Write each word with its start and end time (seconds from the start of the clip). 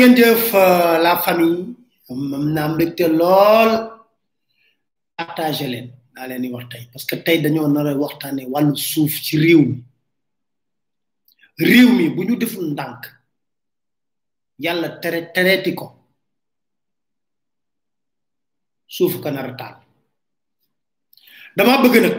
ngeen 0.00 0.16
jëf 0.16 0.54
euh, 0.54 0.96
la 1.04 1.14
famille 1.24 1.62
am 2.10 2.20
naa 2.54 2.68
mbégte 2.68 3.04
lool 3.20 3.70
partagé 5.18 5.66
leen 5.72 5.86
naa 6.14 6.26
leen 6.28 6.40
ni 6.42 6.48
wax 6.54 6.64
tey 6.72 6.84
parce 6.92 7.04
que 7.08 7.16
tey 7.24 7.38
dañoo 7.42 7.68
nar 7.68 7.86
a 7.90 7.92
waxtaane 8.02 8.42
wàllu 8.52 8.74
suuf 8.88 9.14
ci 9.24 9.34
réew 9.44 9.60
mi 9.68 9.76
réew 11.68 11.88
mi 11.96 12.04
bu 12.14 12.20
ñu 12.24 12.34
deful 12.40 12.64
ndànk 12.72 13.00
yàlla 14.62 14.88
tere 15.02 15.20
tereeti 15.34 15.72
ko 15.78 15.86
suuf 18.94 19.14
ko 19.22 19.28
nar 19.30 19.48
a 19.50 19.56
taal 19.58 19.76
dama 21.56 21.82
bëgg 21.82 21.96
nag 22.02 22.16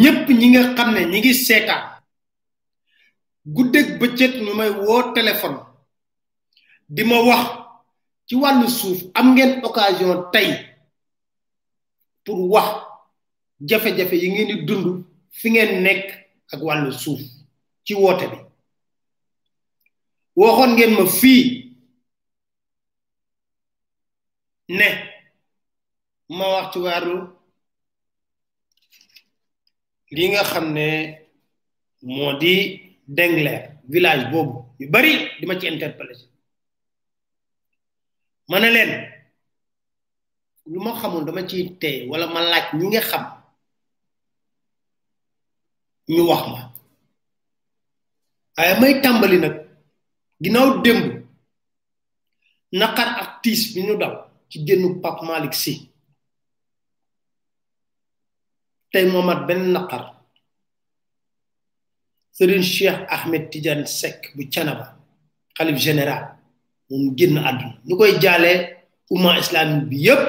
ñépp 0.00 0.24
ñi 0.38 0.46
nga 0.50 0.62
xam 0.76 0.88
ne 0.94 1.02
ñi 1.12 1.18
ngi 1.20 1.34
seetaan 1.46 1.84
guddeeg 3.54 3.88
bëccëg 4.00 4.32
ñu 4.44 4.52
may 4.58 4.70
woo 4.84 5.06
téléphone 5.20 5.60
di 6.88 7.04
ma 7.04 7.18
wax 7.30 7.46
ci 8.28 8.34
wàllu 8.34 8.68
suuf 8.68 9.00
am 9.18 9.26
ngeen 9.34 9.62
occasion 9.64 10.18
tey 10.32 10.48
pour 12.24 12.40
wax 12.52 12.68
jafe-jafe 13.68 14.12
yi 14.22 14.28
ngeen 14.32 14.48
di 14.56 14.64
dund 14.66 15.04
fi 15.30 15.48
ngeen 15.50 15.82
nekk 15.84 16.06
ak 16.52 16.60
wàllu 16.66 16.90
suuf 17.02 17.20
ci 17.84 17.92
woote 18.00 18.26
bi 18.32 18.38
waxoon 20.40 20.70
ngeen 20.74 20.92
ma 20.96 21.06
fii 21.20 21.42
ne 24.78 24.88
ma 26.36 26.44
wax 26.52 26.66
ci 26.72 26.78
wàllu 26.84 27.14
li 30.14 30.24
nga 30.28 30.42
xam 30.50 30.66
ne 30.72 30.86
moo 32.02 32.32
di 32.40 32.54
Dengler 33.16 33.60
village 33.92 34.24
boobu 34.32 34.54
yu 34.78 34.86
bari 34.92 35.12
dima 35.40 35.54
ma 35.54 35.60
ci 35.60 35.66
interpellé 35.68 36.14
ma 38.48 38.58
ne 38.60 38.68
leen 38.76 38.92
lu 40.72 40.78
ma 40.84 40.90
xamul 41.00 41.24
dama 41.26 41.42
ciy 41.48 41.68
tey 41.80 41.96
wala 42.10 42.26
ma 42.32 42.40
laaj 42.52 42.66
ñi 42.78 42.86
nga 42.90 43.00
xam 43.10 43.24
ñu 46.14 46.22
wax 46.30 46.42
ma 46.52 46.60
waaye 48.56 48.72
may 48.80 48.94
tàmbali 49.02 49.36
nag 49.40 49.56
ginnaaw 50.42 50.68
démb 50.84 51.02
naqar 52.80 53.08
ak 53.22 53.30
tiis 53.42 53.62
bi 53.72 53.80
ñu 53.86 53.94
daw 54.00 54.14
ci 54.50 54.56
génnu 54.66 54.88
Pape 55.02 55.22
Malick 55.28 55.54
Sy 55.64 55.74
tey 58.92 59.04
moomat 59.12 59.40
benn 59.46 59.72
naqar 59.74 60.04
Serigne 62.36 62.66
Cheikh 62.74 62.98
Ahmed 63.14 63.42
Tidiane 63.50 63.86
Seck 63.98 64.20
bu 64.34 64.42
Canaba 64.54 64.86
xalif 65.56 65.76
général 65.86 66.37
mom 66.90 67.14
genn 67.18 67.36
aduna 67.48 67.76
jale 67.86 68.20
jale 68.24 68.52
umma 69.14 69.30
islam 69.42 69.68
bi 69.88 69.96
yeb 70.06 70.22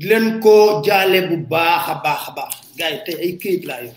dilen 0.00 0.26
ko 0.44 0.82
jale 0.86 1.18
bu 1.28 1.36
baakha 1.52 1.94
baakha 2.04 2.30
baax 2.36 2.52
gay 2.78 2.94
tay 3.04 3.16
ay 3.24 3.32
keuyit 3.40 3.64
la 3.68 3.74
yo 3.84 3.90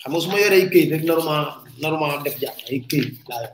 xam 0.00 0.10
nga 0.12 0.20
suma 0.24 0.36
ay 0.40 0.68
keuyit 0.72 0.90
rek 0.92 1.04
normal 1.10 1.42
normal 1.84 2.10
def 2.24 2.36
ja 2.42 2.50
ay 2.70 2.80
keuyit 2.90 3.20
la 3.28 3.36
yo 3.44 3.50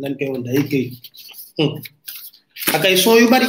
nañ 0.00 0.12
koy 0.18 0.28
won 0.32 0.42
day 0.46 0.60
keuyit 0.72 0.94
hmm. 1.58 1.74
akay 2.76 2.94
so 3.02 3.10
yu 3.20 3.26
bari 3.32 3.48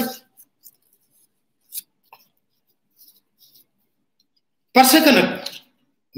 parce 4.76 4.98
que 5.04 5.12
nak 5.12 5.30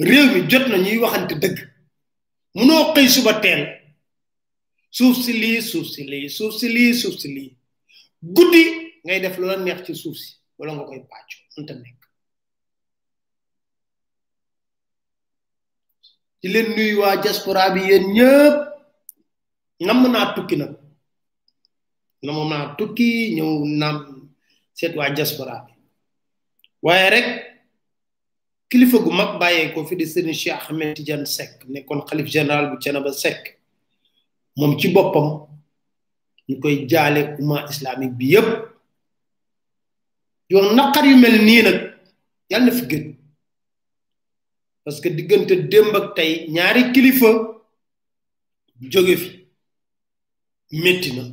rew 0.09 0.23
mi 0.34 0.40
jot 0.51 0.66
na 0.69 0.78
ñuy 0.85 0.97
waxante 1.03 1.35
deug 1.44 1.57
mëno 2.56 2.75
xey 2.95 3.07
suba 3.16 3.34
tel 3.45 3.81
suuf 4.96 5.18
si 5.25 5.34
lii 5.41 5.62
suuf 5.62 5.88
si 5.94 6.03
lii 6.07 6.29
suuf 6.38 6.53
si 6.59 6.68
lii 6.75 6.94
suuf 7.02 7.16
si 7.22 7.28
lii 7.35 7.52
guddi 8.35 8.63
ngay 9.06 9.19
def 9.24 9.35
lu 9.40 9.46
la 9.50 9.56
neex 9.66 9.79
ci 9.85 9.94
suuf 10.02 10.16
si 10.24 10.29
wala 10.57 10.72
nga 10.75 10.85
koy 10.90 11.00
pàccu 11.12 11.38
mënta 11.56 11.74
nekk 11.84 12.02
di 16.41 16.47
leen 16.53 16.68
nuyu 16.75 16.96
waa 17.03 17.16
diaspora 17.24 17.63
bi 17.74 17.81
yéen 17.90 18.06
ñëpp 18.18 18.57
nam 19.88 20.00
naa 20.13 20.28
tukki 20.35 20.56
nag 20.62 20.74
nam 22.25 22.40
naa 22.52 22.66
tukki 22.78 23.09
ñëw 23.35 23.52
nam 23.81 23.96
seet 24.78 24.94
waa 25.00 25.09
diaspora 25.18 25.56
bi 25.66 25.72
waaye 26.85 27.08
rek 27.16 27.28
kilifa 28.69 28.97
gu 29.06 29.12
mag 29.19 29.31
bàyyee 29.40 29.72
ko 29.73 29.79
fi 29.88 29.96
di 30.00 30.06
sëriñ 30.13 30.35
Cheikh 30.41 30.59
Ahmed 30.63 30.90
Tidiane 30.97 31.28
sek 31.38 31.52
nekkoon 31.73 32.02
xalif 32.08 32.28
général 32.35 32.63
bu 32.72 32.79
sek 33.23 33.40
moom 34.57 34.78
ci 34.79 34.88
boppam 34.94 35.28
ñu 36.47 36.56
koy 36.62 36.75
jaale 36.91 37.22
umma 37.39 37.57
islamique 37.72 38.17
bi 38.17 38.25
yëpp 38.34 38.47
yoon 40.51 40.67
naqar 40.78 41.06
yu 41.09 41.16
mel 41.23 41.38
nii 41.45 41.62
nag 41.66 41.78
yàlla 42.50 42.66
na 42.72 42.78
fi 42.78 42.84
gën 42.90 43.03
parce 44.84 45.00
que 45.01 45.09
diggante 45.17 45.53
démb 45.72 45.95
ak 46.00 46.07
tey 46.16 46.31
ñaari 46.56 46.81
kilifa 46.94 47.29
jóge 48.91 49.16
fi 49.23 49.29
métti 50.84 51.09
na 51.17 51.23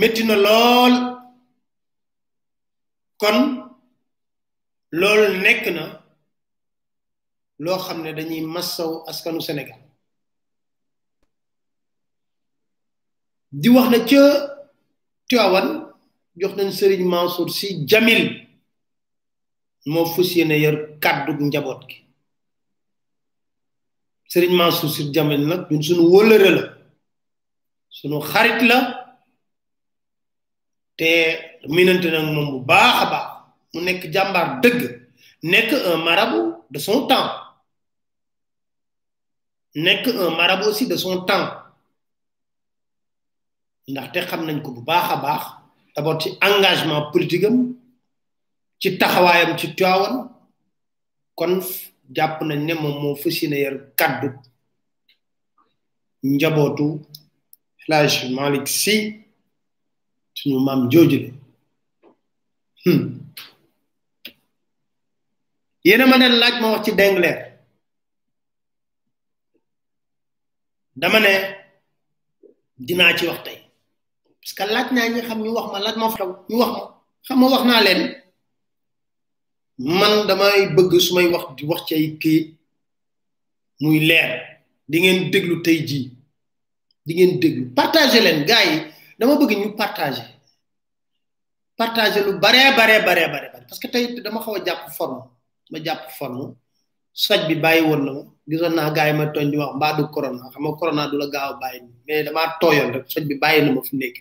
métti 0.00 0.22
na 0.28 0.34
lool 0.46 0.94
kon 3.22 3.38
lool 5.00 5.22
nekk 5.44 5.64
na 5.76 5.84
loo 7.64 7.78
xam 7.84 7.98
ne 8.02 8.10
dañuy 8.16 8.40
massaw 8.54 8.92
askanu 9.10 9.40
Sénégal 9.48 9.80
di 13.52 13.68
wax 13.68 13.88
na 13.90 14.04
ci 14.06 14.18
tiawan 15.28 15.66
jox 16.36 16.52
nañ 16.56 16.70
serigne 16.70 17.08
mansour 17.08 17.48
si 17.50 17.84
jamil 17.86 18.46
mo 19.86 20.04
fusiyene 20.04 20.56
yar 20.60 20.76
kaddu 21.02 21.32
njabot 21.48 21.80
gi 21.88 21.96
serigne 24.30 24.56
mansour 24.60 24.90
si 24.94 25.02
jamil 25.14 25.42
nak 25.48 25.62
ñun 25.70 25.82
suñu 25.86 26.04
wolere 26.12 26.50
la 26.56 26.62
suñu 27.96 28.18
xarit 28.30 28.60
la 28.68 28.78
té 30.98 31.10
minante 31.74 32.04
nak 32.10 32.24
mom 32.34 32.46
bu 32.52 32.60
baaxa 32.68 33.04
ba 33.10 33.20
mu 33.72 33.80
nek 33.80 34.00
jambar 34.12 34.46
deug 34.62 34.78
nek 35.50 35.68
un 35.90 36.02
marabout 36.04 36.64
de 36.70 36.78
son 36.78 37.06
temps 37.06 37.30
nek 39.74 40.00
un 40.06 40.36
marabout 40.36 40.68
aussi 40.68 40.86
de 40.86 40.96
son 40.96 41.22
temps 41.24 41.50
ndaxte 43.92 44.20
xam 44.30 44.40
nañ 44.48 44.58
ko 44.64 44.68
bu 44.76 44.80
baax 44.90 45.06
a 45.14 45.16
baax 45.24 45.42
d'abord 45.94 46.18
ci 46.22 46.28
engagement 46.48 47.04
politique 47.12 47.46
am 47.48 47.56
ci 48.80 48.88
taxawaayam 49.00 49.52
ci 49.60 49.66
Tiwaawan 49.76 50.14
kon 51.38 51.52
jàpp 52.16 52.36
nañ 52.48 52.60
ne 52.66 52.72
moom 52.82 52.96
moo 53.02 53.16
fas 53.20 53.36
yéene 53.40 53.58
yar 53.64 53.76
kaddu 53.98 54.28
njabootu 56.34 56.86
El 57.84 57.92
Hadj 57.94 58.14
Malick 58.36 58.68
si 58.78 58.94
suñu 60.38 60.58
maam 60.66 60.80
jooju 60.90 61.18
la 61.24 61.28
hmm. 62.84 63.04
yéena 65.84 66.04
ma 66.10 66.16
leen 66.20 66.34
laaj 66.40 66.54
ma 66.60 66.68
wax 66.72 66.82
ci 66.84 66.92
Dengler 66.98 67.36
dama 71.00 71.18
ne 71.20 71.32
dinaa 72.86 73.16
ci 73.18 73.24
wax 73.28 73.40
tey 73.44 73.58
parce 74.48 74.60
que 74.64 74.64
laaj 74.74 74.88
naa 74.96 75.06
ñi 75.14 75.20
xam 75.28 75.40
ñu 75.44 75.50
wax 75.56 75.66
ma 75.72 75.78
laaj 75.84 75.96
ma 76.00 76.08
bagus, 76.08 76.46
ñu 76.50 76.56
wax 76.60 76.70
ma 76.72 76.84
xam 77.28 77.38
ma 77.40 77.46
wax 77.52 77.62
naa 77.68 77.82
leen 77.86 78.00
man 80.00 80.14
damay 80.28 80.60
bëgg 80.76 80.92
su 81.06 81.12
may 81.16 81.28
wax 81.34 81.44
di 81.56 81.62
wax 81.70 81.80
ci 81.86 81.92
ay 81.98 82.06
kii 82.22 82.40
muy 83.82 83.98
leer 84.08 84.32
di 84.90 84.96
ngeen 85.02 85.20
déglu 85.32 85.56
tey 85.64 85.78
jii 85.88 86.06
di 87.06 87.12
ngeen 87.14 87.32
déglu 87.42 87.62
partager 87.78 88.22
leen 88.26 88.40
gars 88.50 88.66
yi 88.72 88.76
dama 89.18 89.34
bëgg 89.40 89.52
ñu 89.60 89.68
partager 89.80 90.28
partager 91.80 92.22
lu 92.26 92.32
bare 92.44 92.60
bare 92.78 92.96
bare 93.06 93.24
bare 93.32 93.48
bare 93.52 93.62
parce 93.68 93.80
que 93.80 93.88
tey 93.92 94.04
dama 94.24 94.40
xaw 94.44 94.54
a 94.58 94.64
jàpp 94.66 94.82
forme 94.96 95.22
ma 95.70 95.76
jàpp 95.86 96.02
forme 96.18 96.44
soj 97.24 97.40
bi 97.48 97.54
bàyyi 97.64 97.82
woon 97.88 98.00
na 98.06 98.10
ma 98.16 98.22
gisoon 98.48 98.74
naa 98.78 98.90
gars 98.96 99.08
yi 99.10 99.14
ma 99.20 99.24
tooñ 99.34 99.46
di 99.52 99.56
wax 99.62 99.72
mbaa 99.78 99.92
du 99.96 100.02
corona 100.14 100.42
xam 100.52 100.62
nga 100.64 100.78
corona 100.80 101.02
du 101.10 101.16
la 101.22 101.26
gaaw 101.34 101.52
bàyyi 101.62 101.78
mais 102.06 102.22
damaa 102.26 102.46
tooyoon 102.60 102.88
rek 102.94 103.04
soj 103.12 103.24
bi 103.28 103.34
bàyyi 103.42 103.60
na 103.66 103.72
ma 103.76 103.82
fu 103.88 103.94
nekk 104.00 104.16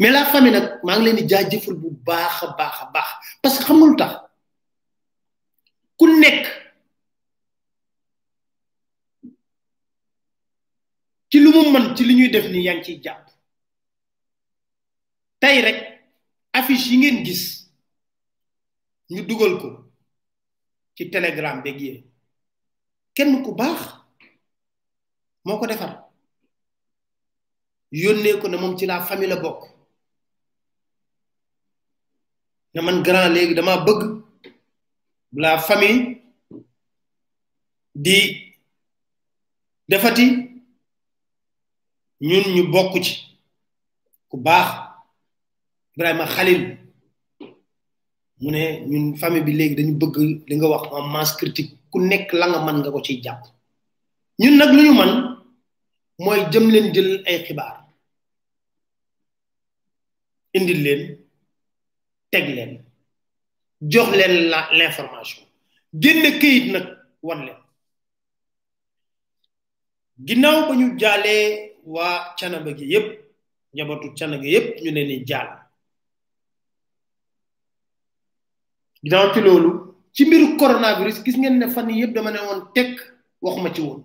mais 0.00 0.10
la 0.10 0.26
famille 0.26 0.52
nag 0.52 0.80
maa 0.84 0.96
ngi 0.96 1.04
leen 1.04 1.16
di 1.18 1.26
jaajëfal 1.28 1.76
bu 1.80 1.88
baax 2.06 2.42
a 2.42 2.46
baax 2.58 2.76
a 2.82 2.86
baax 2.94 3.10
parce 3.42 3.58
que 3.58 3.64
xamul 3.64 3.96
tax 3.96 4.12
ku 5.98 6.04
nekk 6.22 6.44
ci 11.30 11.36
lu 11.40 11.50
mu 11.54 11.70
mën 11.72 11.94
ci 11.96 12.02
li 12.04 12.14
ñuy 12.16 12.30
def 12.30 12.46
ni 12.48 12.64
yaa 12.64 12.74
ngi 12.76 12.84
ciy 12.84 12.98
jàpp 13.04 13.24
tey 15.40 15.60
rek 15.66 15.78
affice 16.58 16.86
yi 16.90 16.96
ngeen 16.98 17.18
gis 17.26 17.42
ñu 19.10 19.22
dugal 19.28 19.54
ko 19.60 19.68
ci 20.96 21.10
telegram 21.10 21.60
beeg 21.64 21.78
yéen 21.84 22.02
kenn 23.14 23.42
ku 23.44 23.52
baax 23.60 23.80
moo 25.44 25.58
ko 25.60 25.66
defar 25.66 25.92
yónnee 28.02 28.40
ko 28.40 28.48
ne 28.48 28.56
moom 28.58 28.76
ci 28.78 28.86
la 28.86 29.02
famille 29.10 29.32
a 29.36 29.40
bokk 29.44 29.71
ne 32.74 32.80
man 32.82 33.02
grand 33.02 33.28
léegi 33.34 33.54
dama 33.54 33.84
bëgg 33.86 34.00
la 35.42 35.58
famille 35.66 36.02
di 38.04 38.16
defati 39.88 40.26
ñun 42.28 42.44
ñu 42.54 42.62
bokk 42.72 42.92
ci 43.06 43.12
ku 44.30 44.36
baax 44.46 44.68
Ibrahima 45.94 46.26
Khalil 46.34 46.62
mu 48.42 48.48
ne 48.52 48.62
ñun 48.90 49.16
famille 49.20 49.44
bi 49.46 49.52
léegi 49.58 49.74
dañu 49.78 49.94
bëgg 50.00 50.16
li 50.48 50.54
nga 50.56 50.68
wax 50.72 50.84
en 50.96 51.06
masse 51.14 51.32
ku 51.90 51.96
nekk 52.08 52.26
la 52.38 52.46
nga 52.48 52.60
mën 52.66 52.76
nga 52.78 52.90
ko 52.94 53.00
ciy 53.06 53.16
jàpp 53.24 53.42
ñun 54.40 54.56
nag 54.58 54.70
lu 54.76 54.80
ñu 54.86 54.94
man 55.00 55.12
mooy 56.24 56.40
jëm 56.50 56.66
leen 56.72 56.86
jël 56.94 57.10
ay 57.28 57.38
xibaar 57.46 57.76
indil 60.56 60.80
leen 60.84 61.21
teg 62.32 62.46
leen 62.56 62.72
jox 63.92 64.10
leen 64.18 64.34
la 64.52 64.60
l'information 64.78 65.44
génn 66.02 66.24
këyit 66.40 66.66
nag 66.74 66.86
wan 67.26 67.40
leen 67.46 67.60
ginaaw 70.26 70.58
ba 70.68 70.72
ñu 70.80 70.86
jaalee 71.00 71.44
waa 71.94 72.16
canaba 72.38 72.70
gi 72.78 72.86
yépp 72.92 73.08
njabootu 73.74 74.08
canaba 74.18 74.42
gi 74.44 74.48
yépp 74.54 74.68
ñu 74.82 74.90
ne 74.92 75.02
ni 75.08 75.16
jaal 75.28 75.50
ginnaaw 79.02 79.26
ci 79.34 79.40
loolu 79.46 79.70
ci 80.14 80.22
mbiru 80.24 80.46
coronavirus 80.60 81.18
gis 81.24 81.36
ngeen 81.38 81.56
ne 81.58 81.66
fan 81.74 81.88
yii 81.90 82.00
yépp 82.00 82.14
dama 82.14 82.30
ne 82.34 82.40
woon 82.46 82.60
tekk 82.76 82.94
waxuma 83.44 83.70
ci 83.76 83.82
woon 83.88 84.02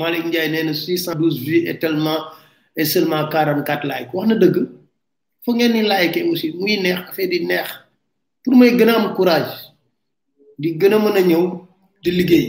Malick 0.00 0.24
Ndiaye 0.26 0.48
nee 0.52 0.62
na 0.66 0.72
612 0.74 1.44
vues 1.44 1.66
est 1.70 1.78
tellement 1.80 2.20
et 2.78 2.84
seulement 2.86 3.26
44 3.28 3.82
like 3.90 4.08
wax 4.14 4.28
na 4.30 4.36
dëgg 4.42 4.56
foo 5.42 5.52
ngeen 5.54 5.72
ni 5.74 5.82
like 5.92 6.18
aussi 6.30 6.48
muy 6.60 6.74
neex 6.82 7.00
affaire 7.10 7.28
di 7.32 7.40
neex 7.48 7.68
pour 8.42 8.54
may 8.56 8.70
gën 8.78 8.88
a 8.88 8.94
am 8.98 9.06
courage 9.16 9.54
di 10.62 10.68
gën 10.80 10.94
a 10.94 10.98
mën 11.04 11.16
a 11.18 11.22
ñëw 11.28 11.44
di 12.02 12.10
liggéey 12.18 12.46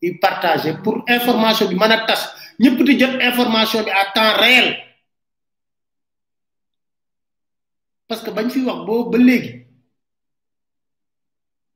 di 0.00 0.08
partager 0.22 0.74
pour 0.84 0.96
information 1.16 1.66
bi 1.70 1.76
mën 1.82 1.92
a 1.96 2.00
tas 2.08 2.22
ñëpp 2.62 2.76
di 2.88 2.92
jot 3.00 3.14
information 3.30 3.80
bi 3.86 3.90
à 3.90 4.04
temps 4.16 4.34
réel 4.42 4.68
parce 8.08 8.22
que 8.24 8.30
bañ 8.36 8.48
fi 8.50 8.58
wax 8.68 8.78
boobu 8.86 9.10
ba 9.12 9.18
léegi 9.26 9.52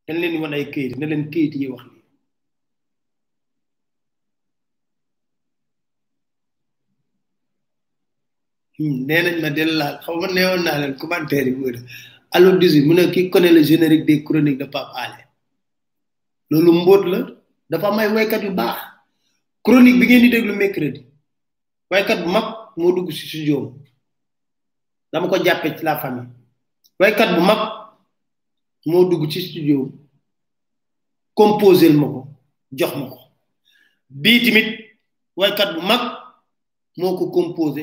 dañ 0.07 0.17
leen 0.23 0.41
wan 0.43 0.55
ay 0.57 0.65
këyit 0.73 0.97
ne 0.97 1.05
leen 1.07 1.25
këyit 1.33 1.53
yi 1.61 1.69
wax 1.69 1.85
hum 8.79 8.95
nee 9.07 9.23
nañ 9.23 9.37
ma 9.43 9.51
del 9.57 9.71
laal 9.81 9.97
xaw 10.05 10.15
ma 10.21 10.27
neewoon 10.35 10.63
naa 10.65 10.79
leen 10.81 10.95
commentaire 11.01 11.51
yi 11.51 11.57
bu 11.61 11.67
allo 12.35 12.49
18 12.59 12.87
mu 12.87 12.95
ne 12.95 13.03
kii 13.15 13.31
connaît 13.33 13.53
le 13.57 13.63
générique 13.71 14.07
des 14.07 14.23
chroniques 14.25 14.59
de 14.63 14.67
Pape 14.75 14.93
Alé 15.03 15.21
loolu 16.51 16.73
mbóot 16.79 17.03
la 17.13 17.19
dafa 17.71 17.87
am 17.89 17.99
ay 17.99 18.09
waykat 18.15 18.43
yu 18.45 18.51
baax 18.59 18.77
chronique 19.65 19.99
bi 20.01 20.05
ngeen 20.07 20.23
di 20.23 20.31
déglu 20.35 20.53
mercredi 20.63 21.01
waykat 21.91 22.19
bu 22.25 22.29
mag 22.37 22.45
moo 22.77 22.93
dugg 22.97 23.09
si 23.17 23.25
studio 23.29 23.57
dama 25.13 25.27
ko 25.31 25.39
jàppee 25.45 25.75
ci 25.77 25.83
la 25.87 25.99
famille 26.03 26.29
waykat 27.01 27.31
bu 27.35 27.41
mag 27.51 27.59
moo 28.91 29.05
dugg 29.09 29.23
ci 29.33 29.39
studio 29.47 29.77
composé 31.39 31.87
ma 32.01 32.07
ko 32.15 32.21
jox 32.79 32.93
ma 33.01 33.07
ko 33.13 33.19
waykat 35.39 35.71
bu 35.75 35.81
mag 35.91 36.01
moo 36.99 37.17
ko 37.19 37.25
composé 37.37 37.83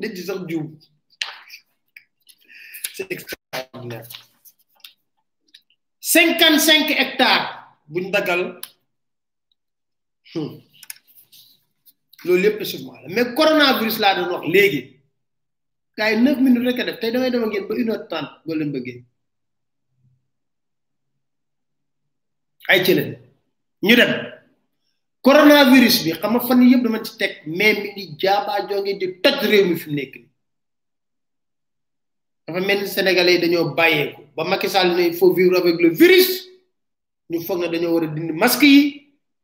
da 0.00 0.08
ci 0.14 0.26
c'est 2.94 3.08
extraordinaire 3.14 4.08
55 6.00 6.90
hectares 7.00 7.46
buñ 7.92 8.06
dagal 8.14 8.42
loolu 12.24 12.44
yépp 12.46 12.60
échauffement 12.62 12.94
la 13.02 13.08
mais 13.14 13.34
coronavirus 13.38 13.96
laa 14.02 14.14
doon 14.16 14.30
wax 14.34 14.44
léegi 14.54 14.80
gars 15.96 16.10
yi 16.12 16.16
9 16.22 16.40
minutes 16.44 16.64
rek 16.66 16.78
a 16.80 16.84
def 16.88 16.98
tey 17.00 17.10
damay 17.12 17.30
dem 17.32 17.44
ngeen 17.48 17.64
ba 17.68 17.74
1 17.74 17.90
heure 17.90 18.06
30 18.10 18.30
boo 18.44 18.54
leen 18.54 18.72
bëggee 18.74 19.00
ay 22.70 22.78
ci 22.84 22.92
leen 22.98 23.10
ñu 23.86 23.94
dem 24.00 24.12
coronavirus 25.26 25.96
bi 26.06 26.12
xam 26.20 26.32
nga 26.34 26.42
fan 26.48 26.60
yii 26.62 26.72
yëpp 26.72 26.82
dama 26.86 27.00
ci 27.06 27.12
teg 27.20 27.32
mais 27.58 27.74
mi 27.82 27.90
di 27.96 28.02
jaabaa 28.22 28.60
jonge 28.68 28.92
di 29.00 29.06
toj 29.22 29.38
réew 29.50 29.64
mi 29.70 29.76
fi 29.82 29.88
nekk 29.98 30.14
nii 30.14 30.28
dafa 32.46 32.60
mel 32.68 32.78
ni 32.82 32.88
sénégalais 32.96 33.34
yi 33.34 33.42
dañoo 33.44 33.74
bàyyeeku 33.78 34.20
ba 34.36 34.42
Macky 34.50 34.68
Sall 34.68 34.90
ne 34.96 35.02
il 35.06 35.54
avec 35.60 35.76
le 35.84 35.88
virus 36.00 36.28
ñu 37.30 37.40
foog 37.46 37.58
na 37.60 37.66
dañoo 37.68 37.92
war 37.94 38.04
a 38.04 38.06
dindi 38.06 38.32
masque 38.32 38.62
yi 38.74 38.80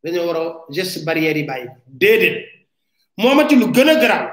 dañoo 0.05 0.27
war 0.27 0.37
a 0.43 0.45
geste 0.75 1.01
barrière 1.07 1.37
yi 1.39 1.45
bàyyi 1.51 1.69
déedéet 1.89 2.39
moomati 3.19 3.55
lu 3.57 3.67
gën 3.75 3.89
a 3.93 3.95
garaaw 4.03 4.27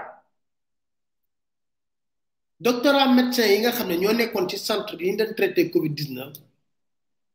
doctorat 2.60 3.10
médecin 3.18 3.48
yi 3.51 3.60
nga 3.62 3.72
xam 3.72 3.88
ne 3.89 3.96
ñoo 3.98 4.13
nekkoon 4.13 4.46
ci 4.50 4.58
centre 4.58 4.94
yi 5.00 5.12
ñu 5.12 5.18
traité 5.38 5.70
Covid 5.72 5.94
19 5.96 6.32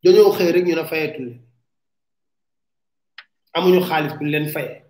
dañoo 0.05 0.33
xëy 0.37 0.53
rek 0.53 0.65
ñu 0.67 0.75
ne 0.77 0.85
fayatul. 0.87 1.31
amuñu 3.57 3.81
xaalif 3.89 4.13
buñ 4.19 4.29
leen 4.35 4.47
fayee 4.55 4.83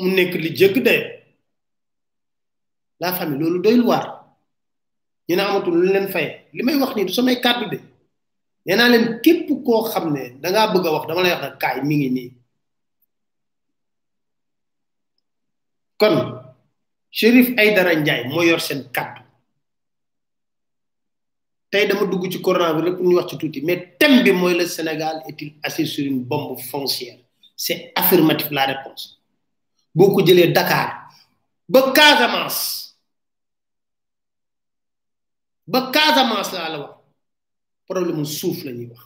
mu 0.00 0.08
nekk 0.16 0.32
li 0.42 0.50
jëgg 0.58 0.76
de 0.86 0.96
la 3.00 3.12
famille 3.16 3.40
loolu 3.40 3.58
doy 3.64 3.78
waar 3.88 4.06
ñu 5.28 5.34
ne 5.36 5.42
amatul 5.42 5.74
lu 5.80 5.92
leen 5.92 6.08
fayee 6.08 6.48
li 6.54 6.62
may 6.62 6.76
wax 6.80 6.92
nii 6.94 7.06
du 7.08 7.12
samay 7.16 7.36
kàddu 7.44 7.66
de 7.72 7.78
nee 8.64 8.76
naa 8.76 8.88
leen 8.92 9.06
képp 9.24 9.48
koo 9.66 9.82
xam 9.92 10.04
da 10.42 10.46
ngaa 10.52 10.72
bëgg 10.72 10.86
wax 10.94 11.04
dama 11.08 11.22
lay 11.24 11.32
wax 11.34 11.84
mi 11.88 11.94
ngi 11.96 12.10
nii 12.16 12.30
kon 16.00 16.14
shérif 17.18 17.48
ay 17.60 17.72
dara 17.76 17.92
njaay 17.96 18.20
moo 18.28 18.42
yor 18.44 18.60
seen 18.66 18.82
kàddu 18.96 19.25
tay 21.70 21.86
dama 21.86 22.06
dugg 22.06 22.28
ci 22.30 22.40
coronavirus 22.42 22.96
pour 22.96 23.04
ñu 23.08 23.16
wax 23.16 23.30
ci 23.30 23.36
tuuti 23.38 23.60
mais 23.62 23.96
thème 23.98 24.22
bi 24.22 24.32
mooy 24.32 24.54
le 24.54 24.66
Sénégal 24.66 25.22
est-il 25.28 25.54
assis 25.62 25.86
sur 25.86 26.04
une 26.06 26.22
bombe 26.24 26.58
foncière 26.60 27.18
c'est 27.56 27.92
affirmatif 27.96 28.48
la 28.50 28.66
réponse 28.66 29.20
boo 29.94 30.14
ko 30.14 30.24
jëlee 30.24 30.52
Dakar 30.52 31.08
ba 31.68 31.90
Casamance 31.92 32.94
ba 35.66 35.90
Casamance 35.92 36.52
laa 36.52 36.68
la 36.70 36.78
wax 36.78 36.92
problème 37.88 38.24
suuf 38.24 38.62
la 38.64 38.72
ñuy 38.72 38.86
wax 38.86 39.00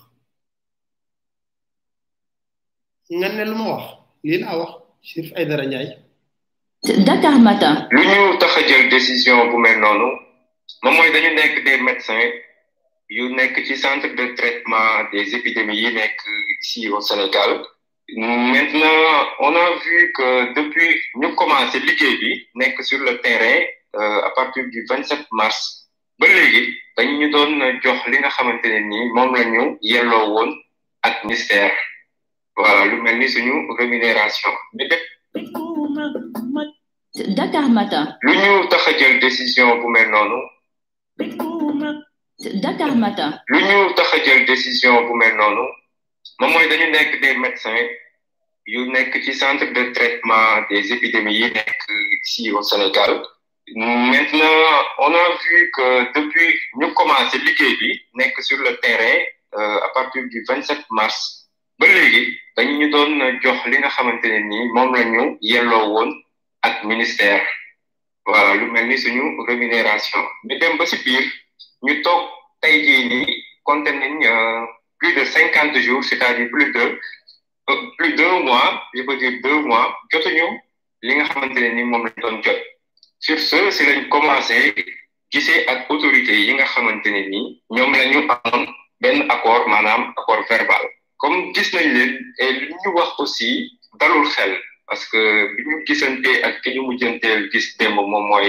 nga 3.15 3.29
ne 3.29 3.45
lu 3.45 3.55
ma 3.57 3.67
wax 3.77 3.89
lii 4.25 4.39
laa 4.39 4.57
wax 4.59 4.73
Chérif 5.03 5.33
Aïdara 5.35 5.65
Ndiaye 5.65 5.97
Dakar 7.07 7.39
matin 7.41 7.89
lu 7.91 8.03
ñu 8.05 8.39
tax 8.39 8.53
a 8.59 8.61
jël 8.69 8.91
décision 8.91 9.49
bu 9.49 9.57
mel 9.57 9.81
noonu 9.81 10.09
moom 10.83 10.95
mooy 10.97 11.09
dañu 11.13 11.35
nekk 11.35 11.65
des 11.65 11.79
médecins 11.81 12.27
yu 13.11 13.27
nekk 13.37 13.59
ci 13.67 13.75
centre 13.77 14.07
de 14.17 14.35
traitement 14.39 15.03
des 15.13 15.35
épidémies 15.35 15.85
ici 16.63 16.89
au 16.89 17.01
Sénégal 17.01 17.61
maintenant 18.07 19.27
on 19.47 19.53
a 19.55 19.69
vu 19.85 20.13
que 20.17 20.27
depuis 20.59 20.91
ñu 21.21 21.29
commencé 21.41 21.77
liggéey 21.81 22.17
bi 22.23 22.33
sur 22.89 23.01
le 23.01 23.13
terrain 23.25 23.63
euh, 23.97 24.21
à 24.29 24.31
partir 24.31 24.65
du 24.71 24.87
27 24.89 25.27
mars 25.33 25.89
ba 26.21 26.29
léegi 26.29 26.73
dañ 26.97 27.09
ñu 27.19 27.31
doon 27.35 27.55
jox 27.83 27.99
li 28.11 28.19
nga 28.19 28.31
voilà 32.57 32.83
rémunération 32.93 33.55
décision 39.21 39.69
bu 39.81 39.87
mel 39.95 40.09
Dakar 42.41 42.97
Matin. 42.97 43.37
Nous 43.51 43.61
ñu 43.61 43.95
tax 43.95 44.13
une 44.25 44.47
décision 44.47 44.95
pour 45.07 45.17
mel 45.17 45.37
noonu 45.37 45.67
moom 46.41 46.51
mooy 46.53 46.67
dañu 46.71 46.87
nekk 46.91 47.13
des 47.23 47.35
médecins 47.37 47.83
yu 48.67 48.81
nekk 48.95 49.13
ci 49.25 49.33
centre 49.35 49.67
de 49.77 49.83
traitement 49.93 50.63
des 50.71 50.91
épidémies 50.95 51.53
ici 52.25 52.51
au 52.51 52.63
Sénégal. 52.63 53.11
maintenant 54.13 54.69
on 55.05 55.13
a 55.23 55.25
vu 55.45 55.71
que 55.77 55.87
depuis 56.19 56.51
ñu 56.79 56.87
commencé 56.95 57.37
liggéey 57.47 57.77
bi 57.81 57.91
nekk 58.19 58.35
sur 58.43 58.59
le 58.67 58.73
terrain 58.85 59.17
euh, 59.59 59.87
à 59.87 59.89
partir 59.99 60.23
du 60.33 60.43
27 60.49 60.79
mars 60.91 61.47
ba 61.79 61.87
léegi 61.87 62.25
dañu 62.57 62.73
ñu 62.79 62.91
doon 62.91 63.13
jox 63.43 63.59
li 63.71 63.77
nga 63.79 63.91
xamante 63.91 64.25
ni 64.51 64.59
mom 64.75 64.95
la 64.95 65.05
ñu 65.13 65.23
yelloo 65.41 66.05
ak 66.63 66.85
ministère 66.85 67.45
voilà 68.27 68.55
lu 68.61 68.67
mel 68.71 68.87
ni 68.89 68.99
suñu 68.99 69.23
rémunération 69.47 70.23
mais 70.47 70.59
dem 70.59 70.77
ba 70.79 70.87
ci 70.87 70.97
ñu 71.87 71.95
toog 72.05 72.23
tey 72.63 72.75
jii 72.87 73.03
nii 73.11 73.27
compté 73.67 73.91
nañ 73.93 74.13
plus 74.99 75.15
de 75.19 75.25
50 75.25 75.81
jours 75.87 76.05
c'est-à-dire 76.09 76.49
plus 76.53 76.69
de 76.77 76.85
plus 77.99 78.13
de 78.21 78.27
mois 78.47 78.69
je 78.95 79.03
peux 79.07 79.17
dire 79.23 79.35
deux 79.45 79.59
mois 79.69 79.87
jotuñu 80.13 80.47
li 81.07 81.13
nga 81.17 81.25
xamante 81.31 81.59
ne 81.61 81.69
ni 81.77 81.83
moom 81.91 82.05
la 82.07 82.13
doon 82.23 82.37
jot 82.45 82.61
sur 83.25 83.39
ce 83.49 83.59
si 83.77 83.83
lañ 83.89 84.01
commencé 84.15 84.57
gisee 85.33 85.63
ak 85.73 85.79
autorité 85.93 86.33
yi 86.47 86.53
nga 86.57 86.67
xamante 86.73 87.09
ne 87.15 87.23
ni 87.33 87.41
ñoom 87.75 87.93
lañu 88.01 88.19
ñu 88.25 88.29
amoon 88.35 88.65
benn 89.03 89.19
accord 89.35 89.63
maanaam 89.73 90.03
accord 90.21 90.43
verbal 90.51 90.85
comme 91.21 91.39
gis 91.55 91.69
nañ 91.77 91.87
leen 91.95 92.13
et 92.43 92.51
li 92.59 92.67
ñu 92.83 92.89
wax 92.99 93.11
aussi 93.23 93.51
dalul 94.01 94.27
xel 94.35 94.53
parce 94.87 95.05
que 95.11 95.21
bi 95.55 95.61
ñu 95.69 95.77
gisantee 95.89 96.37
ak 96.47 96.55
ki 96.63 96.69
ñu 96.75 96.83
mujjanteel 96.89 97.41
gis 97.53 97.67
démb 97.79 97.95
moom 97.95 98.25
mooy 98.31 98.49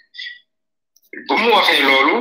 bu 1.29 1.35
mu 1.37 1.47
waxee 1.55 1.81
loolu 1.87 2.15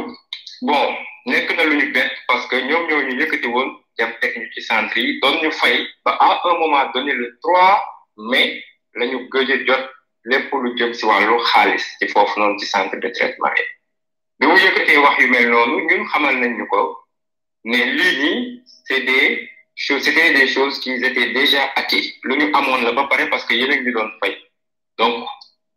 bon 0.68 0.88
nekk 1.30 1.48
na 1.56 1.62
lu 1.68 1.74
ñu 1.80 1.86
bett 1.94 2.10
parce 2.28 2.46
que 2.50 2.56
ñoom 2.68 2.82
ñoo 2.88 3.02
ñu 3.06 3.12
yëkkati 3.20 3.48
woon 3.54 3.68
dem 3.96 4.10
teg 4.20 4.32
ñu 4.40 4.46
ci 4.54 4.60
centre 4.68 4.98
yi 5.04 5.10
doon 5.22 5.34
ñu 5.42 5.50
fay 5.60 5.76
ba 6.04 6.12
à 6.26 6.30
un 6.48 6.56
moment 6.58 6.88
donné 6.94 7.12
le 7.14 7.28
3 7.42 7.84
mai 8.30 8.46
la 8.98 9.06
ñu 9.10 9.18
gëj 9.32 9.50
a 9.54 9.58
jot 9.68 9.84
lépp 10.30 10.48
lu 10.62 10.68
jëm 10.78 10.92
si 10.94 11.04
wàllu 11.06 11.34
xaalis 11.50 11.84
ci 11.98 12.04
foofu 12.12 12.38
noonu 12.40 12.58
ci 12.60 12.66
centre 12.66 12.96
de 13.04 13.08
traitement 13.16 13.54
yi 13.58 13.64
bi 14.38 14.44
mu 14.46 14.56
yëkkatee 14.64 14.98
wax 15.04 15.14
yu 15.22 15.28
mel 15.34 15.46
noonu 15.50 15.76
ñun 15.88 16.02
xamal 16.12 16.34
nañ 16.42 16.52
ñu 16.58 16.64
ko 16.72 16.80
ne 17.70 17.78
lii 17.96 18.12
nii 18.22 18.64
c'est 18.86 19.02
des 19.10 19.48
choses 19.84 20.02
c'était 20.04 20.32
des 20.38 20.48
choses 20.54 20.80
qui 20.80 20.90
étaient 20.92 21.32
déjà 21.40 21.62
acquis 21.80 22.04
lu 22.24 22.34
ñu 22.40 22.46
amoon 22.58 22.80
la 22.86 22.92
ba 22.96 23.04
pare 23.10 23.24
parce 23.30 23.44
que 23.46 23.54
yéen 23.54 23.72
a 23.72 23.76
ngi 23.76 23.92
doon 23.92 24.10
fay 24.20 24.34
donc 24.98 25.14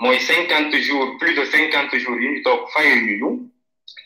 moi 0.00 0.18
50 0.18 0.72
jours 0.80 1.16
plus 1.20 1.34
de 1.34 1.44
50 1.44 1.94
jours 1.98 2.16
ñu 2.18 2.40
tok 2.42 2.70
fay 2.72 2.88
ñu 3.06 3.14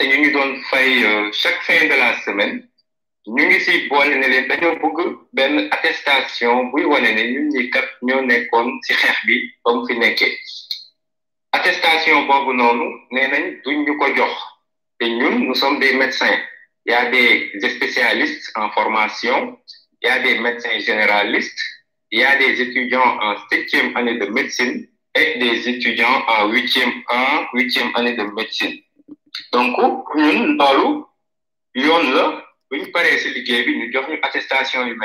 et 0.00 0.06
ñu 0.08 0.16
ñu 0.22 0.30
doon 0.32 0.58
fay 0.70 1.04
euh, 1.04 1.30
chaque 1.32 1.62
fin 1.62 1.82
de 1.86 1.94
la 2.02 2.10
semaine 2.24 2.66
ñu 3.28 3.42
ngi 3.46 3.60
ci 3.60 3.86
bolé 3.88 4.16
né 4.16 4.26
leen 4.28 4.48
dañoo 4.48 4.74
bëgg 4.82 4.98
ben 5.32 5.54
attestation 5.74 6.54
buy 6.72 6.84
wone 6.90 7.10
né 7.16 7.22
ñun 7.32 7.46
ñi 7.54 7.70
kat 7.74 7.88
ñoo 8.06 8.22
nekkoon 8.28 8.68
ci 8.84 8.92
xex 9.02 9.16
bi 9.26 9.36
ba 9.62 9.70
mu 9.74 9.86
fi 9.86 9.94
nekkee 9.98 10.34
attestation 11.56 12.26
boobu 12.28 12.52
noonu 12.52 12.86
né 13.14 13.22
nañ 13.32 13.44
duñ 13.64 13.78
ko 14.00 14.06
jox 14.18 14.34
té 14.98 15.04
ñun 15.18 15.34
nous 15.46 15.54
sommes 15.60 15.78
des 15.78 15.92
médecins 16.00 16.38
il 16.86 16.90
y 16.90 16.94
a 16.96 17.02
des 17.16 17.52
spécialistes 17.76 18.50
en 18.56 18.68
formation 18.76 19.38
il 20.02 20.08
y 20.08 20.10
a 20.10 20.18
des 20.18 20.38
médecins 20.40 20.78
généralistes 20.88 21.62
il 22.10 22.18
y 22.18 22.24
a 22.24 22.34
des 22.36 22.60
étudiants 22.60 23.12
en 23.28 23.32
7e 23.50 23.94
année 23.94 24.18
de 24.18 24.26
médecine 24.38 24.88
et 25.14 25.38
des 25.38 25.68
étudiants 25.68 26.24
en 26.26 26.48
huitième 26.48 27.02
an, 27.08 27.46
8e 27.54 27.94
année 27.94 28.14
de 28.14 28.24
médecine. 28.24 28.80
Donc, 29.52 29.76
nous 30.16 30.56
parlons, 30.58 31.06
nous 31.76 31.82
la 31.82 32.42
bu 32.70 32.78
ñu 32.80 32.84
nous, 32.92 33.18
si 33.18 33.30
liggéey 33.32 33.64
bi 33.64 33.76
ñu 33.78 33.92
jox 33.92 34.06
attestation 34.22 34.86
yu 34.86 34.96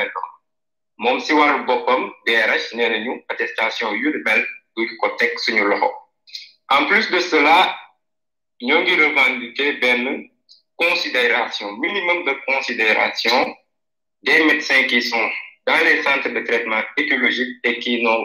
si 1.20 1.32
war 1.32 1.64
bopam 1.64 2.10
des 2.26 2.36
attestation 3.28 3.94
yu 3.94 4.22
mel 4.24 4.44
du 4.76 4.96
ko 4.98 5.08
tek 5.18 5.38
suñu 5.38 5.64
loxo 5.64 5.90
en 6.68 6.84
plus 6.86 7.10
de 7.10 7.20
cela 7.20 7.76
nous 8.60 8.78
ngi 8.80 8.94
revendiquer 8.96 9.78
une 9.82 10.28
considération 10.76 11.72
minimum 11.78 12.24
de 12.24 12.32
considération 12.46 13.54
des 14.22 14.44
médecins 14.44 14.82
qui 14.84 15.00
sont 15.02 15.28
dans 15.66 15.78
les 15.84 16.02
centres 16.02 16.28
de 16.28 16.40
traitement 16.40 16.82
écologique 16.96 17.56
et 17.64 17.78
qui 17.78 18.02
n'ont 18.02 18.24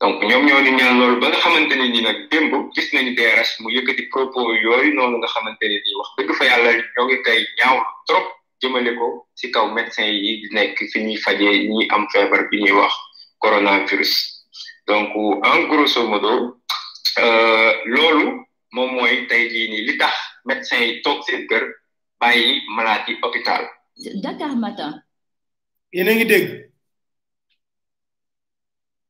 donc 0.00 0.16
ñoom 0.24 0.44
ñoo 0.48 0.62
di 0.64 0.70
ñaan 0.72 0.96
loolu 0.98 1.20
ba 1.20 1.28
nga 1.28 1.38
xamante 1.44 1.74
ne 1.76 1.86
ni 1.92 2.00
nag 2.00 2.16
démb 2.32 2.52
gis 2.72 2.88
nañu 2.96 3.12
DRS 3.14 3.60
mu 3.60 3.68
yëkkati 3.68 4.08
propos 4.08 4.46
yooyu 4.64 4.94
noonu 4.96 5.16
nga 5.20 5.28
xamante 5.28 5.64
ne 5.68 5.76
ni 5.84 5.92
wax 5.98 6.08
dëgg 6.16 6.30
fa 6.40 6.44
yàlla 6.48 6.70
ya 6.72 6.82
ñoo 6.94 7.04
ngi 7.06 7.18
koy 7.24 7.40
ñaaw 7.60 7.76
trop 8.08 8.26
jëmale 8.60 8.90
ko 8.98 9.06
si 9.38 9.50
kaw 9.52 9.66
médecin 9.76 10.08
yi 10.24 10.32
di 10.40 10.48
nekk 10.56 10.76
fi 10.90 10.98
ñuy 11.04 11.20
fajee 11.24 11.68
ñi 11.72 11.80
am 11.94 12.08
feebar 12.12 12.48
bi 12.50 12.56
ñuy 12.62 12.74
wax 12.80 12.92
coronavirus 13.44 14.12
donc 14.88 15.08
en 15.52 15.58
grosso 15.70 16.00
modo 16.08 16.32
euh, 17.20 17.70
loolu 17.92 18.26
moom 18.72 18.90
mooy 18.96 19.26
tey 19.28 19.48
jii 19.52 19.68
ni 19.68 19.78
li 19.86 19.94
tax 20.00 20.14
médecin 20.48 20.80
yi 20.80 21.02
toog 21.04 21.20
seen 21.26 21.44
kër 21.46 21.64
bàyyi 22.20 22.62
malaati 22.76 23.18
hôpital 23.20 23.68
Dakar 24.24 24.56
matin 24.56 24.96
yéen 25.92 26.08
a 26.08 26.12
ngi 26.14 26.24
dégg 26.24 26.69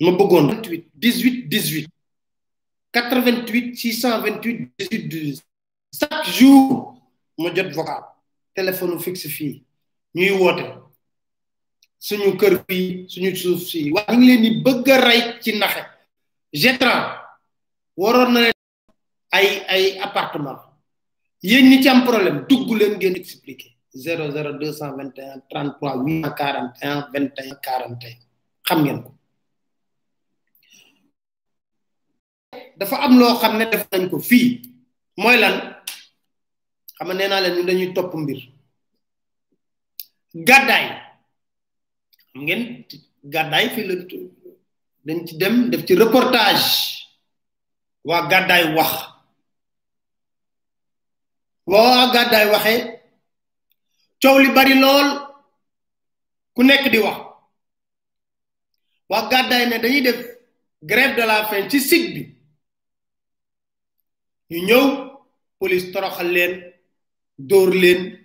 ma 0.00 0.10
bëggoon 0.14 0.46
28 0.58 0.90
18 0.92 1.46
18 1.86 1.86
88 2.92 3.78
628 3.78 5.08
18 5.08 5.08
18 5.08 5.42
chaque 5.94 6.30
jour 6.34 6.98
ma 7.38 7.50
jot 7.54 7.70
vocal 7.74 8.00
téléphone 8.54 8.98
fixe 9.00 9.28
fii 9.28 9.62
ñuy 10.16 10.32
woote 10.40 10.64
suñu 12.06 12.36
kër 12.40 12.54
fii 12.68 13.06
suñu 13.08 13.36
suuf 13.36 13.60
si 13.70 13.90
waa 13.94 14.10
ñu 14.12 14.18
ngi 14.18 14.26
leen 14.28 14.42
di 14.42 14.50
bëgg 14.64 14.88
a 14.90 14.96
rey 15.00 15.20
ci 15.42 15.52
naxe 15.58 15.82
Gétran 16.62 17.02
waroon 18.00 18.32
na 18.34 18.40
ay 19.36 19.46
ay 19.74 19.84
appartement 20.06 20.58
yéen 21.48 21.68
ñi 21.70 21.82
ci 21.82 21.88
problème 22.06 22.38
dugg 22.48 22.70
leen 22.78 22.94
ngeen 22.96 23.16
expliqué 23.16 23.66
00 23.94 24.58
221 24.58 25.46
33 25.50 25.94
841 25.94 27.10
21 27.14 27.58
41 27.62 27.98
xam 28.68 28.80
ngeen 28.82 29.02
ko 29.02 29.10
dafa 32.76 32.96
am 33.00 33.18
lo 33.18 33.34
xamne 33.38 33.70
def 33.70 33.86
nañ 33.92 34.10
ko 34.10 34.18
fi 34.18 34.40
moy 35.16 35.36
lan 35.38 35.54
xam 36.98 37.06
nga 37.14 37.14
gadai, 37.14 37.28
naa 37.28 37.40
gadai 37.42 37.64
dañuy 37.66 37.92
top 37.94 38.14
mbir 38.14 38.40
gaday 40.48 40.84
ngeen 42.36 42.84
gaday 43.34 43.66
fi 43.74 43.80
le 43.86 43.94
dañ 45.06 45.18
ci 45.26 45.36
dem 45.38 45.70
def 45.70 45.84
ci 45.86 45.94
reportage 45.94 46.66
wa 48.04 48.26
gaday 48.26 48.74
wax 48.76 48.92
wa 51.66 52.10
gaday 52.14 52.46
waxe 52.50 52.74
ciow 54.20 54.38
li 54.38 54.50
bari 54.52 54.74
lol 54.74 55.08
ku 56.54 56.62
nekk 56.62 56.90
di 56.90 56.98
wax 56.98 57.20
wa 59.08 59.28
gaday 59.30 59.62
ne 59.66 59.76
dañuy 59.78 60.00
def 60.02 60.18
grève 60.82 61.14
de 61.16 61.22
la 61.26 61.46
faim 61.46 61.68
ci 61.70 61.78
site 61.80 62.10
bi 62.14 62.33
ñu 64.54 64.66
ñëw 64.68 64.84
police 65.58 65.90
toroxal 65.92 66.28
leen 66.32 66.62
door 67.36 67.70
leen 67.74 68.18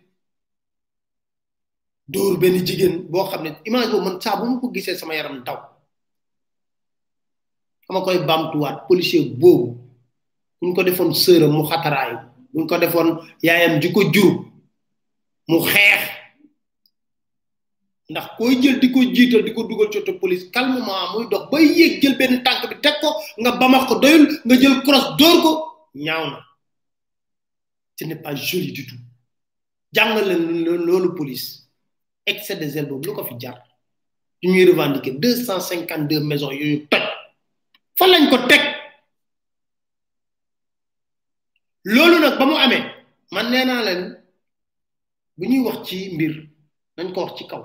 door 2.05 2.37
benn 2.39 2.65
jigéen 2.65 3.07
boo 3.09 3.25
xam 3.29 3.43
ne 3.43 3.49
image 3.65 3.89
boobu 3.91 4.05
man 4.05 4.21
saa 4.21 4.37
bu 4.37 4.45
ma 4.45 4.59
ko 4.59 4.67
gisee 4.73 4.97
sama 4.97 5.15
yaram 5.15 5.43
daw 5.45 5.57
dama 7.87 8.01
koy 8.03 8.17
bamtuwaat 8.27 8.87
policier 8.87 9.25
boobu 9.39 9.77
buñ 10.59 10.73
ko 10.75 10.83
defoon 10.83 11.13
sëram 11.13 11.51
mu 11.51 11.63
xataraayu 11.69 12.17
buñ 12.53 12.67
ko 12.67 12.77
defoon 12.77 13.09
yaayam 13.43 13.79
ji 13.81 13.89
ko 13.93 14.01
jur 14.13 14.33
mu 15.49 15.57
xeex 15.71 16.01
ndax 18.09 18.25
koy 18.37 18.53
jël 18.61 18.79
di 18.81 18.87
ko 18.93 18.99
jiital 19.15 19.43
di 19.45 19.53
ko 19.53 19.63
dugal 19.63 19.89
ci 19.93 19.99
police 20.21 20.45
calmement 20.53 21.09
muy 21.13 21.25
dox 21.31 21.43
bay 21.51 21.65
yéeg 21.77 22.01
jël 22.01 22.15
benn 22.19 22.43
tànk 22.45 22.63
bi 22.69 22.75
teg 22.83 22.95
ko 23.01 23.09
nga 23.41 23.51
bamax 23.59 23.83
ko 23.89 23.95
doyul 24.03 24.25
nga 24.45 24.55
jël 24.61 24.75
cross 24.85 25.07
door 25.19 25.37
ko 25.45 25.51
ce 27.95 28.05
n'est 28.05 28.15
pas 28.15 28.35
joli 28.35 28.71
du 28.71 28.85
tout 28.87 28.95
jàngal 29.91 31.13
police 31.15 31.47
excès 32.31 32.55
de 32.61 32.67
zèle 32.73 32.87
lu 33.01 33.11
ko 33.15 33.23
fi 33.25 33.35
jar 33.43 33.57
revendiquer 34.45 35.11
252 35.13 36.19
maisons 36.29 36.51
yooyu 36.59 36.77
toj 36.91 37.05
fa 37.97 38.05
lañ 38.11 38.29
ko 38.31 38.37
tek 38.49 38.63
lolu 41.95 42.17
nak 42.21 42.37
ba 42.39 42.45
amé 42.65 42.79
man 43.31 43.49
néna 43.51 43.75
naa 43.81 43.95
bu 45.37 45.43
ñuy 45.49 45.63
wax 45.67 45.79
ci 45.87 45.97
mbir 46.15 46.33
ko 47.13 47.19
wax 47.25 47.33
ci 47.37 47.43
kaw 47.51 47.63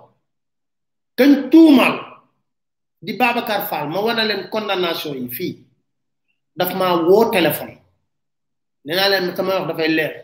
ma 3.92 3.99
wana 4.07 4.49
condamnation 4.51 5.14
yi 5.14 5.49
daf 6.57 6.73
téléphone 7.33 7.84
nena 8.85 9.09
len 9.09 9.25
sama 9.37 9.55
wax 9.64 9.66
da 9.68 9.75
fay 9.81 9.88
leer 9.88 10.14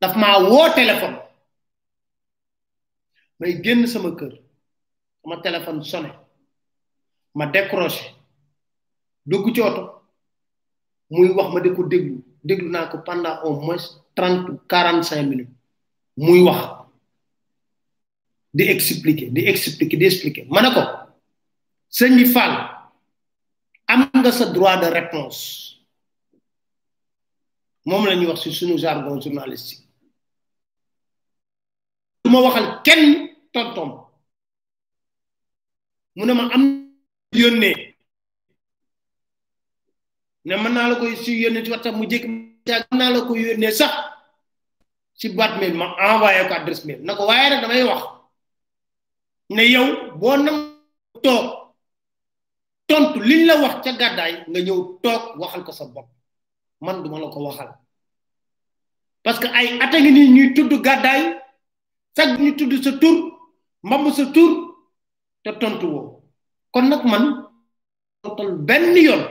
daf 0.00 0.14
ma 0.16 0.38
wo 0.50 0.62
telephone 0.74 1.18
may 3.40 3.52
genn 3.64 3.82
sama 3.90 4.14
keur 4.18 4.38
sama 5.22 5.36
telephone 5.42 5.82
sonné 5.90 6.10
ma 7.34 7.46
décrocher 7.54 8.14
dugg 9.28 9.50
ci 9.54 9.60
auto 9.60 9.84
muy 11.10 11.30
wax 11.36 11.48
ma 11.52 11.60
diko 11.64 11.82
deglu 11.92 12.22
deglu 12.46 12.70
nako 12.70 13.02
pendant 13.06 13.40
au 13.44 13.58
moins 13.66 13.84
30 14.14 14.60
45 14.70 15.22
minutes 15.30 15.50
muy 16.16 16.40
wax 16.46 16.62
di 18.56 18.64
expliquer 18.74 19.28
di 19.34 19.42
expliquer 19.50 19.98
di 19.98 20.06
expliquer 20.10 20.46
manako 20.54 20.84
seigne 21.90 22.24
Fall 22.34 22.54
am 23.90 24.00
nga 24.14 24.30
sa 24.32 24.46
droit 24.54 24.78
de 24.82 24.88
réponse 24.90 25.75
moom 27.86 28.04
lañuy 28.06 28.26
wax 28.26 28.40
ci 28.42 28.52
suñu 28.52 28.76
jargon 28.78 29.20
journalistique 29.20 29.84
du 32.24 32.30
ma 32.30 32.40
waxal 32.42 32.68
kenn 32.86 33.04
tontom 33.52 33.90
mu 36.16 36.24
ne 36.26 36.32
ma 36.32 36.44
am 36.54 36.62
yónnee 37.32 37.76
ne 40.44 40.54
mën 40.56 40.72
naa 40.74 40.88
la 40.90 40.94
koy 40.96 41.16
si 41.22 41.32
yónnee 41.42 41.62
ci 41.64 41.70
waxtaan 41.70 41.96
mu 41.96 42.04
jékki 42.10 42.28
mën 42.28 42.98
naa 42.98 43.10
la 43.14 43.20
koy 43.28 43.40
yónnee 43.46 43.72
sax 43.80 43.92
ci 45.18 45.26
baat 45.36 45.52
mail 45.60 45.74
ma 45.76 45.86
envoyé 46.08 46.42
ko 46.48 46.54
adresse 46.54 46.84
mail 46.86 47.00
na 47.04 47.14
ko 47.16 47.22
waaye 47.28 47.50
rek 47.50 47.60
damay 47.62 47.82
wax 47.90 48.02
ne 49.54 49.62
yow 49.74 49.86
boo 50.20 50.36
nam 50.36 50.58
toog 51.24 51.46
tontu 52.88 53.18
liñ 53.28 53.42
la 53.46 53.54
wax 53.62 53.74
ca 53.84 53.90
gàddaay 54.00 54.32
nga 54.48 54.60
ñëw 54.60 54.78
toog 55.02 55.22
waxal 55.40 55.64
ko 55.66 55.72
sa 55.72 55.84
bopp 55.94 56.10
man 56.80 57.02
duma 57.02 57.18
la 57.18 57.28
ko 57.30 57.40
waxal 57.44 57.68
parce 59.22 59.40
que 59.40 59.46
ay 59.48 59.78
at 59.80 59.94
a 59.94 60.00
ngi 60.00 60.10
nii 60.10 60.28
ñuy 60.34 60.54
tudd 60.54 60.72
gàddaay 60.86 61.22
sag 62.16 62.28
ñu 62.40 62.54
tudd 62.58 62.72
sa 62.84 62.92
tur 63.00 63.16
mbamb 63.82 64.08
sa 64.16 64.24
tur 64.34 64.50
te 65.44 65.50
tontu 65.60 65.86
woo 65.92 66.22
kon 66.74 66.88
nag 66.88 67.02
man 67.04 67.24
tontal 68.22 68.48
benn 68.68 68.96
yoon 68.96 69.22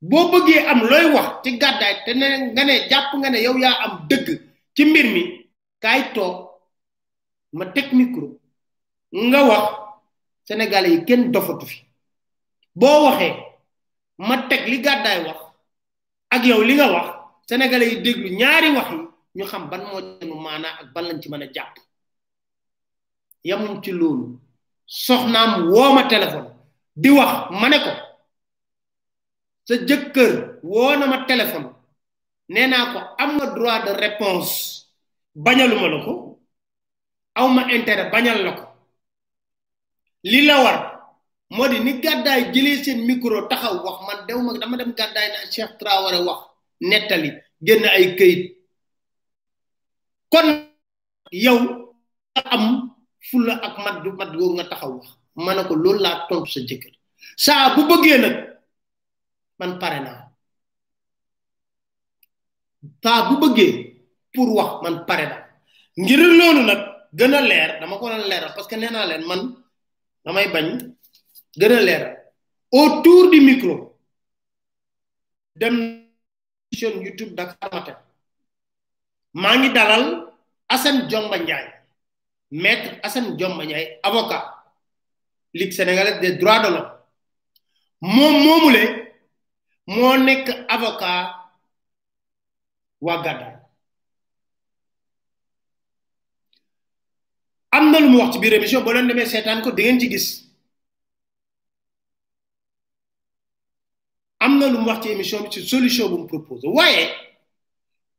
boo 0.00 0.30
bëggee 0.30 0.66
am 0.70 0.80
looy 0.90 1.06
wax 1.14 1.28
ci 1.42 1.58
gàddaay 1.60 1.94
te 2.04 2.14
ne 2.14 2.26
nga 2.52 2.64
ne 2.64 2.74
jàpp 2.90 3.14
nga 3.18 3.30
ne 3.30 3.38
yow 3.42 3.56
yaa 3.62 3.80
am 3.84 4.06
dëgg 4.08 4.26
ci 4.74 4.84
mbir 4.84 5.06
mi 5.14 5.22
kaay 5.82 6.12
toog 6.14 6.36
ma 7.52 7.64
teg 7.74 7.92
micro 7.92 8.28
nga 9.28 9.40
wax 9.48 9.66
sénégalais 10.46 10.92
yi 10.94 11.04
kenn 11.04 11.32
dofatu 11.32 11.66
fi 11.66 11.78
boo 12.74 13.04
waxee 13.04 13.34
ma 14.18 14.36
teg 14.48 14.62
li 14.68 14.78
gàddaay 14.84 15.24
wax 15.26 15.45
ak 16.34 16.42
yow 16.46 16.60
li 16.66 16.74
nga 16.76 16.88
wax 16.94 17.06
sénégalais 17.48 17.90
yi 17.94 18.02
déglu 18.04 18.28
ñaari 18.40 18.68
wax 18.76 18.88
ñu 19.36 19.44
xam 19.50 19.62
ban 19.70 19.82
moo 19.88 20.00
jënu 20.18 20.34
maanaa 20.44 20.74
ak 20.80 20.86
ban 20.94 21.04
lañ 21.08 21.18
ci 21.22 21.28
mën 21.30 21.44
a 21.44 21.48
jàpp 21.54 21.74
yamuñ 23.48 23.76
ci 23.84 23.90
loolu 24.00 24.24
soxnaam 25.04 25.50
woo 25.72 25.90
ma 25.96 26.02
téléphone 26.12 26.48
di 27.02 27.10
wax 27.18 27.30
ma 27.60 27.66
ne 27.68 27.78
ko 27.84 27.92
sa 29.66 29.74
jëkkër 29.88 30.30
woo 30.70 30.94
na 30.98 31.04
ma 31.12 31.18
téléphone 31.30 31.66
nee 32.52 32.66
naa 32.70 32.90
ko 32.92 32.98
am 33.22 33.30
nga 33.36 33.46
droit 33.56 33.80
de 33.86 33.92
réponse 34.04 34.52
bañaluma 35.44 35.88
la 35.92 35.98
ko 36.06 36.14
aw 37.38 37.46
ma 37.54 37.62
intérêt 37.76 38.10
bañal 38.14 38.38
la 38.46 38.52
ko 38.58 38.66
li 40.30 40.40
la 40.48 40.56
war 40.64 40.76
modi 41.50 41.78
ni 41.78 42.02
gaday 42.02 42.50
jëlé 42.50 42.82
sen 42.82 42.98
micro 43.06 43.46
taxaw 43.50 43.78
wax 43.84 43.98
man 44.06 44.18
dew 44.26 44.40
ma 44.42 44.50
dama 44.58 44.76
dem 44.80 44.92
gaday 44.98 45.26
na 45.30 45.46
cheikh 45.52 45.72
traoré 45.78 46.18
wax 46.26 46.38
netali 46.80 47.30
genn 47.66 47.84
ay 47.86 48.16
keuyit 48.18 48.42
kon 50.32 50.46
yow 51.30 51.58
am 52.50 52.64
fula 53.30 53.54
ak 53.66 53.74
mad 53.84 53.96
du 54.02 54.10
mad 54.18 54.30
go 54.38 54.46
nga 54.56 54.64
taxaw 54.70 54.92
wax 54.98 55.06
manako 55.44 55.74
lol 55.84 55.98
la 56.04 56.26
tontu 56.28 56.50
sa 56.52 56.60
jëkkeer 56.68 56.94
sa 57.44 57.74
bu 57.74 57.82
beugé 57.90 58.16
nak 58.22 58.36
man 59.58 59.72
paré 59.82 59.98
na 60.06 60.12
ta 63.02 63.22
bu 63.28 63.34
beugé 63.42 63.66
pour 64.34 64.48
wax 64.58 64.72
man 64.82 64.96
paré 65.08 65.24
na 65.30 65.38
ngir 66.02 66.20
lolu 66.40 66.62
nak 66.66 66.80
gëna 67.18 67.38
lèr 67.50 67.70
dama 67.80 67.94
ko 68.00 68.06
lèr 68.32 68.44
parce 68.54 68.66
que 68.68 68.74
néna 68.76 69.06
len 69.10 69.22
man 69.30 69.42
damay 70.24 70.48
bañ 70.54 70.95
gën 71.58 71.72
a 71.88 72.16
autour 72.70 73.30
du 73.30 73.40
micro 73.40 73.98
dem 75.56 76.04
chaîne 76.74 77.02
YouTube 77.02 77.34
Dakar 77.34 77.70
Matin 77.72 77.96
ma 79.32 79.56
ngi 79.56 79.72
dalal 79.72 80.32
Assane 80.68 81.06
Diomba 81.08 81.38
Ndiaye 81.38 81.72
maître 82.50 83.00
Assane 83.02 83.36
Diomba 83.36 83.64
Ndiaye 83.64 84.00
avocat 84.02 84.42
Ligue 85.54 85.72
sénégalaise 85.72 86.20
des 86.20 86.32
droits 86.36 86.60
de 86.60 86.68
l'homme 86.74 86.92
mon 88.02 88.30
momulé 88.32 89.12
mo 89.86 90.16
nek 90.18 90.50
avocat 90.68 91.34
waa 93.00 93.22
Gàddaay 93.24 93.56
am 97.72 97.90
na 97.92 98.00
lu 98.00 98.10
mu 98.10 98.18
wax 98.18 98.32
ci 98.34 98.38
biir 98.40 98.60
ko 99.62 99.70
di 99.72 100.00
ci 100.00 100.10
gis 100.10 100.45
am 104.38 104.58
na 104.58 104.66
lu 104.68 104.78
mu 104.78 104.86
wax 104.86 105.02
ci 105.02 105.08
émission 105.08 105.50
ci 105.50 105.60
solution 105.66 106.08
bu 106.08 106.18
mu 106.22 106.26
propose. 106.28 106.62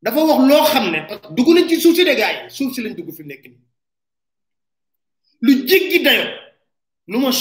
dafa 0.01 0.19
wax 0.19 0.73
ne 0.79 0.99
de 2.03 2.15
gars 2.15 2.43
yi 2.43 2.49
suuf 2.51 2.73
si 2.75 2.81
fi 3.13 3.23
nekk 3.23 3.43
nii 3.45 3.61
lu 5.41 5.53
jéggi 5.67 5.99
dayo 6.03 6.23
ma 7.07 7.17
man 7.19 7.31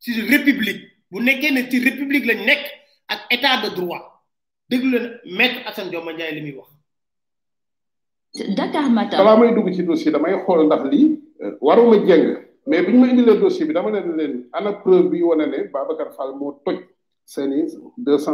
ci 0.00 0.12
république 0.22 0.95
bu 1.12 1.22
nekkee 1.26 1.52
ne 1.54 1.62
ci 1.70 1.78
république 1.86 2.24
lañ 2.30 2.40
nekk 2.48 2.62
ak 3.08 3.20
état 3.30 3.56
de 3.64 3.68
droit 3.74 4.02
déglu 4.68 4.90
leen 4.98 5.20
maître 5.38 5.60
Assane 5.66 5.90
Dioma 5.90 6.12
Ndiaye 6.12 6.32
li 6.34 6.40
muy 6.42 6.54
wax. 6.58 6.70
Dakar 8.56 8.90
mata 8.90 9.18
balaa 9.18 9.36
may 9.36 9.54
dugg 9.54 9.72
ci 9.74 9.82
dossier 9.82 10.10
damay 10.12 10.34
xool 10.44 10.66
ndax 10.66 10.82
lii 10.90 11.20
euh, 11.42 11.52
waruma 11.60 12.04
jeng 12.06 12.38
mais 12.66 12.82
bi 12.82 12.92
ñu 12.92 12.98
ma 12.98 13.06
indilee 13.06 13.38
dossier 13.38 13.66
bi 13.66 13.72
dama 13.72 13.90
leen 13.90 14.12
leen 14.16 14.44
ana 14.52 14.72
preuve 14.72 15.10
bi 15.10 15.22
wane 15.22 15.46
ne 15.50 15.58
Babacar 15.72 16.10
Fall 16.16 16.34
mo 16.34 16.60
toj 16.64 16.78
seen 17.24 17.52
i 17.52 17.64
deux 17.98 18.26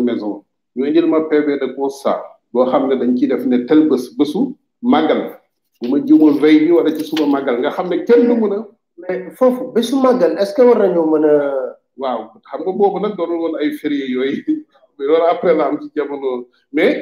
maisons 0.00 0.44
ñu 0.76 0.84
indil 0.86 1.06
ma 1.06 1.20
PV 1.28 1.58
de 1.60 1.66
constat 1.74 2.22
bo 2.52 2.64
xam 2.70 2.88
dañ 2.88 3.16
ci 3.18 3.26
def 3.26 3.44
ne 3.46 3.66
tel 3.66 3.88
bés 3.88 4.14
bésu 4.16 4.54
màggal 4.80 5.36
bu 5.82 5.88
ma 5.88 5.98
juumal 6.06 6.38
veille 6.38 6.66
bi 6.66 6.72
wala 6.72 6.90
ci 6.96 7.02
suma 7.04 7.26
magal 7.26 7.58
nga 7.58 7.70
xam 7.70 7.90
kenn 8.06 8.22
du 8.28 8.34
mën 8.40 8.62
mais 8.98 9.30
fofu 9.34 9.72
besu 9.74 9.96
magal 9.96 10.38
est 10.38 10.46
ce 10.46 10.54
que 10.54 10.62
war 10.62 10.78
nañu 10.78 11.02
mëna 11.10 11.74
waaw 12.00 12.20
xam 12.48 12.60
nga 12.64 12.72
boobu 12.78 12.98
nag 13.02 13.14
doonul 13.18 13.38
woon 13.42 13.54
ay 13.62 13.68
férié 13.80 14.06
yooyu 14.14 14.50
loolu 15.06 15.26
après 15.32 15.54
la 15.54 15.64
am 15.70 15.76
ci 15.82 15.88
jamono 15.96 16.46
mais 16.72 16.96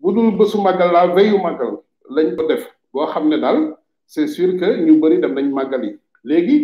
bu 0.00 0.08
dul 0.14 0.36
bésu 0.38 0.58
màggal 0.60 0.90
la 0.92 1.04
veyu 1.14 1.38
màggal 1.38 1.70
lañ 2.16 2.28
ko 2.36 2.42
def 2.48 2.64
boo 2.92 3.06
xam 3.12 3.28
ne 3.28 3.36
daal 3.36 3.58
c'est 4.06 4.26
sur 4.26 4.48
que 4.60 4.66
ñu 4.84 5.00
bëri 5.00 5.20
dem 5.20 5.34
nañ 5.34 5.48
màggal 5.52 5.82
yi 5.84 5.92
léegi 6.24 6.56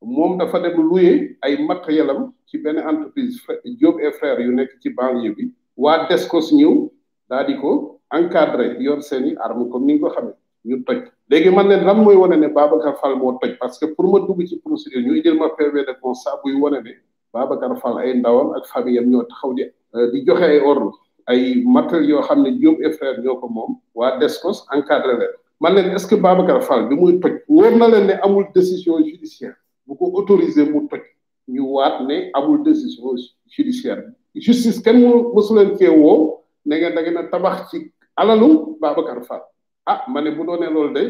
moom 0.00 0.38
dafa 0.38 0.58
dem 0.60 0.76
louer 0.88 1.36
ay 1.44 1.52
matériel 1.68 2.10
am 2.12 2.20
ci 2.46 2.56
benn 2.58 2.78
entreprise 2.78 3.36
Diop 3.64 3.96
et 4.00 4.12
frère 4.18 4.40
yu 4.46 4.52
nekk 4.54 4.70
ci 4.80 4.88
banlieue 4.90 5.34
bi 5.36 5.44
waa 5.76 6.06
Descos 6.08 6.48
ñëw 6.52 6.90
daal 7.28 7.46
di 7.48 7.54
ko 7.60 8.00
encadré 8.16 8.76
yor 8.84 9.00
seen 9.08 9.24
i 9.30 9.32
arme 9.44 9.64
comme 9.70 9.86
ni 9.86 9.92
nga 9.94 10.08
ko 10.08 10.14
xamee 10.14 10.34
ñu 10.68 10.76
toj 10.84 11.00
léegi 11.28 11.50
man 11.50 11.68
leen 11.68 11.84
lan 11.84 12.00
mooy 12.02 12.16
wane 12.16 12.36
ne 12.40 12.48
Babacar 12.48 12.96
Fall 13.00 13.14
moo 13.16 13.38
toj 13.40 13.50
parce 13.60 13.78
que 13.78 13.86
pour 13.86 14.10
ma 14.12 14.20
dugg 14.26 14.46
ci 14.46 14.58
procédure 14.60 15.02
ñuy 15.04 15.22
jël 15.22 15.38
ma 15.38 15.50
PV 15.50 15.84
de 15.84 15.94
constat 16.00 16.40
buy 16.42 16.54
wane 16.54 16.82
ne 16.82 16.90
Babacar 17.32 17.70
ay 17.98 18.14
ndawam 18.18 18.52
ak 18.56 18.66
famille 18.66 18.98
am 18.98 19.10
ñoo 19.10 19.22
taxaw 19.24 19.52
di 19.54 19.62
euh, 19.94 20.10
di 20.10 20.24
joxe 20.24 20.42
ay 20.44 20.60
ordre 20.60 20.90
ay 21.26 21.62
matériel 21.66 22.10
yoo 22.10 22.22
xam 22.22 22.42
ne 22.42 22.50
Diop 22.50 22.80
et 22.80 22.92
frère 22.92 23.20
ñoo 23.20 23.36
ko 23.36 23.48
moom 23.48 23.76
waa 23.94 24.16
Descos 24.18 24.64
encadré 24.72 25.14
leen 25.18 25.34
man 25.60 25.74
leen 25.74 25.90
est-ce 25.90 26.06
que 26.06 26.14
Babacar 26.14 26.62
Fall 26.62 26.88
bi 26.88 26.94
muy 26.94 27.20
toj 27.20 27.42
wóor 27.48 27.76
na 27.76 27.88
leen 27.88 28.06
ne 28.06 28.12
amul 28.24 28.46
décision 28.54 28.96
judiciaire 29.04 29.56
bu 29.86 29.96
ko 29.96 30.10
autorisé 30.16 30.64
mu 30.64 30.88
toj 30.88 31.00
ñu 31.46 31.60
waat 31.74 32.00
ne 32.06 32.30
amul 32.34 32.62
décision 32.62 33.14
judiciaire 33.46 34.02
justice 34.34 34.80
kenn 34.82 34.98
mu 35.00 35.14
mësu 35.34 35.54
leen 35.54 35.76
cee 35.76 35.88
woo 35.90 36.40
ne 36.64 36.76
ngeen 36.80 36.94
da 36.94 37.02
ngeen 37.02 37.16
a 37.18 37.22
tabax 37.24 37.68
ci 37.70 37.92
alalu 38.16 38.78
Babacar 38.80 39.22
Fall 39.24 39.42
ah 39.90 40.00
ma 40.12 40.20
ne 40.24 40.30
bu 40.38 40.46
doonee 40.50 40.68
loolu 40.76 40.92
day 40.98 41.08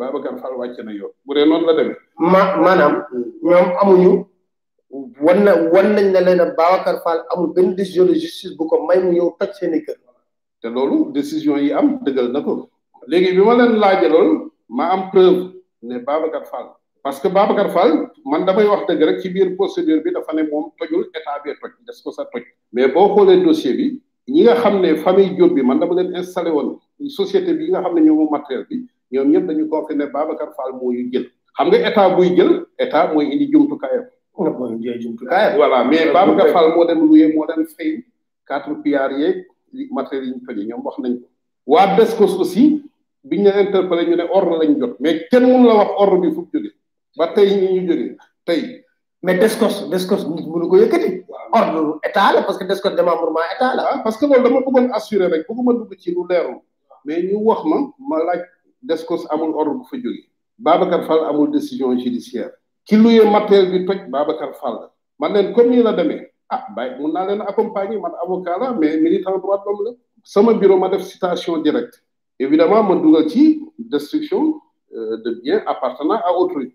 Babacar 0.00 0.34
Fall 0.42 0.54
wàcc 0.60 0.78
na 0.88 0.92
yoon 1.00 1.10
bu 1.26 1.32
dee 1.36 1.44
noonu 1.50 1.66
la 1.68 1.74
dem 1.78 1.90
ma 2.32 2.40
maanaam 2.64 2.94
ñoom 3.50 3.68
amuñu 3.82 4.12
wan 5.26 5.38
na 5.46 5.52
wan 5.74 5.88
nañ 5.96 6.06
ne 6.14 6.20
leen 6.26 6.38
ne 6.42 6.46
Babacar 6.60 6.96
amul 7.32 7.48
benn 7.56 7.70
décision 7.80 8.06
de 8.10 8.14
justice 8.24 8.52
bu 8.58 8.66
ko 8.70 8.76
may 8.88 8.98
mu 9.04 9.10
ñëw 9.16 9.30
toj 9.38 9.52
seen 9.58 9.74
i 9.78 9.80
kër. 9.86 9.96
te 10.62 10.68
loolu 10.76 10.98
décision 11.16 11.56
yi 11.64 11.70
am 11.78 11.88
dëggal 12.04 12.28
na 12.34 12.40
ko 12.46 12.52
léegi 13.10 13.30
bi 13.36 13.42
ma 13.48 13.54
leen 13.60 13.72
laaje 13.84 14.06
loolu 14.14 14.34
ma 14.76 14.84
am 14.94 15.02
preuve 15.12 15.40
ne 15.88 15.96
Babacar 16.08 16.44
Fall 16.50 16.68
parce 17.04 17.18
que 17.22 17.28
Babacar 17.36 17.68
Fall 17.74 17.92
man 18.30 18.42
damay 18.46 18.66
wax 18.72 18.84
dëgg 18.88 19.02
rek 19.08 19.18
ci 19.22 19.28
biir 19.34 19.48
procédure 19.58 20.00
bi 20.04 20.10
dafa 20.16 20.32
ne 20.36 20.42
moom 20.52 20.64
tojul 20.78 21.02
état 21.18 21.38
bi 21.44 21.50
toj 21.62 21.72
des 21.86 21.98
ko 22.04 22.10
sa 22.16 22.22
toj 22.32 22.42
mais 22.74 22.86
boo 22.94 23.08
xoolee 23.14 23.42
dossier 23.48 23.74
bi. 23.80 23.88
ñi 24.28 24.42
nga 24.44 24.56
xam 24.60 24.80
ne 24.80 24.96
famille 25.00 25.34
Diop 25.36 25.52
bi 25.54 25.62
man 25.62 25.78
dama 25.80 25.94
leen 26.02 26.16
installé 26.16 26.50
woon 26.50 26.78
société 27.08 27.54
bi 27.54 27.68
nga 27.70 27.80
xam 27.82 27.94
ne 27.94 28.00
ñoom 28.00 28.28
matériel 28.30 28.66
bi 28.68 28.76
ñoom 29.12 29.28
ñëpp 29.32 29.46
dañu 29.46 29.68
koo 29.68 29.86
fi 29.86 29.94
ne 29.96 30.06
Babacar 30.06 30.48
Fall 30.56 30.72
moo 30.74 30.92
ñu 30.92 31.10
jël 31.12 31.26
xam 31.56 31.68
nga 31.68 31.78
état 31.88 32.08
buy 32.16 32.36
jël 32.36 32.64
état 32.78 33.12
mooy 33.12 33.26
indi 33.32 33.46
jumtukaayam. 33.52 34.04
mooy 34.58 34.72
indi 34.72 35.00
jumtukaayam 35.02 35.56
voilà 35.56 35.84
mais 35.84 36.06
moo 36.74 36.84
dem 36.86 36.98
loué 37.00 37.32
moo 37.34 37.46
dem 37.46 37.64
fay 37.66 38.04
quatre 38.48 38.68
milliards 38.74 39.18
yeeg 39.18 39.36
matériel 39.96 40.28
yi 40.28 40.34
ñu 40.34 40.40
toj 40.46 40.64
ñoom 40.68 40.82
wax 40.86 40.96
nañ 40.98 41.14
ko. 41.20 41.24
waa 41.66 41.96
Descos 41.96 42.34
aussi 42.38 42.82
biñ 43.24 43.44
leen 43.44 43.66
interpellé 43.68 44.06
ñu 44.06 44.16
ne 44.16 44.24
ordre 44.30 44.56
lañ 44.62 44.78
jot 44.80 44.96
mais 45.00 45.26
kenn 45.30 45.44
mënu 45.46 45.66
la 45.68 45.74
wax 45.76 45.90
ordre 46.02 46.20
bi 46.20 46.30
fu 46.32 46.40
mu 46.40 46.46
jógee 46.52 46.72
ba 47.18 47.26
tey 47.34 47.48
ñu 47.50 47.68
ñu 47.80 47.80
jógee 47.88 48.16
tey. 48.44 48.84
mais 49.22 49.38
Descos 49.40 49.88
Descos 49.90 50.26
mënu 50.28 50.68
ko 50.68 50.76
yëkkati. 50.76 51.19
ordre 51.52 51.98
état 52.08 52.32
la 52.32 52.42
parce 52.42 52.58
que 52.58 52.64
des 52.64 52.80
ko 52.80 52.88
démembrement 52.90 53.40
état 53.56 53.74
la. 53.74 53.98
parce 54.02 54.16
que 54.16 54.26
loolu 54.26 54.42
dama 54.42 54.60
bëggon 54.60 54.90
assurer 54.92 55.26
rek 55.26 55.42
bëgguma 55.48 55.72
dugg 55.72 55.94
ci 55.98 56.10
lu 56.10 56.22
leerul 56.28 56.56
mais 57.04 57.22
ñu 57.22 57.36
wax 57.42 57.62
ma 57.64 57.76
ma 58.08 58.24
laaj 58.24 58.42
des 58.82 59.04
ko 59.04 59.14
amul 59.30 59.50
ordre 59.56 59.72
bu 59.78 59.84
fa 59.90 59.96
joggé 59.96 60.24
Babacar 60.62 61.04
Fall 61.04 61.24
amul 61.24 61.50
décision 61.50 61.98
judiciaire 61.98 62.50
ki 62.84 62.96
luye 62.96 63.24
matériel 63.28 63.70
bi 63.70 63.86
toj 63.86 64.08
Babacar 64.08 64.54
Fall 64.54 64.88
man 65.18 65.32
len 65.32 65.52
comme 65.54 65.70
ni 65.70 65.82
la 65.82 65.92
démé 65.92 66.28
ah 66.48 66.66
bay 66.76 66.96
mon 66.98 67.12
naa 67.12 67.26
len 67.26 67.40
accompagner 67.40 67.98
man 67.98 68.12
avocat 68.22 68.58
la 68.58 68.72
mais 68.72 68.96
militant 68.98 69.38
droit 69.38 69.62
de 69.66 69.84
la 69.84 69.90
sama 70.24 70.54
bureau 70.54 70.78
ma 70.78 70.88
def 70.88 71.02
citation 71.02 71.58
direct. 71.58 72.02
évidemment 72.38 72.82
mon 72.82 72.96
dugg 72.96 73.28
ci 73.28 73.64
destruction 73.78 74.60
euh, 74.94 75.16
de 75.24 75.40
biens 75.42 75.62
appartenant 75.66 76.20
à 76.24 76.32
autrui 76.36 76.74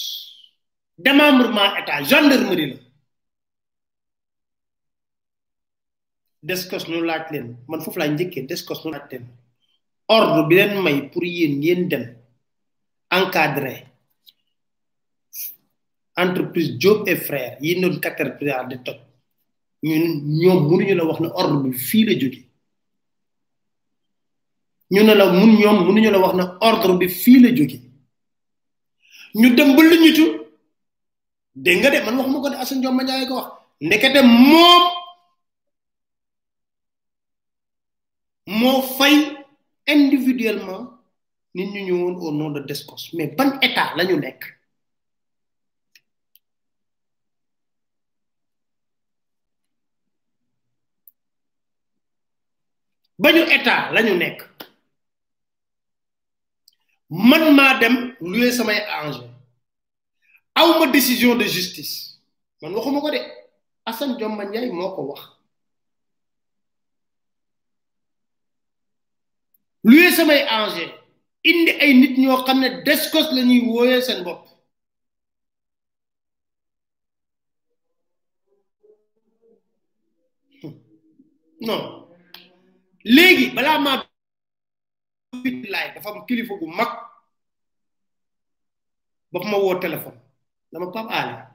démembrement 1.03 1.75
état 1.79 2.03
gendarmerie 2.03 2.67
la 2.71 2.77
deskos 6.47 6.85
ñu 6.89 7.01
laaj 7.09 7.23
leen 7.33 7.47
man 7.69 7.81
foofu 7.83 7.99
laa 7.99 8.07
njëkkee 8.13 8.43
deskos 8.49 8.79
ñu 8.83 8.91
laaj 8.93 9.05
leen 9.11 9.25
ordre 10.17 10.41
bi 10.49 10.55
leen 10.59 10.73
may 10.83 10.97
pour 11.11 11.23
yéen 11.23 11.53
ngeen 11.61 11.81
dem 11.91 12.05
encadré 13.17 13.75
entreprise 16.23 16.71
job 16.81 17.07
et 17.07 17.15
frère 17.27 17.57
yi 17.61 17.81
quatre 17.81 17.99
caterpillar 18.03 18.67
de 18.67 18.75
top 18.85 18.99
ñun 19.83 20.03
ñoom 20.41 20.59
mënuñu 20.69 20.93
la 20.95 21.03
wax 21.05 21.19
ne 21.21 21.29
ordre 21.41 21.57
bi 21.69 21.73
fii 21.87 22.05
la 22.05 22.13
jóge 22.21 22.41
ñu 24.91 25.01
ne 25.05 25.13
la 25.19 25.25
mun 25.39 25.51
ñoom 25.61 25.77
mënuñu 25.85 26.09
la 26.11 26.19
wax 26.23 26.33
ne 26.37 26.43
ordre 26.69 26.93
bi 26.99 27.07
fii 27.21 27.39
la 27.43 27.49
jóge 27.57 27.79
ñu 29.39 29.47
dem 29.57 29.71
ba 29.75 30.40
dégg 31.55 31.79
nga 31.81 31.89
de 31.91 31.99
man 32.05 32.17
waxuma 32.17 32.43
ko 32.43 32.49
de 32.49 32.57
Assane 32.59 32.81
Dioma 32.81 33.03
Ndiaye 33.03 33.25
ko 33.29 33.35
wax 33.37 33.49
ndekete 33.85 34.19
moom 34.23 34.83
moo 38.59 38.81
fay 38.97 39.15
individuellement 39.93 40.85
nit 41.55 41.67
ñu 41.73 41.79
ñëwoon 41.85 42.15
au 42.23 42.31
nom 42.31 42.51
de 42.53 42.61
Descos 42.61 43.11
mais 43.13 43.27
ban 43.37 43.51
état 43.61 43.91
la 43.97 44.03
ñu 44.05 44.15
nekk 44.19 44.41
bañu 53.21 53.43
état 53.57 53.91
la 53.91 54.01
ñu 54.03 54.13
nekk 54.23 54.39
man 57.09 57.43
maa 57.57 57.73
dem 57.81 57.95
luwe 58.31 58.49
samay 58.57 58.79
enge 59.03 59.30
awma 60.61 60.87
décision 60.87 61.35
de 61.35 61.45
justice 61.55 61.93
man 62.61 62.75
waxuma 62.75 63.01
ko 63.01 63.09
de 63.15 63.19
Assane 63.85 64.15
Dioma 64.17 64.45
Ndiaye 64.45 64.71
moo 64.79 64.91
ko 64.95 65.01
wax 65.11 65.21
luye 69.87 70.11
samay 70.17 70.41
engin 70.57 70.91
indi 71.49 71.71
ay 71.83 71.93
nit 71.99 72.13
ñoo 72.21 72.37
xamné 72.45 72.67
descos 72.85 73.27
lañuy 73.35 73.61
woyé 73.73 73.97
sen 74.01 74.19
bop 74.25 74.41
hmm. 80.61 80.73
non 81.67 81.79
légui 83.15 83.47
bala 83.55 83.79
ma 83.79 84.03
maa 85.33 85.43
laay 85.73 85.87
dafa 85.93 86.09
am 86.09 86.25
kilifa 86.27 86.53
gu 86.61 86.67
mag 86.67 86.91
ba 89.31 89.39
ma 89.51 89.57
wo 89.57 89.75
téléphone 89.79 90.20
dama 90.71 90.87
Pape 90.87 91.51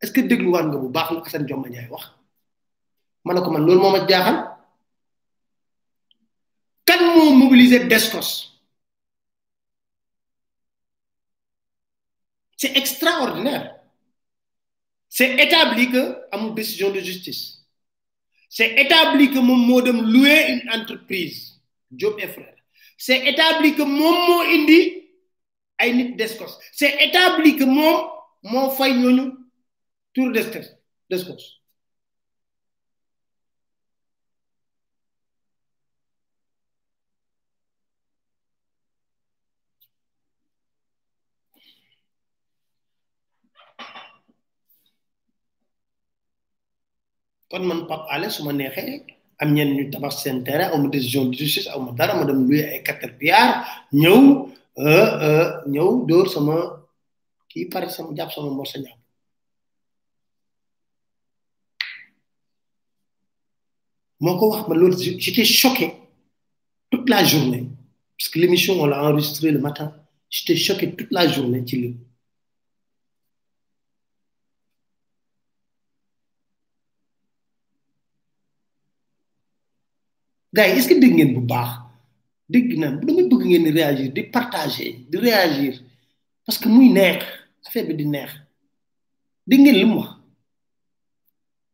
est 0.00 0.06
ce 0.06 0.10
que 0.12 0.20
dégluwaat 0.20 0.64
nga 0.66 0.76
bu 0.78 0.88
baax 0.88 1.10
lu 1.12 1.20
Assane 1.24 1.46
Dioma 1.46 1.68
Ndiaye 1.68 1.88
wax 1.92 2.04
ma 3.24 3.34
ne 3.34 3.40
man 3.40 3.66
lool 3.66 3.78
moma 3.78 4.00
jaaxal 4.08 4.56
kan 6.88 7.02
mobiliser 7.36 7.84
Descos 7.86 8.56
c'est 12.56 12.74
extraordinaire 12.76 13.78
c'est 15.08 15.34
établi 15.38 15.90
que 15.90 16.18
une 16.32 16.54
décision 16.54 16.90
de 16.90 17.00
justice 17.00 17.60
c'est 18.48 18.74
établi 18.80 19.30
que 19.30 19.38
mon 19.38 19.56
mot 19.56 19.80
louer 19.80 20.46
une 20.52 20.64
entreprise 20.80 21.60
Job 21.94 22.16
et 22.18 22.28
frère 22.28 22.56
c'est 22.96 23.24
établi 23.28 23.74
que 23.74 23.82
mon 23.82 24.10
mot 24.12 24.40
indi 24.40 25.04
ay 25.78 25.92
nit 25.94 26.16
Descos 26.16 26.58
c'est 26.72 26.96
établi 27.04 27.56
que 27.56 27.64
mon 27.64 28.11
moo 28.50 28.68
fay 28.76 28.92
ñooñu 29.02 29.24
tour 30.14 30.28
d'estes 30.34 30.66
d'escos 31.10 31.42
kon 47.48 47.64
man 47.68 47.86
Pape 47.88 48.06
Alé 48.14 48.26
su 48.30 48.40
ma 48.44 48.52
neexee 48.52 49.04
am 49.40 49.48
ñeen 49.54 49.70
ñu 49.76 49.84
tabax 49.92 50.14
seen 50.22 50.38
terrain 50.46 50.70
aw 50.72 50.82
décision 50.94 51.24
de 51.30 51.36
justice 51.40 51.68
aw 51.70 51.80
ma 51.84 51.92
dara 51.98 52.12
ma 52.18 52.24
dem 52.28 52.40
luy 52.48 52.60
ay 52.62 52.80
quatre 52.86 53.08
piards 53.20 53.54
ñëw 54.02 54.18
euh, 54.88 55.08
euh, 55.26 55.48
ñëw 55.72 55.88
dóor 56.08 56.28
sama 56.34 56.54
kii 57.52 57.68
pare 57.68 57.88
sama 57.94 58.10
jàpp 58.16 58.32
sama 58.32 58.50
mo 58.56 58.64
sa 58.70 58.78
ñàpp 58.84 58.98
moo 64.24 64.46
wax 64.50 64.62
ma 64.68 64.74
j'étais 65.24 65.44
choqué 65.60 65.88
toute 66.90 67.10
la 67.10 67.22
journée 67.24 67.64
parce 68.16 68.28
que 68.30 68.38
l'émission 68.38 68.74
on 68.80 68.86
l'a 68.86 69.02
enregistrée 69.04 69.50
le 69.50 69.60
matin 69.60 69.88
j'étais 70.30 70.56
choqué 70.56 70.96
toute 70.96 71.12
la 71.18 71.24
journée 71.34 71.62
ci 71.66 71.76
gars 80.56 80.68
est-ce 80.68 80.88
que 80.90 80.94
dégg 81.02 81.14
ngeen 81.16 81.30
bu 81.34 81.40
baax 81.52 81.70
dégg 82.52 82.68
naa 82.80 82.92
bu 82.98 83.04
damay 83.06 83.24
bëgg 83.30 83.52
réagir 83.78 84.08
de 84.16 84.22
partager 84.36 84.90
de 85.10 85.16
réagir 85.28 85.72
parce 86.46 86.58
que 86.58 86.68
muy 86.76 86.88
neex 86.98 87.22
affaire 87.66 87.86
bi 87.86 87.94
di 87.94 88.06
neex 88.06 88.30
di 89.46 89.56
ngeen 89.58 89.78
li 89.78 89.86
mu 89.86 89.98
wax 90.02 90.10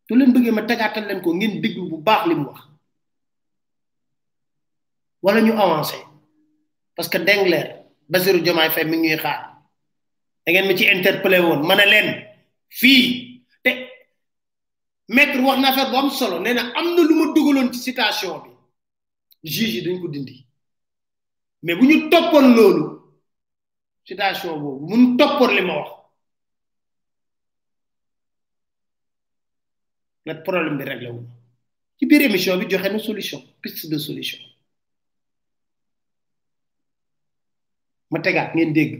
tu 0.07 0.15
leen 0.17 0.33
bëggee 0.35 0.53
ma 0.55 0.63
tegaatal 0.65 1.05
leen 1.09 1.21
ko 1.25 1.31
ngeen 1.33 1.61
déglu 1.63 1.89
bu 1.91 1.97
baax 2.07 2.23
li 2.29 2.35
mu 2.35 2.49
wax 2.53 2.61
wala 5.25 5.41
ñu 5.41 5.53
avancé 5.59 5.99
parce 6.95 7.09
que 7.09 7.19
Dengler 7.19 7.67
Bassirou 8.09 8.41
Diomaye 8.43 8.71
Faye 8.71 8.85
mi 8.87 8.97
ngi 8.97 9.17
xaar 9.23 9.41
da 10.45 10.49
ngeen 10.53 10.67
ma 10.67 10.77
ci 10.77 10.85
interpellé 10.87 11.39
woon 11.39 11.67
ma 11.67 11.75
ne 11.75 11.85
leen 11.87 12.09
fii 12.69 13.45
te 13.63 13.71
maître 15.09 15.39
wax 15.47 15.59
na 15.61 15.69
affaire 15.71 15.91
bu 15.91 15.97
am 15.97 16.11
solo 16.11 16.39
nee 16.41 16.55
na 16.55 16.73
am 16.77 16.95
na 16.95 17.01
lu 17.03 17.15
ma 17.17 17.33
dugaloon 17.35 17.73
ci 17.73 17.81
citation 17.81 18.41
bi 18.45 18.53
juge 19.51 19.73
yi 19.77 19.81
dañ 19.85 20.01
ko 20.01 20.09
dindi 20.09 20.47
bu 21.79 21.85
ñu 21.87 22.09
toppoon 22.11 22.55
loolu. 22.55 22.98
citation 24.09 24.57
boobu 24.65 24.89
mun 24.89 25.03
toppoon 25.21 25.53
li 25.53 25.63
ma 25.69 25.77
wax 25.85 25.91
la 30.25 30.35
problème 30.41 30.77
bi 30.81 30.85
réglé 30.89 31.09
wu 31.13 31.21
ci 31.99 32.05
biir 32.09 32.23
émission 32.23 32.57
bi 32.57 32.65
joxe 32.71 32.89
na 32.89 32.99
solution 32.99 33.39
piste 33.61 33.85
de 33.93 33.99
solution 34.01 34.41
ma 38.11 38.19
tegaat 38.25 38.53
ngeen 38.55 38.73
dégg 38.73 38.93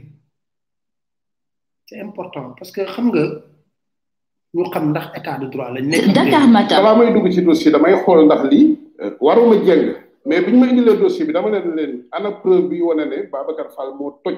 c'est 1.87 1.99
important 2.07 2.53
parce 2.57 2.69
que 2.71 2.81
xam 2.93 3.09
nga 3.09 3.23
ñu 4.53 4.69
xam 4.69 4.85
ndax 4.91 5.05
état 5.17 5.39
de 5.41 5.47
droit 5.53 5.71
lañ 5.73 5.85
nekk. 5.89 6.05
Dakar 6.13 6.45
Matin 6.53 6.81
balaa 6.85 6.95
may 6.97 7.09
dugg 7.13 7.25
ci 7.33 7.41
dossier 7.47 7.71
damay 7.73 7.97
xool 8.05 8.21
ndax 8.25 8.43
li 8.51 8.61
euh, 9.01 9.17
waruma 9.25 9.57
jeng 9.65 9.85
mais 10.27 10.41
bi 10.43 10.51
ñu 10.53 10.57
ma 10.61 10.65
indilee 10.69 10.97
dossier 11.01 11.25
bi 11.25 11.33
dama 11.33 11.49
leen 11.53 11.73
leen 11.77 11.93
ana 12.15 12.29
preuve 12.41 12.69
bi 12.69 12.77
wane 12.87 13.03
ne 13.11 13.17
Babacar 13.33 13.69
Fall 13.73 13.91
moo 13.97 14.11
toj. 14.23 14.37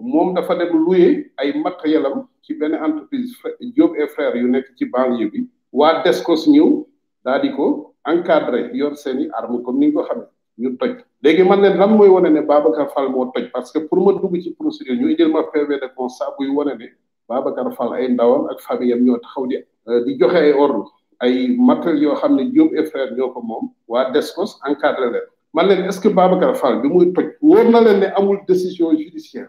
moom 0.00 0.36
dafa 0.36 0.54
dem 0.54 0.76
louer 0.76 1.32
ay 1.40 1.56
matériel 1.56 2.20
ci 2.44 2.52
benn 2.54 2.76
entreprise 2.76 3.32
Diop 3.74 3.96
et 3.96 4.06
frères 4.12 4.36
yu 4.36 4.44
nekk 4.48 4.76
ci 4.76 4.84
banlieue 4.84 5.30
bi 5.32 5.40
waa 5.72 6.04
Descos 6.04 6.44
ñëw 6.46 6.84
daal 7.24 7.40
di 7.42 7.50
ko 7.56 7.96
encadré 8.04 8.70
yor 8.76 8.94
seeni 8.96 9.28
arme 9.32 9.62
comme 9.64 9.80
ni 9.80 9.92
ko 9.92 10.04
xamee 10.04 10.28
ñu 10.60 10.76
toj 10.78 11.00
léegi 11.24 11.42
man 11.42 11.60
ne 11.60 11.72
lan 11.74 11.90
mooy 11.96 12.08
wane 12.12 12.28
ne 12.30 12.42
Babacar 12.44 12.88
Fall 12.94 13.08
moo 13.08 13.32
toj 13.32 13.48
parce 13.52 13.72
que 13.72 13.78
pour 13.78 13.98
ma 14.04 14.12
dugg 14.12 14.40
ci 14.40 14.52
procédure 14.54 14.96
ñu 14.96 15.16
ma 15.32 15.42
PV 15.44 15.80
de 15.80 15.88
constat 15.96 16.36
buy 16.38 16.48
wane 16.48 16.76
ne 16.78 16.88
Babacar 17.28 17.72
Fall 17.74 17.94
ay 17.94 18.08
ndawam 18.08 18.46
ak 18.52 18.60
ñoo 19.00 19.16
taxaw 19.18 19.46
di 19.46 19.64
euh, 19.88 20.04
di 20.04 20.18
joxe 20.18 20.54
ordre 20.56 20.92
ay 21.20 21.56
matériel 21.56 22.02
yoo 22.02 22.14
xam 22.14 22.38
et 22.38 22.84
frères 22.86 23.12
ñoo 23.16 23.32
ko 23.32 23.40
moom 23.40 24.12
Descos 24.12 24.58
encadré 24.68 25.06
leen 25.10 25.26
man 25.54 25.70
est-ce 25.70 25.98
que 26.00 26.08
Babacar 26.08 26.54
Fall 26.56 26.82
bi 26.82 26.88
muy 26.88 27.12
toj 27.14 27.32
na 27.70 27.80
ne 27.80 28.12
amul 28.16 28.40
décision 28.46 28.90
judiciaire 28.92 29.48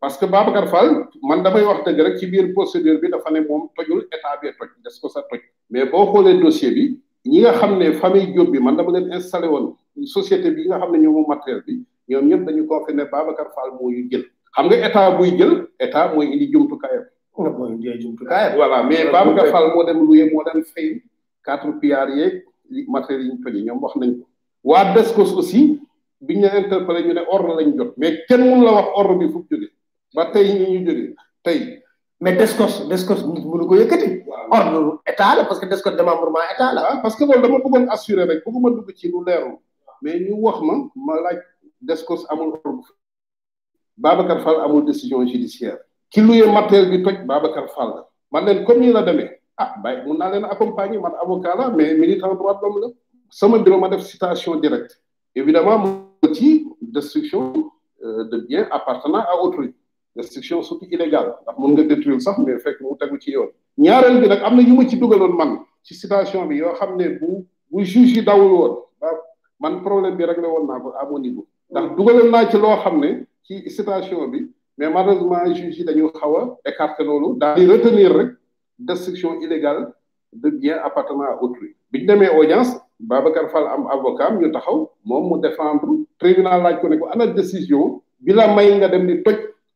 parce 0.00 0.16
que 0.18 0.24
Babacar 0.26 0.66
Fall 0.68 1.08
man 1.22 1.42
damay 1.42 1.62
wax 1.62 1.84
dëgg 1.84 2.00
rek 2.00 2.16
ci 2.18 2.26
biir 2.26 2.52
procédure 2.54 2.98
bi 2.98 3.08
dafa 3.10 3.30
ne 3.30 3.40
moom 3.42 3.68
tojul 3.76 4.00
état 4.10 4.38
bi 4.40 4.48
toj 4.58 4.70
des 4.82 4.98
ko 4.98 5.08
sa 5.10 5.20
toj 5.22 5.38
mais 5.68 5.84
boo 5.84 6.06
xoolee 6.10 6.40
dossier 6.40 6.70
bi 6.70 6.98
ñi 7.26 7.40
nga 7.40 7.52
xam 7.52 7.76
ne 7.78 7.92
famille 7.92 8.32
Diop 8.32 8.48
bi 8.50 8.58
man 8.58 8.76
dama 8.76 8.92
leen 8.98 9.12
installé 9.12 9.46
woon 9.46 9.76
société 10.06 10.50
bi 10.50 10.64
nga 10.68 10.78
xam 10.78 10.92
ne 10.92 10.98
ñoomu 11.04 11.26
matériel 11.28 11.62
bi 11.66 11.84
ñoom 12.08 12.26
ñëpp 12.28 12.44
dañu 12.46 12.66
koo 12.66 12.86
fi 12.86 12.94
ne 12.94 13.04
Babacar 13.04 13.48
Fall 13.54 13.72
mooy 13.78 14.08
jël 14.10 14.24
xam 14.56 14.66
nga 14.68 14.76
état 14.88 15.10
buy 15.10 15.36
jël 15.38 15.66
état 15.78 16.08
mooy 16.14 16.32
indi 16.32 16.50
jumtukaayam. 16.50 17.04
Oh, 17.36 17.44
voilà 18.54 18.82
mais 18.82 19.04
Babacar 19.04 19.46
Fall 19.52 19.72
moo 19.74 19.84
dem 19.84 20.00
luye 20.06 20.30
moo 20.32 20.42
dem 20.44 20.64
fay 20.64 21.02
quatre 21.44 21.70
pillards 21.78 22.16
yeeg 22.16 22.44
matériel 22.88 23.26
yi 23.26 23.32
ñu 23.36 23.40
tojee 23.44 23.62
ñoom 23.64 23.82
wax 23.82 23.96
nañ 23.96 24.16
ko 24.18 24.26
waa 24.64 24.94
Descos 24.94 25.34
aussi 25.34 25.78
biñ 26.22 26.40
leen 26.40 26.64
interpellé 26.64 27.02
ñu 27.04 27.12
ne 27.12 27.20
ordre 27.28 27.54
lañ 27.54 27.76
jot 27.76 27.92
mais 27.98 28.16
kenn 28.26 28.40
mun 28.48 28.64
la 28.64 28.72
wax 28.72 28.86
ordre 28.94 29.18
bi 29.18 29.28
fu 29.28 29.44
mu 29.50 29.66
ba 30.14 30.30
tey 30.34 30.50
ñu 30.50 30.80
ñu 30.80 31.14
mais 32.22 32.36
descos 32.36 32.72
descos 32.90 33.24
nit 33.24 33.44
mënu 33.44 33.64
ko 33.66 33.74
yëkkati. 33.76 34.10
or 34.50 34.64
lu 34.72 34.98
état 35.06 35.36
la 35.36 35.44
parce 35.44 35.58
que 35.60 35.66
descos 35.66 35.96
démembrement 35.96 36.44
état 36.52 36.74
la. 36.74 36.84
Ah, 36.92 36.96
parce 37.00 37.16
que 37.16 37.24
loolu 37.24 37.40
dama 37.40 37.58
bëggoon 37.58 37.88
assurer 37.88 38.24
rek 38.24 38.44
bëgguma 38.44 38.70
dugg 38.70 38.90
ci 38.94 39.08
lu 39.08 39.24
leerul 39.26 39.56
mais 40.02 40.20
ñu 40.20 40.32
wax 40.36 40.60
ma 40.60 40.74
ma 41.06 41.20
laaj 41.20 41.38
descos 41.80 42.26
amul 42.28 42.60
orgu. 42.64 42.84
Babacar 43.96 44.40
Fall 44.40 44.60
amul 44.60 44.84
décision 44.84 45.26
judiciaire. 45.26 45.78
ki 46.10 46.20
luye 46.20 46.44
matériel 46.46 46.90
bi 46.90 47.02
toj 47.02 47.24
Babacar 47.24 47.68
Fall 47.74 47.88
la. 47.96 48.08
man 48.30 48.44
leen 48.46 48.64
comme 48.66 48.80
nii 48.80 48.92
la 48.92 49.02
demee 49.02 49.40
ah 49.56 49.74
bay 49.82 50.04
mun 50.04 50.18
naa 50.18 50.30
leen 50.32 50.44
accompagner 50.44 50.98
man 51.00 51.12
avocat 51.22 51.54
la 51.56 51.70
mais 51.70 51.94
militant 51.94 52.34
droit 52.34 52.60
de 52.60 52.80
la. 52.82 52.88
sama 53.30 53.58
bureau 53.60 53.78
ma 53.78 53.88
def 53.88 54.02
citation 54.02 54.56
directe 54.56 55.00
évidemment 55.34 55.78
mu 55.78 56.34
ci 56.34 56.66
destruction 56.82 57.52
euh, 58.04 58.24
de 58.24 58.38
biens 58.48 58.68
appartenant 58.70 59.24
à 59.24 59.36
autrui 59.40 59.74
restriction 60.16 60.62
surtout 60.62 60.88
illégale 60.90 61.30
ndax 61.42 61.56
mën 61.58 61.70
nga 61.74 61.82
détruire 61.82 62.20
sax 62.22 62.38
mais 62.38 62.58
fekk 62.58 62.80
mu 62.80 62.96
tegu 62.98 63.16
ci 63.20 63.30
yoon 63.32 63.48
ñaareel 63.78 64.20
bi 64.20 64.28
nag 64.28 64.40
am 64.44 64.56
na 64.56 64.62
yu 64.62 64.74
ma 64.74 64.86
ci 64.88 64.96
dugaloon 64.98 65.34
man 65.36 65.60
ci 65.82 65.94
citation 65.94 66.46
bi 66.46 66.56
yoo 66.56 66.72
xam 66.74 66.96
ne 66.96 67.08
bu 67.18 67.46
bu 67.70 67.84
juge 67.84 68.12
yi 68.16 68.22
woon 68.28 68.74
man 69.60 69.82
problème 69.82 70.16
bi 70.16 70.24
réglé 70.24 70.46
woon 70.48 70.66
naa 70.66 70.80
ko 70.80 70.92
à 71.00 71.04
mon 71.08 71.18
niveau 71.18 71.46
ndax 71.70 71.84
mm. 71.90 71.96
dugaloon 71.96 72.30
naa 72.30 72.48
ci 72.50 72.56
loo 72.58 72.76
xam 72.82 73.00
ne 73.00 73.26
ci 73.44 73.70
citation 73.70 74.28
bi 74.28 74.50
mais 74.76 74.88
malheureusement 74.90 75.54
juge 75.54 75.78
yi 75.78 75.84
dañu 75.84 76.08
xaw 76.12 76.36
a 76.58 77.02
loolu 77.02 77.34
daal 77.38 77.54
di 77.58 77.66
retenir 77.66 78.12
rek 78.12 78.30
destruction 78.78 79.40
illégale 79.40 79.86
de 80.32 80.50
bien 80.50 80.78
appartement 80.84 81.24
à 81.32 81.40
autrui 81.42 81.74
bi 81.92 82.00
ñu 82.00 82.06
demee 82.06 82.28
audience 82.30 82.72
Babacar 83.02 83.48
Fall 83.50 83.66
am 83.74 83.86
avocat 83.86 84.32
ñu 84.32 84.50
taxaw 84.52 84.90
moom 85.04 85.28
mu 85.34 85.40
défendre 85.40 85.88
tribunal 86.18 86.62
laaj 86.62 86.80
ko 86.80 86.88
ne 86.88 86.98
ko 86.98 87.06
ana 87.12 87.32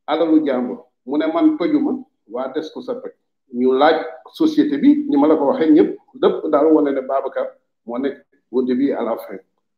alalu 0.07 0.45
jàmbur 0.47 0.79
mu 1.07 1.17
ne 1.19 1.27
man 1.27 1.59
tojuma 1.59 2.05
waa 2.29 2.49
des 2.55 2.71
ko 2.75 2.81
sa 2.83 2.95
toj 2.95 3.13
ñu 3.55 3.73
laaj 3.79 3.97
société 4.39 4.77
bi 4.79 4.89
ni 5.09 5.17
ma 5.17 5.27
la 5.27 5.37
ko 5.37 5.47
waxee 5.47 5.71
ñëpp 5.73 5.91
lépp 6.23 6.37
daal 6.53 6.67
wane 6.73 6.91
ne 6.95 7.01
Babacar 7.03 7.47
moo 7.87 7.99
nekk 7.99 8.17
au 8.53 8.63
début 8.63 8.93
à 8.93 9.03
la 9.03 9.17
fin 9.19 9.37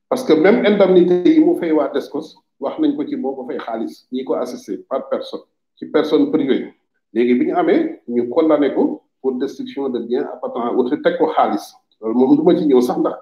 parce 0.09 0.25
que 0.25 0.33
même 0.33 0.67
indemnité 0.67 1.31
yi 1.35 1.41
moo 1.41 1.57
fay 1.57 1.73
waa 1.73 1.89
Descos 1.89 2.37
wax 2.61 2.79
nañ 2.79 2.97
ko 2.97 3.05
ci 3.07 3.17
boo 3.17 3.35
ko 3.35 3.47
fay 3.47 3.59
xaalis 3.59 4.07
ñi 4.13 4.25
ko 4.25 4.35
assisté 4.35 4.79
par 4.89 5.09
personne 5.09 5.45
ci 5.77 5.87
personne 5.87 6.31
privée 6.33 6.75
léegi 7.13 7.35
bi 7.35 7.47
ñu 7.47 7.53
amee 7.57 8.01
ñu 8.09 8.29
condamné 8.31 8.75
ko 8.75 9.03
pour 9.21 9.33
destruction 9.39 9.89
de 9.91 9.99
biens 10.01 10.29
appartenant 10.33 10.67
à 10.71 10.73
autrui 10.73 11.01
teg 11.03 11.19
ko 11.19 11.27
xaalis 11.35 11.65
loolu 12.01 12.19
moom 12.19 12.37
du 12.37 12.43
ma 12.43 12.59
ci 12.61 12.67
ñëw 12.67 12.81
sax 12.81 12.99
ndax. 12.99 13.17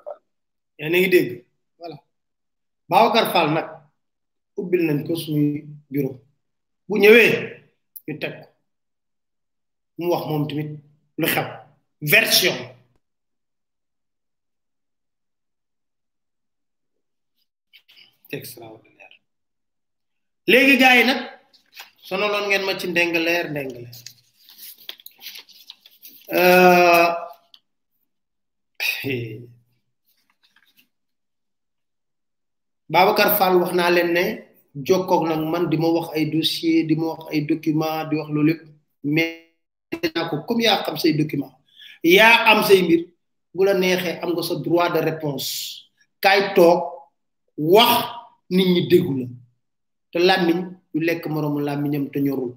yaa 0.78 0.88
ngi 0.90 1.08
dégg 1.10 1.44
voilà 1.78 1.96
Babacar 2.88 3.26
Fall 3.32 3.48
nag 3.54 3.66
ubbil 4.56 4.82
nañ 4.86 5.06
ko 5.06 5.14
suñu 5.16 5.66
bureau. 5.90 6.16
bu 6.88 6.94
ñëwee 7.02 7.28
ñu 8.06 8.14
teg 8.22 8.34
ko 8.40 8.44
mu 9.98 10.06
wax 10.12 10.22
moom 10.28 10.44
tamit 10.48 10.70
lu 11.20 11.26
xew 11.34 11.46
version 12.12 12.58
extraordinaire 18.38 19.16
léegi 20.50 20.74
gars 20.82 20.96
yi 20.96 21.02
nag 21.08 21.20
loon 22.32 22.44
ngeen 22.48 22.64
ma 22.66 22.72
ci 22.80 22.86
ndengaleer 22.88 23.44
ndengaleer 23.48 23.96
euh, 26.38 27.08
Babacar 32.94 33.30
Fall 33.38 33.54
wax 33.62 33.72
naa 33.78 33.90
leen 33.96 34.10
ne 34.16 34.24
jokkook 34.74 35.22
nak 35.30 35.38
man 35.46 35.70
di 35.70 35.78
wax 35.78 36.10
ay 36.18 36.30
dossier 36.34 36.82
di 36.86 36.98
wax 36.98 37.30
ay 37.30 37.46
document 37.46 38.10
di 38.10 38.16
wax 38.18 38.28
loolu 38.34 38.54
mais 39.06 39.46
naa 40.12 40.26
ko 40.28 40.42
comme 40.46 40.62
ya 40.66 40.82
xam 40.84 40.96
say 40.98 41.12
document 41.14 41.52
ya 42.02 42.44
am 42.50 42.62
say 42.66 42.82
mbir 42.82 43.06
bu 43.54 43.62
la 43.64 43.74
nexé 43.78 44.18
am 44.22 44.32
nga 44.34 44.42
sa 44.42 44.54
droit 44.58 44.90
de 44.92 44.98
réponse 45.00 45.46
kay 46.20 46.54
tok 46.58 46.90
wax 47.56 48.08
nit 48.50 48.66
ñi 48.66 48.82
déggul 48.90 49.18
la 49.18 49.30
te 50.12 50.18
lamiñ 50.18 50.60
yu 50.92 51.00
lek 51.00 51.22
moromu 51.30 51.60
lamiñam 51.62 52.10
te 52.10 52.18
ñorul 52.20 52.54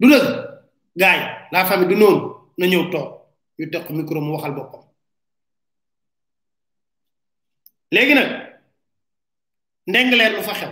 du 0.00 0.08
dëgg 0.10 0.26
gaay 0.98 1.20
la 1.52 1.64
famille 1.70 1.88
du 1.94 1.94
non 1.96 2.18
na 2.58 2.66
ñew 2.66 2.90
tok 2.90 3.08
yu 3.58 3.70
teg 3.70 3.86
micro 3.94 4.18
mu 4.20 4.32
waxal 4.34 4.54
boppam 4.58 4.82
léegi 7.94 8.14
nak 8.18 8.53
ndengaleer 9.88 10.32
lu 10.34 10.42
fa 10.44 10.54
xew 10.56 10.70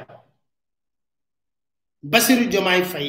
Basiru 2.03 2.51
Jomaay 2.51 2.83
Fay 2.85 3.09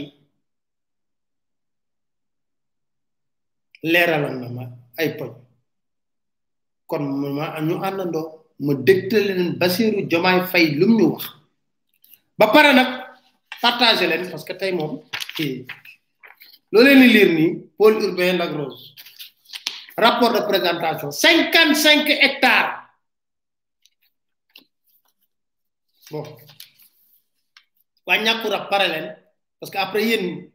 leeraloon 3.91 4.35
na 4.41 4.47
ma 4.55 4.63
ay 4.99 5.09
poñ 5.17 5.31
kon 6.89 7.03
ma 7.37 7.45
ñu 7.67 7.75
àndandoo 7.87 8.27
ma 8.65 8.73
dégtal 8.87 9.21
leen 9.27 9.43
Basiru 9.59 9.99
Jomaay 10.11 10.39
Fay 10.51 10.65
lum 10.79 10.91
ñu 10.99 11.05
wax 11.13 11.23
ba 12.39 12.45
pare 12.53 12.71
nag 12.77 12.89
partagé 13.63 14.05
leen 14.07 14.29
parce 14.31 14.45
que 14.47 14.53
tey 14.59 14.71
moom 14.77 14.93
kii 15.35 15.65
loo 16.71 16.83
leen 16.85 16.99
di 17.01 17.07
lire 17.15 17.31
nii 17.37 17.49
pôle 17.77 17.97
urbain 18.07 18.37
Lac 18.39 18.51
Rose 18.59 18.83
rapport 20.03 20.33
de 20.35 20.41
présentation 20.51 21.09
cinquante 21.11 21.75
cinq 21.75 22.03
hectares 22.23 22.82
bon 26.11 26.23
wa 28.07 28.17
ñaku 28.19 28.49
rap 28.51 28.69
paré 28.69 28.87
len 28.87 29.15
parce 29.59 29.71
que 29.71 29.77
après 29.77 30.03
yeen 30.03 30.49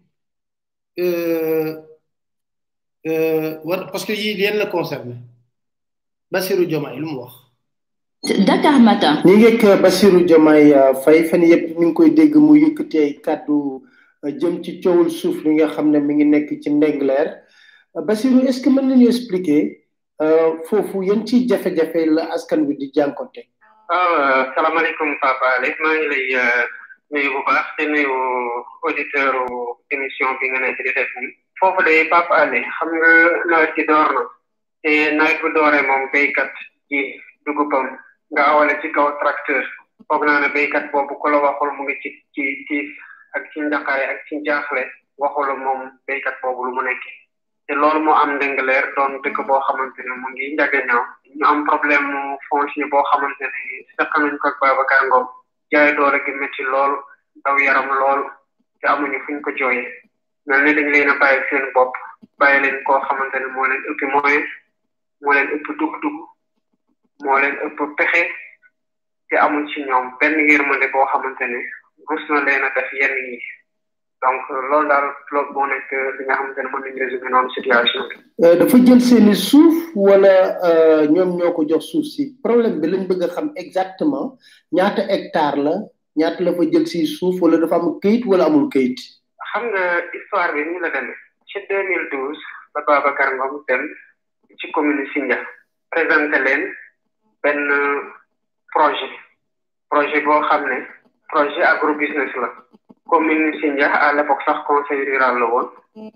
euh 0.98 1.80
euh 3.06 3.56
parce 3.92 4.04
que 4.04 4.12
yi 4.12 4.34
yeen 4.36 4.56
la 4.58 4.66
concerné 4.66 5.16
basirou 6.30 6.66
Diomaye 6.66 6.96
lu 6.98 7.06
mu 7.06 7.18
wax 7.24 7.32
Dakar 8.44 8.78
matin 8.80 9.22
ni 9.24 9.36
ngi 9.36 9.56
basirou 9.82 10.20
Diomaye 10.24 10.74
euh, 10.74 10.94
fay 10.94 11.24
fane 11.24 11.48
yep 11.48 11.78
ni 11.78 11.86
ngi 11.86 11.94
koy 11.94 12.10
dégg 12.10 12.34
mu 12.36 12.56
yëkëti 12.60 12.98
ay 12.98 13.20
cadeau 13.24 13.82
euh, 14.24 14.32
jëm 14.38 14.62
ci 14.62 14.80
ciowul 14.82 15.10
suuf 15.10 15.42
li 15.44 15.54
nga 15.54 15.68
xamne 15.68 15.98
mi 16.00 16.14
ngi 16.14 16.24
nekk 16.24 16.60
ci 16.60 16.70
ndengler 16.70 17.28
euh, 17.96 18.02
basirou 18.02 18.40
est-ce 18.40 18.60
que 18.60 18.68
mën 18.68 18.84
nañu 18.86 19.06
expliquer 19.08 19.86
euh 20.20 20.60
fofu 20.66 21.04
yeen 21.06 21.24
ci 21.26 21.48
jafé 21.48 21.74
jafé 21.74 22.04
la 22.04 22.30
askan 22.34 22.60
wi 22.66 22.76
di 22.76 22.92
waaw 23.88 24.12
euh, 24.14 24.52
salaamaaleykum 24.54 25.10
Papa 25.20 25.46
Alé 25.56 25.68
maa 25.80 25.98
lay 26.12 26.24
euh, 26.36 26.64
nuyu 27.10 27.30
bu 27.34 27.40
baax 27.48 27.66
di 27.78 27.84
nuyu 27.86 28.14
auditeur 28.84 29.32
émission 29.94 30.28
bi 30.40 30.48
nga 30.50 30.58
nekk 30.60 30.76
di 30.84 30.90
foofu 31.58 31.80
de 31.88 31.94
Papa 32.10 32.34
Alé 32.42 32.60
xam 32.76 32.88
nga 33.00 33.12
nawet 33.50 33.72
bi 33.76 33.82
door 33.88 34.10
na 34.12 34.26
te 34.82 34.92
nawet 35.18 35.38
bu 35.40 35.48
dooree 35.56 35.86
moom 35.88 36.04
béykat 36.12 36.52
ji 36.90 37.00
dugubam 37.46 37.86
nga 38.32 38.42
awale 38.50 38.74
ci 38.82 38.88
kaw 38.92 39.08
tracteur 39.20 39.64
foog 40.06 40.24
naa 40.24 40.40
ne 40.40 40.48
béykat 40.52 40.90
boobu 40.92 41.14
ko 41.16 41.30
la 41.30 41.38
waxul 41.48 41.70
mu 41.72 41.82
ngi 41.88 41.96
ci 42.02 42.10
ci 42.34 42.42
tiis 42.68 42.90
ak 43.40 43.48
ci 43.52 43.60
njaqare 43.60 44.04
ak 44.12 44.18
ci 44.26 44.36
jaaxle 44.44 44.84
waxul 45.16 45.48
moom 45.64 45.80
béykat 46.06 46.36
boobu 46.42 46.64
lu 46.64 46.74
mu 46.76 46.82
nekkee. 46.84 47.17
te 47.68 47.74
loolu 47.80 48.00
moo 48.04 48.12
am 48.22 48.30
Ndingler 48.34 48.84
doon 48.96 49.14
dëkk 49.24 49.38
boo 49.48 49.60
xamante 49.66 50.00
ne 50.04 50.14
mu 50.20 50.26
ngi 50.32 50.44
njage 50.54 50.78
ñaaw 50.88 51.04
ñu 51.38 51.44
am 51.50 51.58
problème 51.68 52.04
mu 52.12 52.20
foncier 52.48 52.86
boo 52.92 53.02
xamante 53.10 53.44
ne 53.54 53.60
seq 53.96 54.10
nañ 54.22 54.32
ko 54.40 54.46
ak 54.50 54.56
Babacar 54.60 55.00
Ngom 55.06 55.26
jaay 55.72 55.90
doole 55.96 56.18
gi 56.24 56.32
métti 56.40 56.62
lool 56.72 56.92
daw 57.44 57.56
yaram 57.66 57.88
lool 58.00 58.20
te 58.80 58.86
amuñu 58.92 59.18
fuñ 59.24 59.36
ko 59.44 59.50
jooyee 59.58 59.86
mel 60.46 60.60
ni 60.64 60.70
dañ 60.76 60.88
leen 60.94 61.10
a 61.10 61.14
bàyyi 61.20 61.40
seen 61.50 61.64
bàyyi 62.40 62.58
leen 62.62 62.78
koo 62.86 62.98
xamante 63.06 63.36
ne 63.38 63.46
moo 63.54 63.66
leen 63.70 63.82
ëpp 63.90 64.00
moyen 64.14 64.44
moo 65.22 65.32
leen 65.36 65.48
ëpp 65.54 65.66
dugg-dugg 65.78 66.16
moo 67.24 67.38
leen 67.42 67.56
ëpp 67.66 67.78
pexe 67.98 68.22
te 69.28 69.36
amul 69.44 69.68
ci 69.70 69.78
ñoom 69.88 70.06
benn 70.20 70.36
yërmande 70.48 70.86
boo 70.92 71.06
xamante 71.12 71.44
ne 71.52 71.60
rus 72.08 72.24
na 72.30 72.40
leen 72.46 72.64
a 72.64 72.70
def 72.76 72.92
yenn 73.00 73.16
yi 73.28 73.36
donc 74.24 74.40
euh, 74.50 74.62
loolu 74.70 74.88
daal 74.90 75.04
loolu 75.34 75.50
boo 75.54 75.66
nekk 75.72 75.90
li 76.16 76.22
nga 76.26 76.34
xamante 76.38 76.60
ne 76.62 76.70
mën 76.70 76.82
nañu 76.94 77.28
noonu 77.32 77.50
situation 77.56 78.02
bi. 78.08 78.16
Euh, 78.44 78.54
dafa 78.60 78.78
jël 78.86 79.00
seeni 79.08 79.34
suuf 79.48 79.76
wala 80.08 80.34
euh, 80.68 81.02
ñoom 81.14 81.30
ñoo 81.38 81.52
ko 81.56 81.62
jox 81.70 81.84
suuf 81.90 82.04
si 82.12 82.22
problème 82.46 82.80
bi 82.80 82.88
lañ 82.90 83.04
bëgg 83.10 83.22
a 83.26 83.28
xam 83.34 83.48
exactement 83.62 84.28
ñaata 84.76 85.02
hectare 85.12 85.58
la 85.66 85.74
ñaata 86.18 86.42
la 86.44 86.52
fa 86.56 86.62
jël 86.72 86.86
si 86.92 87.06
suuf 87.18 87.36
wala 87.42 87.56
dafa 87.62 87.76
amul 87.78 87.96
kayit 88.02 88.22
wala 88.30 88.44
amul 88.46 88.66
kayit. 88.74 88.98
xam 89.52 89.64
nga 89.72 89.82
histoire 90.14 90.52
bi 90.56 90.62
nii 90.68 90.80
la 90.84 90.90
demee. 90.94 91.16
ci 91.48 91.58
2012 91.70 92.46
la 92.74 92.80
Babacar 92.86 93.30
Ngom 93.36 93.52
dem 93.68 93.82
ci 94.58 94.66
commune 94.74 95.04
Sindia 95.12 95.38
présenté 95.92 96.38
leen 96.46 96.62
benn 97.42 97.62
projet 98.74 99.12
projet 99.92 100.20
boo 100.26 100.40
xam 100.48 100.62
ne 100.70 100.78
projet 101.32 101.62
agro 101.72 101.92
business 102.02 102.32
la. 102.42 102.50
commune 103.08 103.58
Sindia 103.60 103.90
à 103.90 104.12
l'époque 104.12 104.42
sax 104.46 104.58
conseil 104.66 105.02
rural 105.10 105.38
la 105.38 105.46
woon 105.52 105.66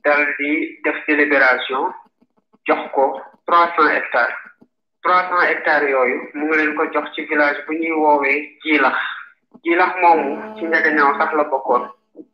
dal 0.05 0.23
di 0.39 0.79
def 0.85 0.99
délibération 1.09 1.83
jox 2.69 2.81
ko 2.95 3.07
trois 3.49 3.73
cent 3.77 3.89
hectares 3.97 4.37
trois 5.03 5.23
cent 5.31 5.43
hectares 5.51 5.89
yooyu 5.95 6.19
mu 6.37 6.45
ngi 6.47 6.57
leen 6.61 6.75
ko 6.77 6.85
jox 6.93 7.07
ci 7.17 7.23
village 7.33 7.59
bu 7.67 7.79
ñuy 7.81 7.93
woowee 8.03 8.37
Jilax 8.65 8.97
Jilax 9.65 9.93
moomu 10.03 10.31
ci 10.59 10.65
Njagañaaw 10.69 11.17
sax 11.19 11.31
la 11.39 11.45
bokkoon 11.49 11.85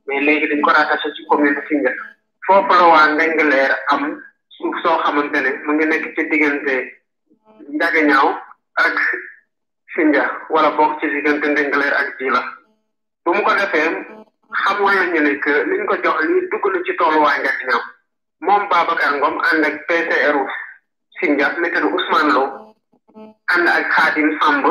mais 0.07 0.21
léegi 0.27 0.49
dañ 0.51 0.61
ko 0.67 0.71
rattaché 0.77 1.09
ci 1.15 1.23
commune 1.31 1.63
Sindia 1.69 1.93
foofu 2.47 2.75
la 2.75 2.87
waa 2.93 3.09
Ndengleer 3.15 3.73
am 3.95 4.05
suuf 4.49 4.75
soo 4.83 4.99
xamante 5.05 5.41
ne 5.41 5.51
mu 5.67 5.73
ngi 5.75 5.87
nekk 5.87 6.05
ci 6.17 6.29
diggante 6.29 6.77
Njagañaaw 7.79 8.29
ak 8.75 8.97
Sindia 9.95 10.27
wala 10.51 10.71
bokk 10.75 10.99
ci 11.01 11.07
diggante 11.15 11.47
Ndengleer 11.47 11.95
ak 11.95 12.09
Jilax 12.19 12.47
bu 13.25 13.35
mu 13.35 13.43
ko 13.43 13.53
defee 13.55 14.18
xam 14.69 14.85
nga 14.85 15.05
ñu 15.13 15.21
ne 15.25 15.33
ko 15.89 15.95
jox 16.05 16.19
li 16.29 16.39
dugg 16.51 16.65
ci 16.87 16.93
tolluwaay 16.99 17.39
nga 17.43 17.53
ñoom 17.69 17.85
moom 18.47 18.63
Babacar 18.71 19.13
Ngom 19.17 19.37
ànd 19.51 19.63
ak 19.69 19.77
PCR 19.89 20.37
Sindiat 21.17 21.55
météo 21.63 21.89
Ousmane 21.97 22.33
Lo 22.37 22.45
ànd 23.53 23.67
ak 23.77 23.85
Khadim 23.95 24.29
Samb 24.41 24.65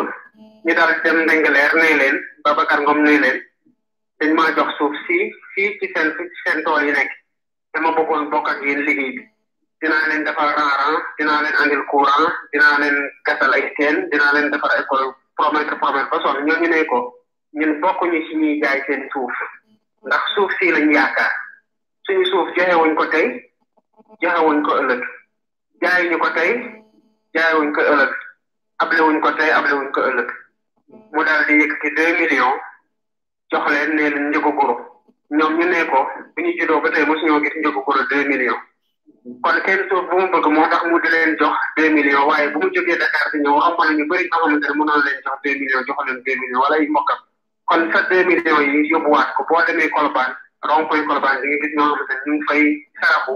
ñu 0.66 0.72
daal 0.78 0.94
dem 1.04 1.18
Ndengeleer 1.26 1.74
nee 1.82 1.96
leen 2.00 2.16
Babacar 2.46 2.80
Ngom 2.82 3.00
nee 3.06 3.18
leen 3.24 3.38
dañ 4.20 4.30
maa 4.38 4.54
jox 4.58 4.70
suuf 4.78 4.94
si 5.08 5.18
fii 5.54 5.78
ci 5.80 5.86
seen 5.94 6.10
fi 6.18 6.24
seen 6.44 6.60
yi 6.86 6.92
nekk 6.98 7.12
dama 7.74 7.90
bëggoon 7.98 8.30
bokk 8.32 8.48
ak 8.54 8.60
yéen 8.66 8.82
liggéey 8.88 9.12
bi 9.18 9.24
dinaa 9.82 10.08
leen 10.10 10.24
defar 10.26 10.50
rang-rang 10.58 10.96
dinaa 11.18 11.42
leen 11.44 11.56
andil 11.62 11.84
courant 11.92 12.26
dinaa 12.54 12.80
leen 12.82 12.96
gasal 13.28 13.54
ay 13.54 13.66
teen 13.78 13.96
dinaa 14.12 14.34
leen 14.34 14.50
defar 14.54 14.72
école 14.82 15.10
promettre 15.38 15.78
promettre 15.82 16.10
ba 16.18 16.18
sonn 16.24 16.46
ñooñu 16.48 16.70
ne 16.70 16.86
ko 16.92 16.98
ñun 17.60 17.78
bokkuñu 17.82 18.20
ci 18.28 18.34
ñuy 18.38 18.62
jaay 18.64 18.78
seen 18.88 19.02
suuf. 19.14 19.34
ndax 20.06 20.22
suuf 20.36 20.52
si 20.60 20.66
lañ 20.74 20.86
yaakaar 20.96 21.32
suñu 22.06 22.24
suuf 22.32 22.48
jaayewuñ 22.58 22.94
ko 23.00 23.04
tey 23.14 23.28
jaayewuñ 24.22 24.60
ko 24.66 24.72
ëllëg 24.82 25.02
jaayuñu 25.82 26.18
ko 26.24 26.30
tey 26.38 26.50
jaayewuñ 27.34 27.70
ko 27.76 27.82
ëllëg 27.92 28.12
ablewuñ 28.84 29.18
ko 29.24 29.30
tey 29.40 29.50
ablewuñ 29.58 29.88
ko 29.96 30.00
ëllëg 30.10 30.30
mu 31.14 31.22
daal 31.28 31.42
di 31.48 31.54
yëkkati 31.62 31.90
deux 31.98 32.12
millions 32.20 32.58
jox 33.52 33.66
leen 33.74 33.90
ne 33.96 34.04
leen 34.14 34.26
njëgu 34.30 34.50
guro 34.58 34.76
ñoom 35.38 35.52
ñu 35.60 35.66
ne 35.72 35.80
ko 35.92 36.00
bi 36.34 36.40
ñu 36.44 36.52
juddoo 36.58 36.80
ba 36.84 36.90
tey 36.94 37.04
mosuñoo 37.10 37.42
gis 37.44 37.56
njëgu 37.60 37.80
guro 37.86 38.02
deux 38.12 38.24
millions 38.32 38.62
kon 39.44 39.58
kenn 39.66 39.82
suuf 39.90 40.04
bu 40.10 40.16
mu 40.22 40.28
bëgg 40.34 40.48
moo 40.56 40.68
tax 40.72 40.82
mu 40.90 40.96
di 41.04 41.10
leen 41.14 41.32
jox 41.40 41.54
deux 41.78 41.90
millions 41.96 42.26
waaye 42.30 42.46
bu 42.52 42.58
mu 42.64 42.68
jógee 42.76 42.98
Dakar 43.02 43.26
di 43.32 43.38
ñëw 43.44 43.58
romb 43.64 43.80
na 43.86 43.94
ñu 43.98 44.04
bëri 44.10 44.24
ñoo 44.30 44.40
xamante 44.42 44.68
ne 44.68 44.76
mënoon 44.80 45.02
leen 45.06 45.20
jox 45.26 45.38
deux 45.44 45.56
millions 45.60 45.84
jox 45.88 45.98
leen 46.08 46.18
deux 46.26 46.36
millions 46.42 46.62
wala 46.64 46.76
ay 46.82 46.88
mokkam 46.96 47.20
kon 47.68 47.92
sa 47.92 48.02
deux 48.10 48.24
millions 48.26 48.64
yi 48.64 48.88
yóbbuwaat 48.92 49.30
ko 49.36 49.44
boo 49.44 49.62
demee 49.68 49.92
Colobane 49.92 50.34
rond-point 50.64 51.04
Colobane 51.08 51.42
di 51.44 51.48
nga 51.52 51.60
gis 51.64 51.76
ñoo 51.78 51.94
xamante 52.08 52.46
fay 52.48 52.64
saraxu 53.00 53.34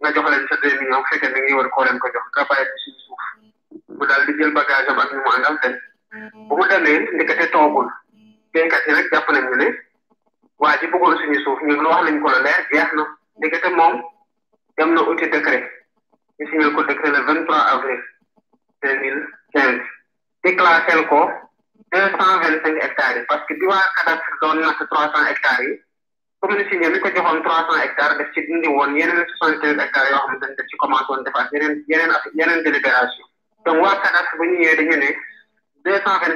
nga 0.00 0.12
jox 0.14 0.26
leen 0.30 0.44
sa 0.50 0.56
deux 0.62 0.74
millions 0.80 1.00
bu 1.00 1.08
fekkee 1.10 1.32
da 1.32 1.38
ngay 1.40 1.54
war 1.58 1.68
koo 1.72 1.84
leen 1.86 1.98
ko 2.02 2.06
jox 2.14 2.24
nga 2.36 2.44
bàyyi 2.52 2.68
ko 2.70 2.76
suñu 2.84 3.00
suuf 3.04 3.20
mu 3.98 4.04
daal 4.08 4.22
di 4.26 4.32
jël 4.38 4.52
bagage 4.56 4.88
am 4.92 5.00
ak 5.02 5.10
ñu 5.14 5.20
mu 5.24 5.30
àndal 5.34 5.56
dem 5.62 5.74
bu 6.48 6.52
mu 6.58 6.64
demee 6.70 6.98
ndekete 7.16 7.46
toogul 7.52 7.88
béykat 8.52 8.82
yi 8.86 8.92
rek 8.96 9.08
jàpp 9.12 9.28
nañu 9.32 9.54
ne 9.56 9.68
waa 10.62 10.76
ji 10.78 10.86
bëggoon 10.92 11.16
suñu 11.18 11.38
suuf 11.44 11.58
ñun 11.66 11.86
wax 11.86 12.02
nañ 12.04 12.20
ko 12.22 12.28
la 12.30 12.40
leer 12.44 12.60
jeex 12.72 12.90
na 12.96 13.04
ndekete 13.40 13.68
moom 13.76 13.94
dem 14.76 14.92
na 14.94 15.00
uti 15.00 15.26
décret 15.32 15.64
ñu 16.38 16.44
signé 16.50 16.68
ko 16.74 16.84
décret 16.84 17.10
le 17.16 17.22
vingt 17.26 17.44
trois 17.48 17.64
avril 17.72 18.00
deux 18.82 18.96
mille 19.00 19.20
quinze 19.54 19.80
déclassel 20.44 21.08
ko. 21.08 21.18
deux 21.92 22.08
cent 22.18 22.40
vingt 22.40 22.58
cinq 22.64 22.74
hectares 22.84 23.16
yi 23.16 23.22
parce 23.28 23.44
que 23.46 23.54
di 23.60 23.66
waa 23.70 23.84
cadastre 23.96 24.32
doon 24.42 24.56
natt 24.64 24.78
trois 24.90 25.08
cent 25.14 25.24
hectares 25.30 25.64
yi 25.70 25.74
commune 26.40 26.64
Sindia 26.70 26.88
mi 26.90 26.98
ko 27.04 27.08
joxoon 27.16 27.40
trois 27.46 27.62
cent 27.68 27.78
hectares 27.84 28.14
ne 28.18 28.22
def 28.22 28.28
ci 30.70 30.76
commencé 30.82 31.04
woon 31.08 31.22
defaat 31.26 31.48
yeneen 31.52 31.74
yeneen 31.92 32.10
yeneen 32.40 32.60
délibération 32.64 33.26
donc 33.66 33.76
waa 33.84 33.94
cadastre 34.04 34.34
bu 34.38 34.44
ñu 34.46 34.54
ñëwee 34.62 34.76
dañu 34.78 34.96
ne 35.04 35.10
deux 35.84 35.98
cent 36.04 36.16
vingt 36.20 36.32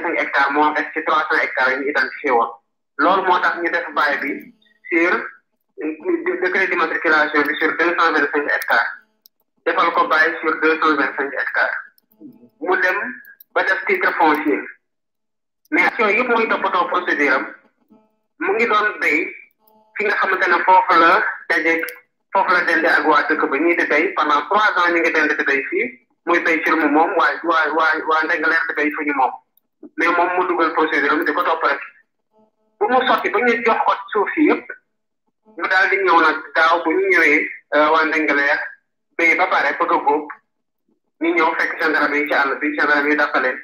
defal 9.68 9.90
ko 9.92 10.02
bail 10.06 10.32
sur 10.40 10.50
deux 10.60 10.74
cent 10.80 10.94
vingt 11.00 11.12
cinq 11.16 11.30
hectares 11.40 11.78
mu 12.60 12.74
dem 12.82 12.98
ba 13.54 13.60
def 13.64 13.80
titre 13.86 14.10
foncier 14.20 14.62
mission 15.74 16.08
yëpp 16.16 16.28
mu 16.30 16.36
ngi 16.38 16.48
toppatoo 16.50 16.88
procédure 16.90 17.36
mu 18.40 18.48
ngi 18.54 18.64
doon 18.70 18.86
béy 19.02 19.18
ki 19.98 20.02
nga 20.06 20.18
xamante 20.20 20.46
ne 20.50 20.58
foofu 20.66 20.94
la 21.00 21.12
dajeeg 21.50 21.80
foofu 22.32 22.50
la 22.56 22.60
dende 22.68 22.88
ak 22.88 23.02
waa 23.10 23.26
dëkk 23.28 23.42
ba 23.50 23.56
ñuy 23.62 23.74
di 23.78 23.84
béy 23.92 24.04
pendant 24.16 24.46
trois 24.48 24.70
ans 24.80 24.88
ñu 24.94 24.98
ngi 25.02 25.10
dend 25.14 25.30
di 25.38 25.44
béy 25.48 25.60
fii 25.70 25.86
muy 26.26 26.38
béy 26.46 26.56
ci 26.62 26.70
mu 26.80 26.86
moom 26.96 27.10
waa 27.18 27.32
waa 27.50 27.66
waa 27.78 27.94
waa 28.08 28.22
Ndingler 28.30 28.62
di 28.70 28.74
béy 28.78 28.90
fu 28.94 29.00
ñu 29.06 29.14
moom 29.18 29.32
moom 30.14 30.30
mu 30.38 30.42
dugal 30.48 30.70
procédure 30.78 31.10
am 31.12 31.24
di 31.24 31.32
ko 31.36 31.42
topp 31.42 31.64
rek 31.68 31.80
bu 32.78 32.86
suuf 34.14 34.26
si 34.34 34.42
yëpp 34.48 34.66
daal 35.70 35.86
di 35.90 35.96
ñëw 36.04 36.18
nag 36.22 36.38
daaw 36.54 36.82
bu 36.84 36.90
ñu 36.94 37.18
euh, 37.18 38.56
béy 39.18 39.34
ba 39.38 39.46
pare 39.50 39.70
bëgg 39.78 39.92
a 39.92 39.98
góob 40.06 40.24
ñu 41.20 41.28
ñëw 41.36 41.50
fekk 41.58 41.80
gendarme 41.82 42.14
yi 42.16 42.26
ci 42.28 42.34
àll 42.34 42.54
bi 42.60 42.74
gendarme 42.76 43.10
yi 43.10 43.16
dafa 43.16 43.40
leen 43.40 43.58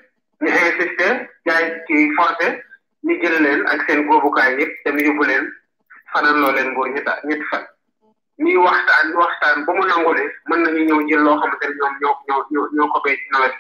insister 0.47 1.13
jaay 1.49 1.65
kii 1.89 2.05
forcé 2.19 2.47
ñu 3.07 3.15
jël 3.23 3.37
leen 3.45 3.61
ak 3.73 3.81
seen 3.87 4.01
góobukaay 4.09 4.51
yëpp 4.61 4.73
dem 4.85 4.97
yóbbu 5.07 5.25
leen 5.31 5.45
fanaan 6.13 6.39
loo 6.43 6.53
leen 6.57 6.69
nguur 6.73 6.89
ñetta 6.95 7.13
ñetti 7.29 7.47
fan 7.51 7.65
ñuy 8.43 8.57
waxtaan 8.67 9.15
waxtaan 9.23 9.57
ba 9.67 9.73
mu 9.79 9.85
nangu 9.91 10.15
ne 10.19 10.23
mën 10.49 10.59
nañu 10.65 10.83
ñëw 10.85 11.01
jël 11.11 11.23
loo 11.27 11.37
xam 11.41 11.51
ne 11.61 11.67
ñoom 12.01 12.17
ñoo 12.29 12.43
ñoo 12.53 12.67
ñoo 12.77 12.89
ko 12.93 12.99
béy 13.05 13.17
ci 13.21 13.27
nawet 13.33 13.55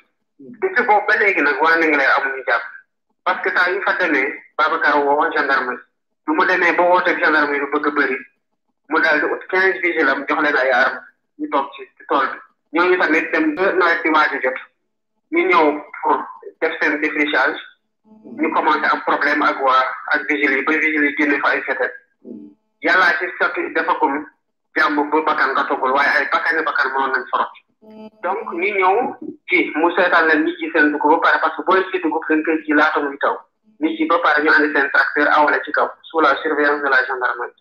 depuis 0.60 0.84
boobu 0.88 1.06
ba 1.08 1.16
léegi 1.20 1.42
nag 1.46 1.62
waa 1.62 1.76
Ndingler 1.76 2.10
amuñu 2.16 2.42
jàpp 2.48 2.64
parce 3.24 3.40
que 3.42 3.50
saa 3.56 3.70
yu 3.70 3.82
fa 3.86 3.92
demee 4.00 4.28
Babacar 4.58 4.96
woo 5.06 5.30
gendarmerie 5.34 5.80
bu 6.24 6.34
mu 6.36 6.44
demee 6.50 6.72
ba 6.78 6.82
wooteeg 6.90 7.18
gendarmerie 7.22 7.60
lu 7.62 7.70
bëgg 7.72 7.86
a 7.86 7.90
bëri 7.96 8.18
mu 8.90 9.00
daal 9.02 9.20
di 9.20 9.26
ut 9.34 9.42
quinze 9.50 9.78
vigiles 9.80 10.08
am 10.12 10.24
jox 10.26 10.38
leen 10.42 10.56
ay 10.62 10.70
armes 10.82 11.02
ñu 11.38 11.46
toog 11.52 11.66
ci 11.76 11.82
tool 12.08 12.26
bi 12.72 12.78
ñooñu 12.78 14.14
a 14.22 14.26
jot 14.44 14.58
ñu 15.32 15.42
ñëw 15.50 15.64
pour 16.02 16.16
def 16.60 16.72
seen 16.78 17.00
défrichage 17.00 17.58
ñu 18.40 18.48
commencé 18.52 18.84
am 18.92 19.00
problème 19.08 19.40
ak 19.42 19.56
waa 19.66 19.84
ak 20.12 20.20
vigile 20.28 20.56
yi 20.58 20.64
ba 20.66 20.72
vigile 20.82 21.06
yi 21.08 21.14
génne 21.16 21.38
fa 21.42 21.48
ay 21.52 21.62
fetet 21.62 21.92
yàllaa 22.82 23.12
ba 24.74 24.88
bakkan 25.26 25.50
ratagul 25.56 25.92
waaye 25.96 26.10
ay 26.18 26.26
bakkani 26.32 26.60
bakkan 26.68 26.88
mënoon 26.92 27.12
nañ 27.12 27.24
forot 27.32 27.50
donc 28.22 28.44
ñu 28.60 28.68
ñëw 28.78 28.94
ci 29.48 29.72
mu 29.74 29.88
seetaan 29.96 30.26
leen 30.28 30.44
nit 30.44 30.56
ci 30.58 30.70
seen 30.70 30.92
dugub 30.92 31.20
ba 31.22 31.28
pare 31.28 31.40
parce 31.40 31.56
que 31.56 31.62
booy 31.64 31.80
ci 31.90 31.98
dugub 32.00 32.24
dañ 32.28 32.42
koy 32.44 32.60
ji 32.64 32.72
laata 32.76 33.00
muy 33.00 33.16
taw 33.24 33.34
nit 33.80 33.96
ci 33.96 34.04
ba 34.06 34.18
pare 34.18 34.44
ñu 34.44 34.50
andi 34.52 34.68
seen 34.76 34.90
tracteur 34.92 35.28
awale 35.32 35.58
ci 35.64 35.72
kaw 35.72 35.88
sous 36.08 36.20
la 36.20 36.36
surveillance 36.42 36.82
de 36.84 36.88
la 36.92 37.00
gendarmerie 37.08 37.56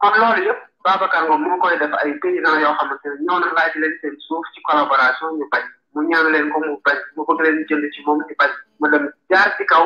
kon 0.00 0.12
loolu 0.20 0.44
yëpp 0.48 0.62
Babacar 0.86 1.24
Ngom 1.24 1.40
moo 1.42 1.58
koy 1.60 1.76
def 1.80 1.90
ay 1.98 2.12
paysans 2.22 2.60
yoo 2.60 2.72
xamante 2.78 3.08
ne 3.08 3.24
ñoo 3.26 3.40
na 3.40 3.48
laaj 3.56 3.72
leen 3.80 3.92
seen 4.00 4.14
suuf 4.28 4.44
ci 4.54 4.60
collaboration 4.68 5.32
ñu 5.38 5.44
bañ 5.50 5.64
mu 5.96 6.04
ñaan 6.12 6.28
leen 6.30 6.52
ko 6.52 6.58
mu 6.60 6.76
bañ 6.84 6.98
mu 7.16 7.22
bëgg 7.26 7.40
leen 7.40 7.64
jënd 7.68 7.88
ci 7.94 8.02
moom 8.04 8.20
di 8.28 8.34
bañ 8.40 8.52
mu 8.80 8.86
dem 8.92 9.04
jaar 9.32 9.56
ci 9.56 9.64
kaw 9.64 9.84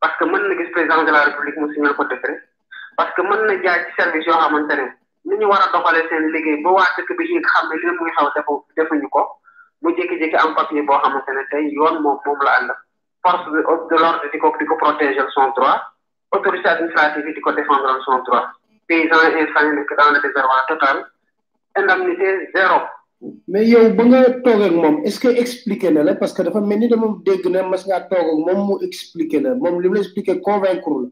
parce 0.00 0.16
que 0.18 0.24
mën 0.24 0.48
na 0.48 0.56
gis 0.56 0.70
président 0.72 1.04
de 1.04 1.12
la 1.12 1.24
république 1.24 1.58
mu 1.60 1.68
signal 1.74 1.92
ko 1.94 2.04
décret 2.08 2.40
parce 2.96 3.12
que 3.14 3.20
mën 3.20 3.42
na 3.46 3.60
jaar 3.62 3.84
ci 3.84 3.92
service 4.00 4.24
yoo 4.24 4.40
xamante 4.40 4.72
ne 4.80 4.86
ni 5.28 5.36
ñu 5.36 5.44
war 5.46 5.60
a 5.60 5.68
doxalee 5.70 6.08
seen 6.08 6.32
liggéey 6.32 6.62
ba 6.64 6.70
waa 6.72 6.88
dëkk 6.96 7.10
bi 7.18 7.24
yëg 7.36 7.44
xam 7.44 7.68
ne 7.68 7.76
li 7.76 7.92
muy 8.00 8.10
xaw 8.16 8.30
defu 8.34 8.64
defuñu 8.76 9.08
ko 9.12 9.22
mu 9.82 9.92
jékki-jékki 9.92 10.36
am 10.40 10.54
papier 10.54 10.82
boo 10.86 10.98
xamante 11.04 11.28
ne 11.36 11.44
tey 11.50 11.68
yoon 11.76 12.00
moom 12.00 12.16
moom 12.24 12.40
la 12.44 12.56
ànd 12.56 12.70
force 13.20 13.50
de 13.52 13.60
l'ordre 14.00 14.24
di 14.32 14.38
ko 14.38 14.56
di 14.58 14.64
ko 14.64 14.76
protéger 14.76 15.28
son 15.34 15.48
droit 15.52 15.84
autorité 16.32 16.66
administrative 16.70 17.28
di 17.34 17.40
ko 17.42 17.52
défendre 17.52 18.00
son 18.06 18.18
droit 18.24 18.48
paysan 18.86 19.20
instant 21.76 22.88
mais 23.46 23.66
yow 23.68 23.82
ba 23.96 24.02
nga 24.04 24.20
toog 24.42 24.60
ak 24.66 24.74
moom 24.74 24.96
est-ce 25.06 25.18
que 25.22 25.28
expliqué 25.28 25.90
na 25.90 26.02
la 26.02 26.14
parce 26.16 26.32
que 26.32 26.42
dafa 26.42 26.60
mel 26.60 26.78
ni 26.78 26.88
dama 26.88 27.06
dégg 27.24 27.46
na 27.46 27.62
mas 27.62 27.86
ngaa 27.86 28.08
toog 28.10 28.26
ak 28.30 28.38
moom 28.46 28.60
mu 28.66 28.74
expliqué 28.86 29.38
la 29.40 29.54
moom 29.54 29.78
li 29.80 29.88
mu 29.88 29.94
la 29.94 30.00
expliqué 30.02 30.40
convaincre 30.40 30.90
la. 31.02 31.08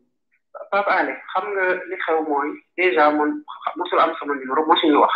Pape 0.70 0.90
Alé 0.90 1.14
xam 1.32 1.44
nga 1.54 1.64
li 1.88 1.96
xew 2.04 2.18
mooy 2.28 2.48
déjà 2.76 3.04
man 3.14 3.30
mosul 3.76 3.98
am 4.00 4.12
sama 4.18 4.34
numéro 4.34 4.66
mosuñu 4.66 4.98
wax. 5.00 5.14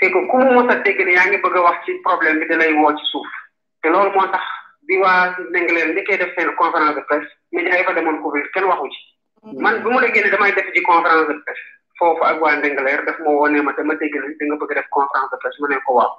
c'est 0.00 0.10
que 0.12 0.18
ku 0.30 0.36
mu 0.36 0.52
mos 0.52 0.68
a 0.68 0.76
dégg 0.84 0.98
ne 1.04 1.12
yaa 1.16 1.28
ngi 1.28 1.38
bëgg 1.40 1.56
a 1.56 1.62
wax 1.62 1.78
ci 1.86 1.92
problème 2.04 2.40
bi 2.40 2.46
dalay 2.48 2.72
woo 2.74 2.96
ci 2.98 3.04
suuf 3.06 3.28
te 3.82 3.88
loolu 3.88 4.10
moo 4.12 4.28
tax 4.28 4.44
bi 4.86 4.96
waa 5.00 5.34
Ndingler 5.50 5.94
li 5.96 6.04
koy 6.04 6.18
def 6.18 6.34
seen 6.36 6.52
conférence 6.60 6.94
de 6.96 7.02
presse 7.08 7.30
média 7.52 7.78
yi 7.78 7.84
fa 7.84 7.92
demoon 7.96 8.20
couvrir 8.22 8.44
kenn 8.52 8.64
waxu 8.68 8.88
ci. 8.92 9.00
Hmm. 9.42 9.56
man 9.62 9.80
bu 9.82 9.90
mu 9.90 10.00
déggee 10.04 10.24
ne 10.24 10.30
damay 10.30 10.52
def 10.54 10.68
ci 10.74 10.82
conférence 10.82 11.28
de 11.28 11.36
presse. 11.44 11.64
fofu 11.98 12.22
ak 12.22 12.38
wa 12.38 12.54
Ndingler 12.54 13.02
daf 13.02 13.18
ma 13.26 13.30
woo 13.34 13.50
ne 13.50 13.58
ma 13.60 13.74
dama 13.74 13.98
dégg 13.98 14.14
ne 14.14 14.30
nga 14.46 14.56
bëgg 14.62 14.74
def 14.78 14.86
conférence 14.94 15.30
de 15.34 15.36
presse 15.42 15.58
ma 15.58 15.68
ne 15.68 15.78
ko 15.82 15.98
waaw 15.98 16.12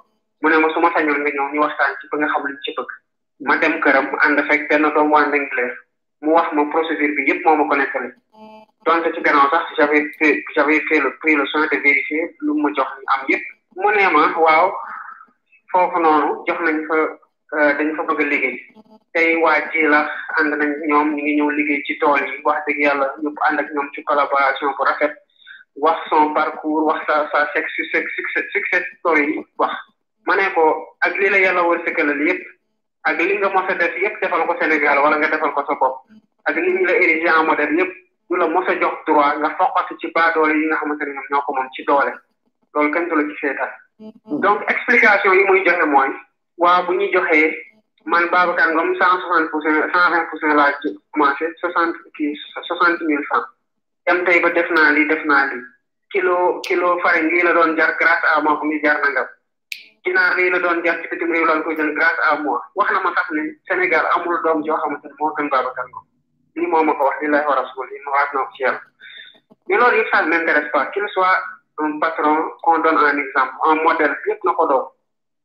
mu 0.44 0.48
né 0.52 0.56
ma 0.60 0.68
suma 0.76 0.92
sañu 0.92 1.16
nga 1.16 1.24
ñëw 1.32 1.48
ñu 1.56 1.60
waxtaan 1.64 1.96
ci 2.00 2.06
ba 2.12 2.20
nga 2.20 2.28
xam 2.28 2.44
lu 2.44 2.56
ci 2.62 2.70
bëgg 2.76 2.90
ma 3.48 3.56
dem 3.56 3.80
këram 3.80 4.12
ànd 4.24 4.44
fekk 4.48 4.68
benn 4.68 4.92
doom 4.94 5.08
waa 5.10 5.24
Ndingler 5.32 5.72
mu 6.20 6.36
wax 6.36 6.52
ma 6.52 6.68
procédure 6.70 7.16
bi 7.16 7.24
yépp 7.32 7.44
moma 7.48 7.64
ma 7.64 7.70
ko 7.70 7.74
nekkale 7.80 8.08
donc 8.86 9.04
ci 9.14 9.20
gannaaw 9.24 9.48
sax 9.50 9.64
j'avais 9.76 10.04
j'avais 10.54 10.80
fait 10.88 11.00
le 11.00 11.16
prix 11.20 11.34
le 11.34 11.44
soin 11.46 11.66
de 11.72 11.76
vérifier 11.76 12.36
lu 12.44 12.52
mu 12.60 12.68
jox 12.76 12.88
ni 13.00 13.04
am 13.16 13.20
yépp 13.32 13.44
mu 13.76 13.88
né 13.96 14.04
ma 14.12 14.28
waaw 14.36 14.68
fofu 15.72 15.98
nonu 15.98 16.44
jox 16.46 16.60
nañ 16.60 16.84
fa 16.86 16.96
euh, 17.56 17.72
dañ 17.80 17.96
fa 17.96 18.02
bëgg 18.04 18.28
liggéey 18.28 18.56
tey 19.16 19.36
waa 19.42 19.56
ji 19.72 19.80
la 19.88 20.04
ànd 20.36 20.52
nañ 20.60 20.76
ñoom 20.92 21.14
ñu 21.16 21.22
ngi 21.24 21.32
ñëw 21.40 21.48
liggéey 21.56 21.80
ci 21.88 21.96
tool 22.04 22.20
yi 22.20 22.42
wax 22.44 22.60
dëgg 22.68 22.84
yàlla 22.84 23.14
ñu 23.24 23.32
ànd 23.48 23.60
ak 23.64 23.72
ñoom 23.72 23.88
ci 23.96 24.02
collaboration 24.04 24.74
bu 24.76 24.84
rafet 24.84 25.16
wax 25.80 25.98
son 26.10 26.32
parcours 26.34 26.84
wax 26.86 27.00
sa 27.08 27.24
sa 27.32 27.46
success 27.52 28.04
success 28.54 28.84
story 29.00 29.26
wax 29.58 29.72
ma 30.28 30.36
ne 30.36 30.46
ko 30.54 30.62
ak 31.08 31.16
li 31.20 31.28
la 31.32 31.38
yàlla 31.42 31.64
war 31.68 31.80
sëkkalal 31.88 32.20
yëpp 32.28 32.42
ak 33.10 33.16
li 33.20 33.34
nga 33.40 33.48
mos 33.56 33.68
a 33.68 33.74
def 33.82 33.94
yëpp 34.04 34.20
defal 34.22 34.44
ko 34.48 34.54
Sénégal 34.60 35.00
wala 35.04 35.16
nga 35.16 35.32
defal 35.34 35.52
ko 35.56 35.64
sa 35.70 35.74
bopp 35.82 36.04
ak 36.52 36.56
li 36.56 36.70
ñu 36.76 36.84
la 36.84 36.94
érigé 37.04 37.30
en 37.32 37.48
modèle 37.48 37.76
yëpp 37.80 37.92
ñu 38.30 38.36
la 38.42 38.46
a 38.46 38.80
jox 38.82 38.96
droit 39.08 39.36
nga 39.40 39.50
foqati 39.58 39.94
ci 40.00 40.12
baadoole 40.14 40.52
yi 40.54 40.68
nga 40.68 40.76
xamante 40.80 41.02
ne 41.04 41.12
ñoom 41.16 41.28
ñoo 41.32 41.44
ko 41.46 41.50
moom 41.56 41.68
ci 41.74 41.82
doole 41.88 42.12
loolu 42.74 42.92
kenn 42.92 43.08
du 43.08 43.16
la 43.16 43.24
ci 43.30 43.36
seetaan 43.40 43.72
mm-hmm. 44.00 44.40
donc 44.44 44.58
explication 44.68 45.32
yi 45.32 45.44
muy 45.48 45.64
joxe 45.64 45.86
mooy 45.86 46.10
waa 46.58 46.82
bu 46.84 46.92
ñu 46.92 47.08
joxee 47.12 47.56
man 48.04 48.28
Babacar 48.32 48.72
Ngom 48.72 48.92
cent 49.00 49.16
soixante 49.20 49.48
pour 49.50 49.62
cent 49.62 49.74
cent 49.76 50.08
vingt 50.12 50.24
pour 50.30 50.38
cent 50.40 50.52
laa 50.54 50.72
commencé 51.12 51.48
soixante 51.60 51.96
soixante 52.68 53.00
mille 53.08 53.24
francs 53.28 53.48
dem 54.06 54.24
tey 54.24 54.38
ba 54.40 54.50
def 54.52 54.68
naa 54.70 54.92
lii 54.96 55.08
def 55.08 55.22
naa 55.24 55.44
lii 55.50 55.62
kilo 56.12 56.60
kilo 56.64 56.98
farine 57.02 57.28
lii 57.30 57.42
la 57.42 57.52
doon 57.52 57.76
jar 57.76 57.90
grâce 58.00 58.24
à 58.26 58.40
moi 58.40 58.56
bu 58.58 58.66
muy 58.66 58.80
jar 58.82 58.96
nangam 59.04 59.28
dinaar 60.04 60.36
lii 60.36 60.50
la 60.50 60.58
doon 60.58 60.80
jar 60.84 60.96
ci 61.02 61.08
bitim 61.10 61.32
réew 61.32 61.44
loolu 61.44 61.62
ko 61.64 61.72
jël 61.76 61.92
grâce 61.98 62.18
à 62.30 62.36
moi 62.38 62.58
wax 62.76 62.90
na 62.92 63.00
ma 63.00 63.12
sax 63.14 63.30
ne 63.30 63.42
Sénégal 63.68 64.04
amul 64.16 64.40
doom 64.44 64.64
joo 64.64 64.76
xamante 64.82 65.04
ne 65.06 65.14
moo 65.18 65.30
gën 65.36 65.48
Babacar 65.50 65.86
Ngom 65.88 66.06
lii 66.56 66.70
ko 66.98 67.04
wax 67.04 67.16
lillaahi 67.22 67.46
wa 67.46 67.54
rasul 67.60 67.86
yi 67.92 68.00
ma 68.04 68.10
waat 68.16 68.28
na 68.34 68.40
ko 68.44 68.50
ci 68.56 68.62
yàlla 68.62 68.80
mais 69.68 69.78
loolu 69.78 69.96
yëpp 69.96 70.10
ça 70.12 70.22
ne 70.22 70.28
m'intéresse 70.30 70.70
pas 70.72 70.86
qu'il 70.86 71.08
soit 71.08 71.36
un 71.78 71.98
patron 72.00 72.36
qu'on 72.62 72.78
donne 72.78 72.98
un 72.98 73.18
exemple 73.24 73.52
un 73.68 73.74
modèle 73.84 74.16
yëpp 74.28 74.44
na 74.44 74.52
ko 74.52 74.94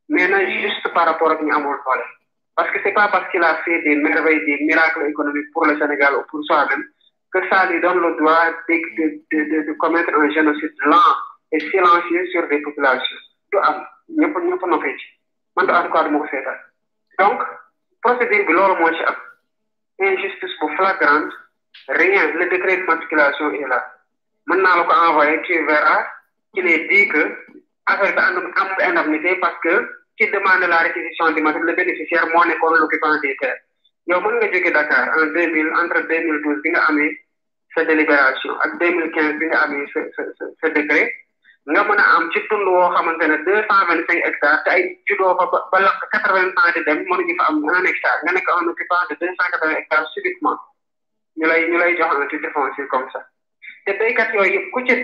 mais 0.09 0.27
na 0.27 0.39
juste 0.45 0.87
par 0.93 1.05
rapport 1.07 1.31
ak 1.31 1.41
ñu 1.41 1.51
amul 1.53 1.77
doole 1.85 2.05
parce 2.55 2.69
que 2.71 2.79
c'est 2.83 2.93
pas 2.93 3.09
parce 3.09 3.27
qu'il 3.31 3.43
a 3.43 3.55
fait 3.63 3.81
des 3.81 3.95
merveilles 3.97 4.45
des 4.45 5.75
Sénégal 5.81 6.13
ou 6.15 6.23
pour 6.29 6.41
soi 6.45 6.65
que 7.41 7.49
ça 7.49 7.65
lui 7.69 7.81
donne 7.81 7.99
le 7.99 8.15
droit 8.15 8.45
de, 8.69 8.75
de, 8.97 9.05
de, 9.33 9.67
de 9.67 9.73
commettre 9.73 10.11
un 10.15 10.29
génocide 10.31 10.71
lent 10.86 11.11
et 11.51 11.59
silencieux 11.71 12.25
sur 12.31 12.47
des 12.47 12.61
populations. 12.61 13.17
Donc, 17.19 17.39
procédure 18.01 18.45
de 18.47 18.53
loolu 18.53 18.75
moo 18.81 18.91
ci 18.93 19.03
injustice 20.07 20.55
bu 20.61 20.67
flagrante 20.77 21.31
rien 21.88 22.23
le 22.39 22.45
décret 22.53 22.77
de 22.77 22.83
matriculation 22.83 23.51
est 23.53 23.67
là 23.71 23.79
Maintenant, 24.47 24.71
on 24.77 24.86
va 24.88 24.93
ko 24.93 25.05
envoyé 25.09 25.41
tu 25.43 25.65
verras 25.65 26.03
qu'il 26.53 26.67
est 26.67 26.88
dit 26.89 27.07
que 27.07 27.21
affaire 27.91 28.13
bi 28.15 28.19
am 28.19 28.38
am 28.61 28.69
indemnité 28.89 29.36
parce 29.41 29.57
que 29.63 29.75
qui 30.17 30.29
demande 30.29 30.65
la 30.69 30.79
réquisition 30.88 31.31
du 31.31 31.41
matrice 31.41 31.65
le 31.65 31.73
bénéficiaire 31.73 32.27
n'est 32.27 32.33
pas 32.61 32.77
l'occupant 32.79 33.17
des 33.21 33.36
terres 33.41 33.59
Il 34.07 34.13
mën 34.23 34.33
nga 34.39 34.51
jóge 34.53 34.71
Dakar 34.73 35.05
en 35.17 35.25
2000, 35.33 35.69
entre 35.81 35.99
2012 36.01 36.61
et 36.63 36.71
2012, 36.71 37.17
sa 37.76 37.84
délibération 37.84 38.55
ak 38.63 38.80
deux 38.80 38.91
mille 38.95 39.11
quinze 39.11 39.36
bi 39.38 39.45
nga 39.51 39.67
amee 39.67 39.86
sa 39.91 39.99
sa 40.15 40.23
sa 40.39 40.67
décret 40.71 41.11
nga 41.67 41.84
mën 41.84 41.99
a 41.99 42.05
am 42.15 42.32
ci 42.32 42.39
tund 42.47 42.67
woo 42.71 42.89
xamante 42.95 43.28
ne 43.28 43.38
deux 43.43 43.61
cent 43.69 43.84
vingt 43.91 44.03
cinq 44.09 44.23
hectares 44.26 44.63
te 44.63 44.69
ay 44.76 44.84
juddoo 45.09 45.36
fa 45.36 45.45
ba 45.51 45.93
quatre 46.15 46.32
vingt 46.34 46.55
ans 46.63 46.71
di 46.76 46.82
dem 46.88 47.03
mënuñu 47.11 47.36
fa 47.39 47.49
am 47.51 47.59
un 47.63 47.86
hectare 47.91 48.19
nga 48.23 48.32
nekk 48.38 48.49
un 48.55 48.71
occupant 48.71 49.03
de 49.11 49.15
deux 49.21 49.34
cent 49.38 49.47
quatre 49.51 49.67
vingt 49.67 49.80
hectares 49.80 50.07
subitement 50.15 50.57
ñu 51.38 51.47
lay 51.51 51.67
ñu 51.67 51.78
lay 51.78 51.97
jox 51.97 52.13
un 52.15 52.28
titre 52.32 52.49
foncier 52.55 52.88
comme 52.88 53.07
ça 53.11 53.21
te 53.86 53.91
béykat 53.99 54.32
yooyu 54.36 54.53
yëpp 54.55 54.71
ku 54.73 54.80
ci 54.88 54.95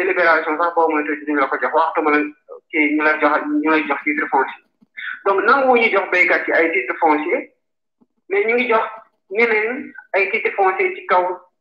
délibération 0.00 0.56
sax 0.56 0.74
boo 0.74 0.88
moytu 0.88 1.16
duñu 1.28 1.44
ko 1.52 1.56
jox 1.62 1.72
waxtu 1.78 2.00
ma 2.02 2.10
la 2.16 2.22
kii 2.72 2.90
ñu 2.96 3.02
la 3.04 3.14
jox 3.20 3.44
ñu 3.62 3.70
lay 3.70 3.84
jox 3.88 4.00
titre 4.08 4.26
foncier 4.32 4.64
donc 5.26 5.38
nangu 5.44 5.76
ñu 5.76 5.88
jox 5.92 6.08
béykat 6.12 6.48
yi 6.48 6.52
ay 6.58 6.72
titre 6.72 6.94
foncier 7.00 7.52
mais 8.30 8.44
ngi 8.48 8.68
jox 8.72 8.86
ñeneen 9.36 9.92
ay 10.14 10.30
titre 10.30 10.50
foncier 10.56 10.96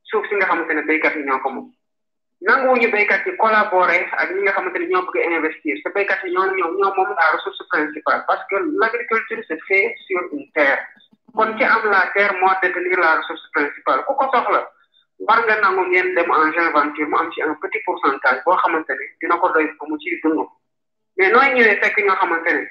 suuf 0.10 0.26
si 0.28 0.34
nga 0.36 0.50
xamante 0.50 0.74
ne 0.74 0.84
béykat 0.90 1.14
yi 1.16 1.24
ñoo 1.26 1.40
ko 1.46 1.50
moom 1.54 1.68
nanguwuñu 2.42 2.90
béykat 2.92 3.26
yi 3.26 3.38
collaborer 3.38 4.04
ak 4.22 4.30
ñi 4.34 4.42
nga 4.44 4.56
xamante 4.58 4.80
ne 4.82 4.90
ñoo 4.92 5.06
bëgg 5.06 5.18
a 5.24 5.30
investir 5.38 5.78
te 5.86 5.90
béykat 5.96 6.24
yi 6.26 6.34
ñoo 6.34 6.50
ñoo 6.58 6.92
moom 6.98 7.10
la 7.18 7.32
ressource 7.38 7.62
principale 7.72 8.24
parce 8.28 8.42
que 8.50 8.58
l' 8.58 8.84
agriculture 8.90 9.42
se 9.48 9.56
fait 9.68 9.94
sur 10.08 10.20
une 10.34 10.50
terre 10.52 10.82
kon 11.38 11.54
ci 11.58 11.64
am 11.64 11.84
la 11.94 12.10
terre 12.14 12.34
moo 12.42 12.50
détenir 12.62 12.98
la 13.00 13.22
ressource 13.22 13.46
principale 13.54 14.02
ku 14.06 14.18
ko 14.18 14.26
soxla 14.34 14.62
war 15.28 15.40
nga 15.46 15.62
nangu 15.62 15.86
ngeen 15.90 16.16
dem 16.18 16.30
en 16.32 16.50
joint 16.54 16.74
venture 16.74 17.06
mu 17.08 17.18
am 17.18 17.30
ci 17.32 17.44
un 17.44 17.54
petit 17.62 17.82
pourcentage 17.86 18.42
boo 18.44 18.58
xamante 18.58 18.90
ne 18.92 19.06
dina 19.22 19.38
ko 19.38 19.54
doy 19.54 19.66
ba 19.78 19.86
mu 19.86 19.96
ciy 20.02 20.18
dund 20.26 20.42
mais 21.18 21.30
nooy 21.30 21.54
ñëwee 21.54 21.78
fekk 21.86 22.02
ñoo 22.06 22.18
xamante 22.18 22.50
ne 22.54 22.64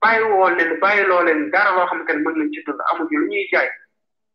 bàyyi 0.00 0.22
woo 0.30 0.48
leen 0.54 0.70
bàyyi 0.78 1.02
loo 1.10 1.22
leen 1.26 1.50
dara 1.50 1.74
loo 1.74 1.86
xamante 1.90 2.14
ne 2.14 2.22
mën 2.22 2.34
nañ 2.38 2.48
ci 2.54 2.62
dund 2.62 2.78
amuñu 2.94 3.18
lu 3.18 3.26
ñuy 3.26 3.48
jaay 3.52 3.68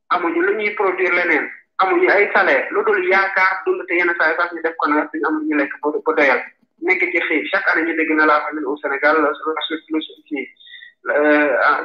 amuñu 0.09 0.41
lu 0.43 0.51
ñuy 0.59 0.75
produire 0.75 1.15
leneen. 1.15 1.47
amuñu 1.81 2.07
ay 2.09 2.29
salaire 2.33 2.67
lu 2.71 2.83
dul 2.85 3.01
yaakaar 3.11 3.53
dund 3.65 3.81
te 3.87 3.93
yenn 3.97 4.13
saa 4.17 4.35
sax 4.37 4.49
ñu 4.53 4.61
def 4.61 4.75
ko 4.79 4.87
nawet 4.87 5.09
bi 5.11 5.19
ñu 5.21 5.25
amul 5.29 5.43
ñu 5.49 5.55
lekk 5.57 5.73
ba 5.81 5.87
ba 6.05 6.13
doyal 6.17 6.41
nekk 6.85 7.01
ci 7.11 7.19
xiif 7.27 7.49
chaque 7.51 7.67
année 7.71 7.85
ñu 7.87 7.95
dégg 7.97 8.11
na 8.15 8.25
la 8.25 8.41
famine 8.41 8.65
au 8.65 8.77
Sénégal 8.77 9.17
la 9.21 9.31
ci 9.31 10.47
ah, 11.09 11.81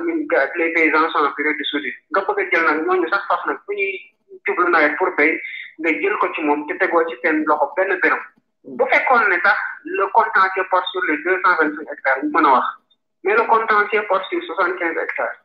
les 0.56 0.72
paysans 0.74 1.08
sont 1.12 1.20
nga 1.20 1.32
bëgg 1.32 2.50
jël 2.52 2.64
nag 2.66 2.78
ñooñu 2.86 3.08
sax 3.08 3.22
faf 3.28 3.42
nag 3.46 3.58
fu 3.66 3.74
ñuy 3.74 4.00
jublu 4.46 4.70
nawet 4.70 4.94
pour 4.98 5.10
béy 5.16 5.40
nga 5.78 5.90
jël 5.92 6.16
ko 6.20 6.26
ci 6.34 6.40
moom 6.42 6.66
te 6.68 6.74
tegoo 6.78 7.06
ci 7.08 7.16
seen 7.22 7.44
loxo 7.46 7.72
benn 7.76 7.98
béréb 8.02 8.20
bu 8.64 8.84
fekkoon 8.92 9.24
ne 9.30 9.38
sax 9.42 9.58
le 9.84 10.04
contentieux 10.12 10.66
porte 10.70 10.86
sur 10.92 11.02
les 11.08 11.16
deux 11.24 11.40
cent 11.42 11.56
vingt 11.58 11.72
cinq 11.76 11.88
hectares 11.92 12.22
ñu 12.22 12.30
mën 12.34 12.44
a 12.44 12.52
wax 12.54 12.66
mais 13.24 13.34
le 13.34 13.44
contentieux 13.52 14.04
porte 14.08 14.24
sur 14.30 14.42
soixante 14.44 14.76
quinze 14.78 14.96
hectares. 15.04 15.36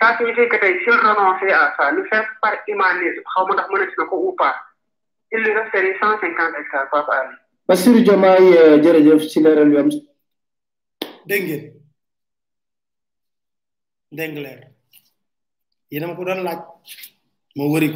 ça 0.00 0.16
signifie 0.18 0.48
que 0.48 0.56
tey 0.60 0.78
s'il 0.84 0.92
renonçait 0.92 1.52
à 1.52 1.72
ça 1.76 1.90
le 1.90 2.04
faire 2.06 2.26
par 2.42 2.52
humanisme 2.68 3.22
xaw 3.32 3.46
ma 3.48 3.52
ndax 3.54 3.66
mën 3.70 3.86
na 3.98 4.04
ko 4.04 4.16
ou 4.28 4.32
pas 4.34 4.54
euh, 5.32 5.40
ma 7.68 7.74
ko 16.16 16.24
doon 16.24 16.42
laaj 16.46 16.58
moo 17.56 17.72
wëri 17.72 17.88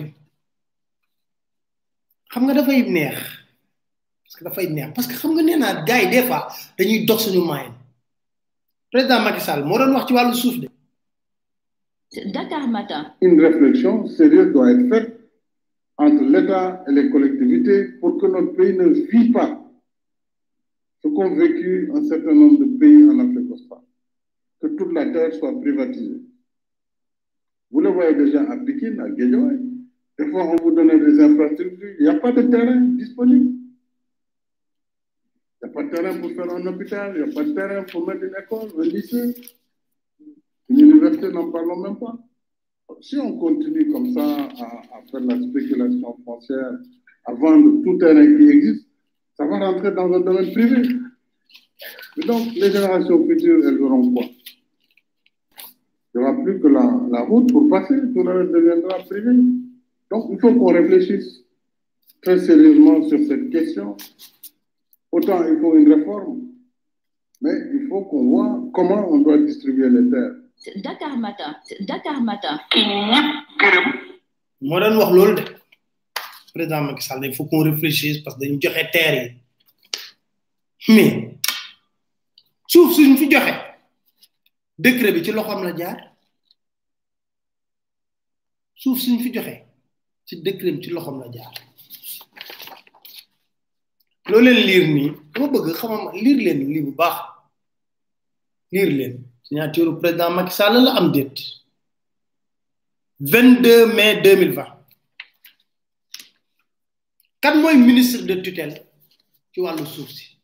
xam 2.33 2.43
nga 2.47 2.55
dafay 2.55 2.83
neex 2.89 3.19
parce 4.25 4.37
que 4.39 4.45
dafay 4.45 4.67
neex 4.69 4.95
parce 4.95 5.07
que 5.07 5.15
xam 5.21 5.33
nga 5.35 5.43
nee 5.43 5.57
naa 5.57 5.83
gars 5.85 6.49
dañuy 6.79 7.05
dox 7.05 7.23
suñu 7.25 7.45
moyen 7.45 7.73
président 8.91 9.21
Macky 9.21 9.41
Sall 9.43 9.65
moo 9.65 9.79
doon 9.79 9.95
wax 9.95 10.07
ci 10.07 10.15
wàllu 10.15 10.35
suuf 10.35 10.57
de. 10.61 10.69
Une 13.21 13.41
réflexion 13.41 14.07
sérieuse 14.09 14.53
doit 14.53 14.73
être 14.73 14.89
faite 14.89 15.21
entre 15.97 16.25
l'État 16.25 16.85
et 16.89 16.93
les 16.93 17.09
collectivités 17.09 17.85
pour 18.01 18.19
que 18.19 18.27
notre 18.27 18.53
pays 18.57 18.77
ne 18.77 18.89
vive 18.89 19.33
pas 19.33 19.63
ce 21.05 21.09
qu'ont 21.09 21.37
vécu 21.37 21.89
un 21.95 22.03
certain 22.05 22.35
nombre 22.35 22.65
de 22.65 22.79
pays 22.79 23.05
en 23.09 23.17
Afrique 23.21 23.53
australe, 23.53 23.85
que 24.61 24.67
toute 24.69 24.93
la 24.93 25.09
terre 25.13 25.33
soit 25.37 25.59
privatisée. 25.61 26.21
Vous 27.71 27.81
le 27.81 27.91
voyez 27.91 28.15
déjà 28.17 28.43
à 28.43 28.57
Pékin, 28.57 28.99
à 28.99 29.09
Des 29.11 30.31
fois, 30.31 30.49
on 30.49 30.57
vous 30.57 30.73
donne 30.73 30.89
des 30.89 31.21
infrastructures. 31.21 31.95
Il 32.01 32.03
n'y 32.03 32.09
a 32.11 32.17
pas 32.19 32.33
de 32.33 32.43
terrain 32.43 32.81
disponible. 32.81 33.53
Il 35.63 35.65
n'y 35.65 35.71
a 35.71 35.75
pas 35.75 35.85
de 35.85 35.91
terrain 35.91 36.17
pour 36.21 36.31
faire 36.33 36.51
un 36.53 36.67
hôpital, 36.67 37.13
il 37.17 37.23
n'y 37.23 37.31
a 37.31 37.35
pas 37.35 37.45
de 37.45 37.53
terrain 37.53 37.85
pour 37.85 38.07
mettre 38.09 38.25
une 38.25 38.35
école, 38.37 38.69
un 38.77 38.83
lycée 38.83 39.35
n'en 41.29 41.51
parlons 41.51 41.77
même 41.77 41.97
pas. 41.99 42.17
Si 43.01 43.17
on 43.19 43.39
continue 43.39 43.91
comme 43.93 44.13
ça 44.13 44.45
à, 44.45 44.49
faire 45.11 45.21
la 45.21 45.37
spéculation 45.41 46.17
foncière, 46.25 46.73
à 47.27 47.35
vendre 47.35 47.83
tout 47.85 47.99
terrain 47.99 48.27
qui 48.37 48.49
existe, 48.49 48.87
ça 49.37 49.47
va 49.47 49.59
rentrer 49.71 49.93
dans 49.93 50.13
un 50.13 50.21
domaine 50.21 50.51
privé. 50.53 50.83
Et 52.17 52.23
donc, 52.27 52.53
les 52.55 52.71
générations 52.73 53.25
futures, 53.27 53.67
elles 53.69 53.81
auront 53.81 54.13
quoi 54.13 54.25
Il 56.15 56.19
n'y 56.21 56.25
aura 56.25 56.35
plus 56.43 56.61
que 56.61 56.67
la, 56.67 57.21
route 57.23 57.53
pour 57.53 57.69
passer, 57.69 57.95
tout 58.13 58.23
le 58.23 58.33
reste 58.41 58.53
deviendra 58.53 58.99
privé. 58.99 59.33
Donc, 60.11 60.27
il 60.33 60.41
faut 60.41 60.53
qu'on 60.55 60.73
réfléchisse 60.73 61.43
très 62.23 62.39
sérieusement 62.39 63.03
sur 63.09 63.21
cette 63.27 63.51
question. 63.51 63.97
Autant 65.13 65.45
il 65.45 65.59
faut 65.61 65.77
une 65.77 65.93
réforme, 65.93 66.43
mais 67.41 67.53
il 67.75 67.89
faut 67.89 68.03
qu'on 68.05 68.27
voit 68.31 68.63
comment 68.73 69.09
on 69.11 69.19
doit 69.21 69.39
distribuer 69.39 69.89
les 69.89 70.11
terres. 70.11 70.35
Dakar 70.85 71.17
Matin 71.17 71.57
Dakar 71.89 72.21
Matin. 72.25 72.61
ki 72.71 72.81
ñëpp 73.11 73.29
gërëm. 73.61 73.87
moo 74.69 74.81
doon 74.81 74.97
wax 75.01 75.11
loolu 75.15 75.35
de 75.37 75.45
président 76.53 76.83
Macky 76.83 77.03
Sall 77.03 77.25
il 77.25 77.35
faut 77.35 77.47
qu'on 77.47 77.63
réfléchisse 77.65 78.19
parce 78.23 78.37
que 78.37 78.41
dañu 78.41 78.59
joxe 78.61 78.85
terre 78.93 79.15
yi 79.25 79.41
mais 80.95 81.39
suuf 82.69 82.93
suñ 82.95 83.17
fi 83.17 83.27
joxe 83.31 83.55
décret 84.79 85.13
bi 85.13 85.25
ci 85.25 85.33
loxoom 85.33 85.63
la 85.65 85.77
jaar 85.77 85.97
si 88.77 88.89
suñ 89.01 89.19
fi 89.23 89.33
joxe 89.33 89.57
ci 90.27 90.43
décret 90.43 90.73
bi 90.73 90.85
ci 90.85 90.91
loxoom 90.91 91.21
la 91.25 91.31
jaar 91.33 91.51
loo 94.29 94.41
leen 94.45 94.61
liir 94.69 94.85
nii 94.95 95.11
dama 95.33 95.49
bëgg 95.53 95.73
xam 95.79 95.89
xamam 95.91 96.05
liir 96.23 96.37
leen 96.45 96.61
lii 96.73 96.83
bu 96.85 96.93
baax 97.01 97.17
liir 98.73 98.89
leen 98.99 99.30
signature 99.51 99.85
président 100.01 100.31
Macky 100.31 100.53
Sall 100.53 100.83
la 100.85 100.95
am 100.97 101.13
22 101.13 103.89
mai 103.97 104.13
2020 104.23 104.67
kan 107.41 107.59
moy 107.63 107.75
ministre 107.89 108.23
de 108.29 108.37
tutelle 108.45 108.79
ci 109.53 109.61
wàllu 109.61 109.87
suuf 109.87 110.09
dit. 110.09 110.39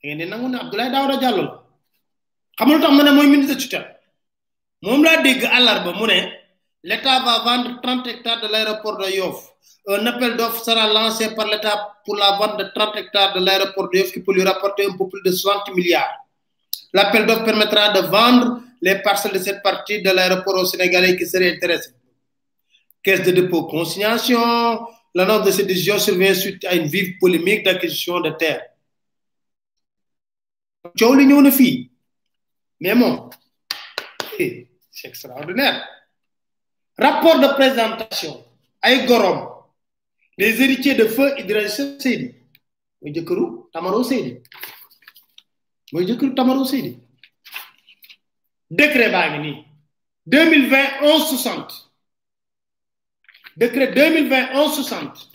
da 0.00 0.14
ngeen 0.14 0.50
di 0.52 0.56
Abdoulaye 0.62 0.90
Daouda 0.94 1.16
Diallo 1.20 1.44
xamul 2.58 2.80
tax 2.80 2.90
ministre 3.34 3.54
de 3.56 3.60
tutelle 3.62 3.88
mom 4.82 5.02
la 5.02 5.16
dégg 5.22 5.40
que 5.40 6.16
l'État 6.88 7.18
va 7.24 7.40
vendre 7.44 7.80
30 7.82 8.06
hectares 8.06 8.40
de 8.42 8.48
l'aéroport 8.48 8.96
de 8.96 9.10
Yoff 9.16 9.52
un 9.86 10.06
appel 10.06 10.36
d'offres 10.36 10.64
sera 10.64 10.86
lancé 10.92 11.34
par 11.34 11.46
l'État 11.46 11.96
pour 12.04 12.16
la 12.16 12.36
vente 12.38 12.56
de 12.58 12.64
30 12.74 12.96
hectares 12.96 13.32
de 13.34 13.40
l'aéroport 13.44 13.88
de 13.92 13.98
Yoff 13.98 14.10
qui 14.12 14.22
peut 14.22 14.32
lui 14.34 14.42
rapporter 14.44 14.86
un 14.86 14.96
peu 14.96 15.06
plus 15.08 15.20
de 15.26 15.30
60 15.32 15.74
milliards 15.74 16.10
L'appel 16.96 17.26
d'offres 17.26 17.44
permettra 17.44 17.90
de 17.92 18.00
vendre 18.06 18.62
les 18.80 19.02
parcelles 19.02 19.32
de 19.34 19.38
cette 19.46 19.62
partie 19.62 20.00
de 20.00 20.08
l'aéroport 20.10 20.54
au 20.56 20.64
Sénégalais 20.64 21.14
qui 21.14 21.26
serait 21.26 21.52
intéressés. 21.54 21.92
Caisse 23.02 23.22
de 23.22 23.32
dépôt 23.32 23.64
consignation. 23.66 24.40
L'annonce 25.14 25.44
de 25.44 25.50
cette 25.50 25.66
décision 25.66 25.98
survient 25.98 26.32
suite 26.32 26.64
à 26.64 26.74
une 26.74 26.86
vive 26.86 27.18
polémique 27.20 27.64
d'acquisition 27.64 28.20
de 28.20 28.30
terres. 28.30 28.62
Tu 30.96 31.04
l'union 31.16 31.42
na 31.42 31.50
mais 32.78 32.92
eh, 34.38 34.68
c'est 34.90 35.08
extraordinaire 35.08 35.82
rapport 36.98 37.40
de 37.40 37.46
présentation 37.54 38.44
ay 38.82 39.06
gorom 39.06 39.48
les 40.36 40.60
héritiers 40.60 40.94
de 40.94 41.06
feu 41.08 41.28
Idrissa 41.40 41.84
crois, 41.98 42.28
mooy 43.00 43.12
jëkkëru 43.16 43.46
Tamaro 43.72 44.02
Seydi 44.04 44.42
décret 46.04 46.34
2020 50.26 51.00
1160 51.00 53.54
décret 53.56 53.92
2020 53.92 54.52
1160 54.52 55.26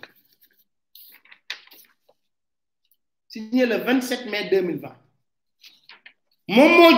signé 3.28 3.66
le 3.66 3.76
27 3.78 4.26
mai 4.30 4.50
2020 4.50 4.96
Mon 6.50 6.70
mo 6.92 6.98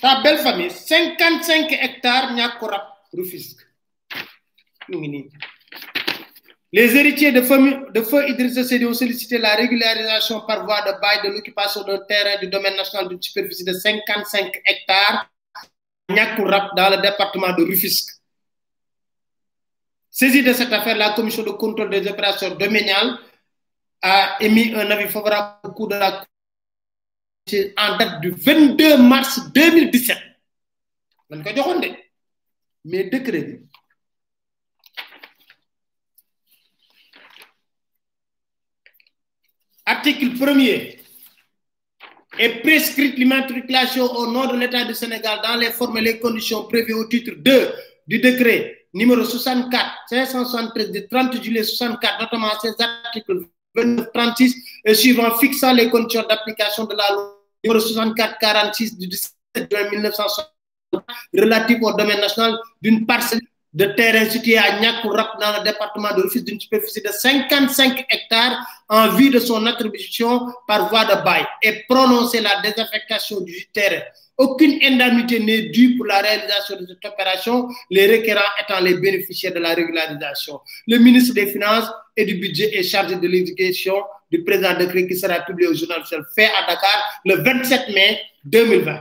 ta 0.00 0.20
belle 0.22 0.38
famille 0.38 0.70
55 0.70 1.72
hectares 1.72 2.32
ñako 2.34 2.66
rap 2.68 2.88
rufisque 3.14 3.66
les 6.74 6.96
héritiers 6.96 7.32
de, 7.32 7.42
famille, 7.42 7.76
de 7.92 8.00
feu 8.00 8.24
ont 8.88 8.94
sollicité 8.94 9.36
la 9.36 9.54
régularisation 9.56 10.40
par 10.40 10.64
voie 10.64 10.80
de 10.90 10.98
bail 11.02 11.20
de 11.22 11.28
l'occupation 11.34 11.82
d'un 11.84 11.98
terrain 11.98 12.40
du 12.40 12.48
domaine 12.48 12.74
national 12.76 13.08
d'une 13.10 13.20
superficie 13.20 13.62
de 13.62 13.74
55 13.74 14.50
hectares 14.64 15.28
dans 16.08 16.16
le 16.96 17.02
département 17.02 17.52
de 17.54 17.62
Rufisque. 17.64 18.12
Saisie 20.08 20.42
de 20.42 20.52
cette 20.54 20.72
affaire, 20.72 20.96
la 20.96 21.10
commission 21.12 21.42
de 21.42 21.50
contrôle 21.50 21.90
des 21.90 22.06
opérations 22.08 22.54
dominiales 22.54 23.18
a 24.00 24.38
émis 24.40 24.72
un 24.74 24.90
avis 24.90 25.08
favorable 25.10 25.58
au 25.64 25.72
cours 25.72 25.88
de 25.88 25.96
la 25.96 26.24
en 27.76 27.98
date 27.98 28.20
du 28.22 28.30
22 28.30 28.96
mars 28.96 29.52
2017. 29.52 30.16
Mais 32.84 33.04
décret 33.04 33.62
article 39.92 40.30
premier, 40.38 40.98
est 42.38 42.54
prescrite 42.62 43.16
l'immatriculation 43.18 44.04
au 44.04 44.30
nom 44.32 44.46
de 44.46 44.56
l'État 44.56 44.84
du 44.84 44.94
Sénégal 44.94 45.40
dans 45.44 45.56
les 45.56 45.70
formes 45.72 45.98
et 45.98 46.00
les 46.00 46.18
conditions 46.18 46.64
prévues 46.64 46.94
au 46.94 47.04
titre 47.04 47.32
2 47.36 47.72
du 48.06 48.18
décret 48.20 48.60
numéro 48.94 49.22
64 49.22 49.90
573 50.08 50.90
du 50.92 51.06
30 51.08 51.42
juillet 51.42 51.62
64, 51.62 52.20
notamment 52.20 52.48
ces 52.60 52.72
articles 52.80 53.46
29, 53.74 54.06
36 54.14 54.56
et 54.86 54.94
suivant 54.94 55.36
fixant 55.38 55.74
les 55.74 55.90
conditions 55.90 56.24
d'application 56.28 56.84
de 56.84 56.94
la 56.94 57.04
loi 57.14 57.36
numéro 57.62 57.80
64 57.80 58.38
46 58.40 58.98
du 58.98 59.08
17 59.08 59.68
juin 59.70 59.90
1960 59.90 60.46
relative 61.38 61.78
au 61.82 61.92
domaine 61.92 62.20
national 62.20 62.56
d'une 62.80 63.04
parcelle 63.04 63.40
de 63.72 63.86
terrain 63.88 64.28
situé 64.28 64.58
à 64.58 64.78
Nyakourap 64.80 65.40
dans 65.40 65.58
le 65.58 65.64
département 65.64 66.14
de 66.14 66.22
l'Office 66.22 66.44
d'une 66.44 66.60
superficie 66.60 67.00
de 67.00 67.08
55 67.08 68.04
hectares 68.10 68.58
en 68.88 69.08
vue 69.10 69.30
de 69.30 69.38
son 69.38 69.64
attribution 69.66 70.46
par 70.66 70.90
voie 70.90 71.04
de 71.06 71.24
bail 71.24 71.46
et 71.62 71.84
prononcer 71.88 72.40
la 72.42 72.60
désaffectation 72.60 73.40
du 73.40 73.66
terrain. 73.72 74.02
Aucune 74.36 74.78
indemnité 74.82 75.38
n'est 75.40 75.62
due 75.70 75.96
pour 75.96 76.04
la 76.06 76.20
réalisation 76.20 76.76
de 76.78 76.86
cette 76.86 77.10
opération, 77.12 77.68
les 77.90 78.10
requérants 78.18 78.40
étant 78.62 78.80
les 78.80 78.94
bénéficiaires 78.94 79.52
de 79.54 79.58
la 79.58 79.74
régularisation. 79.74 80.60
Le 80.86 80.98
ministre 80.98 81.34
des 81.34 81.46
Finances 81.46 81.88
et 82.16 82.24
du 82.26 82.34
Budget 82.34 82.70
est 82.76 82.82
chargé 82.82 83.16
de 83.16 83.28
l'éducation 83.28 83.94
du 84.30 84.42
présent 84.44 84.74
décret 84.76 85.06
qui 85.06 85.16
sera 85.16 85.40
publié 85.40 85.68
au 85.68 85.74
journal 85.74 86.02
fait 86.34 86.46
à 86.46 86.66
Dakar 86.68 87.02
le 87.26 87.36
27 87.42 87.88
mai 87.94 88.20
2020. 88.44 89.00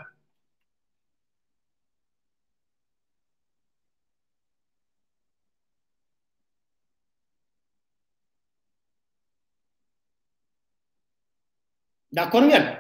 D'accord 12.11 12.41
ngeen 12.45 12.59
kan? 12.63 12.75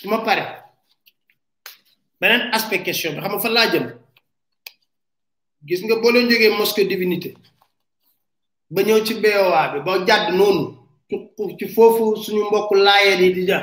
suma 0.00 0.20
pare 0.24 0.40
eh? 0.40 0.48
benen 2.16 2.48
aspect 2.56 2.84
question 2.88 3.12
bi 3.20 3.20
xam 3.20 3.32
nga 3.36 3.40
fa 3.44 3.50
la 3.52 3.64
jëm 3.72 3.84
gis 5.68 5.82
nga 5.84 5.98
bo 6.00 6.10
leen 6.14 6.30
jógee 6.30 6.48
mosque 6.56 6.86
divinité 6.88 7.34
ba 8.72 8.80
ñëw 8.82 9.04
ci 9.06 9.14
BOA 9.20 9.62
bi 9.72 9.78
ba 9.84 9.92
jàdd 10.08 10.32
noonu 10.38 10.64
ci 11.58 11.66
foofu 11.76 12.04
suñu 12.22 12.44
mbokk 12.48 12.70
laayeen 12.86 13.20
yi 13.24 13.30
di 13.36 13.42
ja 13.50 13.58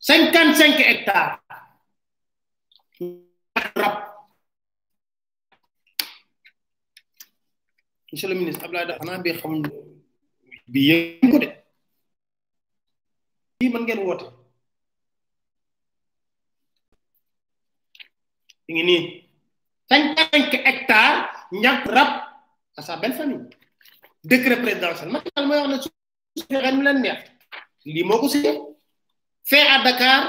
55 0.00 0.90
hectares 0.90 1.36
rap 3.80 4.07
monsieur 8.12 8.28
le 8.28 8.34
ministre 8.34 8.64
Abdoulaye 8.64 8.86
Daouda 8.86 8.98
xanaa 9.00 9.18
bi 9.22 9.32
xamuñ 9.40 9.62
bi 10.72 10.80
yéen 10.88 11.30
de 11.42 11.46
lii 13.60 13.70
mën 13.72 13.82
ngeen 13.84 14.00
woote 14.06 14.26
li 18.66 18.70
ngi 18.74 18.82
nii 18.88 19.00
cinquante 19.90 20.56
hectares 20.68 21.22
ñàkk 21.62 21.84
rab 21.94 22.10
à 22.78 22.82
sa 22.82 22.96
belle 23.00 23.14
famille 23.20 23.46
décret 24.24 24.60
présidentiel 24.62 25.10
Macky 25.12 25.30
Sall 25.34 25.46
mooy 25.48 25.58
wax 25.62 25.68
ne 25.72 25.78
suñu 25.82 26.72
mu 26.76 26.82
leen 26.84 26.98
neex 27.02 27.20
lii 27.92 28.04
moo 28.08 28.18
ko 28.20 28.28
signé 28.28 28.52
à 29.74 29.76
Dakar 29.84 30.20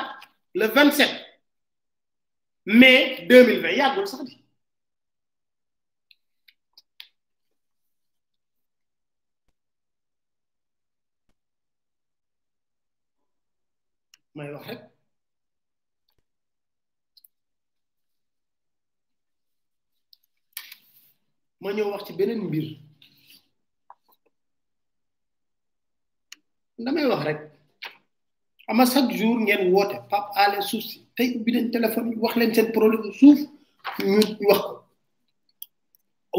le 0.59 0.65
vingt 0.75 0.91
sept 0.99 1.13
mai 2.65 3.25
deux 3.29 3.43
mille 3.47 3.61
vingt 3.63 3.77
yàggul 3.79 4.07
sax 4.07 4.23
di 4.27 4.35
ما 14.39 14.45
يضحك 14.47 14.81
ma 21.63 21.69
ñëw 21.75 21.87
wax 21.91 22.01
ci 22.07 22.11
beneen 22.17 22.41
mbir 22.47 22.65
damay 26.85 27.05
wax 27.11 27.21
rek 27.27 27.39
ama 28.69 28.83
chaque 28.91 29.11
jour 29.19 29.35
ngeen 29.43 29.63
woote 29.73 29.97
pap 30.11 30.25
ale 30.41 30.61
suuf 30.69 30.83
si 30.89 30.97
tey 31.15 31.29
ubbi 31.37 31.51
leen 31.53 31.67
téléphone 31.75 32.09
wax 32.23 32.33
leen 32.39 32.51
seen 32.55 32.67
problème 32.77 33.11
suuf 33.19 33.39
ñu 34.13 34.19
wax 34.49 34.59
ko 34.67 34.73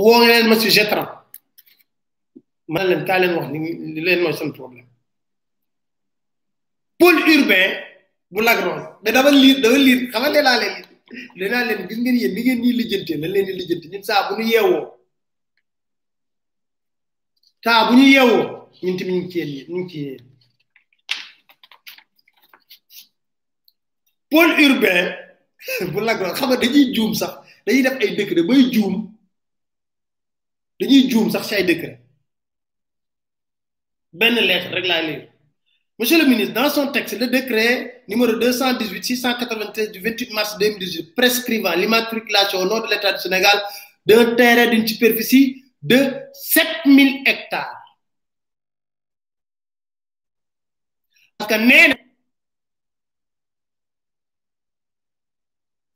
woo 0.04 0.24
leen 0.30 0.46
ma 0.48 0.56
si 0.62 0.68
jetran 0.76 1.08
ma 2.72 2.80
leen 2.88 3.02
kaa 3.08 3.18
leen 3.22 3.34
wax 3.36 3.46
li 3.94 4.00
leen 4.06 4.20
mooy 4.22 4.34
seen 4.38 4.52
problème 4.58 4.88
pôle 6.98 7.20
urbain 7.38 7.89
bu 8.30 8.42
Lac 8.44 8.64
Rose 8.64 8.86
mais 9.04 9.12
dama 9.14 9.30
liir 9.30 9.56
dama 9.62 9.76
liir 9.84 10.00
xam 10.12 10.20
nga 10.22 10.30
nee 10.32 10.42
naa 10.46 10.56
leen 10.62 10.72
nee 11.38 11.48
naa 11.52 11.64
leen 11.68 11.80
gis 11.88 11.98
ngeen 12.00 12.16
yéen 12.22 12.32
ni 12.34 12.40
ngeen 12.44 12.60
ñuy 12.62 12.72
lijjantee 12.78 13.16
lan 13.20 13.30
leen 13.34 13.46
di 13.48 13.52
lijjanti 13.60 13.86
ñun 13.92 14.04
saa 14.08 14.22
bu 14.28 14.32
ñu 14.38 14.44
yeewoo 14.52 14.82
saa 17.64 17.80
bu 17.88 17.92
ñu 17.98 18.06
mu 18.82 18.90
ñu 18.96 19.06
ngi 19.18 19.30
ci 19.32 19.38
yéen 19.38 19.50
ñu 19.72 19.78
ngi 19.84 19.88
ci 19.92 19.98
yéen 20.04 20.22
urbain 24.68 25.02
bu 25.92 25.98
Lac 26.06 26.18
Rose 26.22 26.36
xam 26.38 26.48
nga 26.50 26.56
dañuy 26.62 26.84
juum 26.94 27.12
sax 27.20 27.32
dañuy 27.66 27.82
def 27.86 27.96
ay 28.02 28.10
décret 28.16 28.44
bay 28.48 28.60
juum 28.74 28.94
dañuy 30.78 31.02
juum 31.10 31.26
sax 31.32 31.42
si 31.48 31.54
ay 31.54 31.64
benn 34.18 34.34
lettre 34.48 34.70
rek 34.76 34.86
laa 34.90 35.02
liir 35.08 35.29
Monsieur 36.00 36.16
le 36.16 36.24
ministre, 36.30 36.54
dans 36.54 36.70
son 36.70 36.90
texte, 36.92 37.18
le 37.18 37.26
décret 37.26 38.04
numéro 38.08 38.32
218-693 38.38 39.90
du 39.90 39.98
28 40.00 40.32
mars 40.32 40.56
2018 40.56 41.14
prescrivant 41.14 41.74
l'immatriculation 41.74 42.60
au 42.60 42.64
nom 42.64 42.80
de 42.80 42.86
l'État 42.88 43.12
du 43.12 43.20
Sénégal 43.20 43.62
d'un 44.06 44.34
terrain 44.34 44.70
d'une 44.70 44.88
superficie 44.88 45.62
de 45.82 45.98
7000 46.32 47.22
hectares. 47.26 47.76
Parce 51.36 51.52
que 51.52 51.58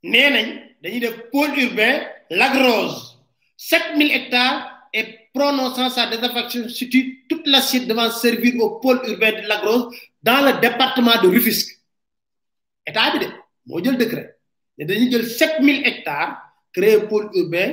nous 0.02 0.18
avons 0.18 1.06
un 1.06 1.10
pôle 1.32 1.58
urbain, 1.60 2.02
la 2.28 2.50
grosse, 2.50 3.18
7000 3.56 4.12
hectares 4.12 4.73
et 4.94 5.18
prononçant 5.34 5.90
sa 5.90 6.06
désaffection 6.06 6.68
situe 6.68 7.24
toute 7.28 7.44
la 7.48 7.58
l'assiette 7.58 7.88
devant 7.88 8.08
servir 8.12 8.54
au 8.62 8.78
pôle 8.78 9.00
urbain 9.08 9.32
de 9.32 9.60
Grosse 9.66 9.92
dans 10.22 10.40
le 10.46 10.60
département 10.60 11.20
de 11.20 11.28
Rufisque 11.28 11.74
état 12.86 13.12
bi 13.12 13.18
de 13.18 13.26
j'ai 13.84 13.90
le 13.90 13.96
décret 13.96 14.28
a 14.80 14.84
dañuy 14.84 15.18
7000 15.24 15.86
hectares 15.90 16.32
créé 16.72 17.00
pôle 17.10 17.28
urbain 17.34 17.70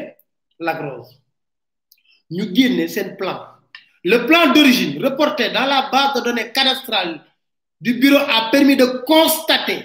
Lagrose 0.67 1.11
Nous 2.31 2.49
génne 2.55 2.87
ce 2.87 3.01
plan 3.19 3.37
le 4.03 4.17
plan 4.25 4.51
d'origine 4.53 4.93
reporté 5.05 5.51
dans 5.51 5.67
la 5.73 5.89
base 5.95 6.15
de 6.15 6.21
données 6.27 6.51
cadastrale 6.51 7.23
du 7.79 7.93
bureau 8.03 8.23
a 8.37 8.49
permis 8.51 8.75
de 8.75 8.87
constater 9.13 9.81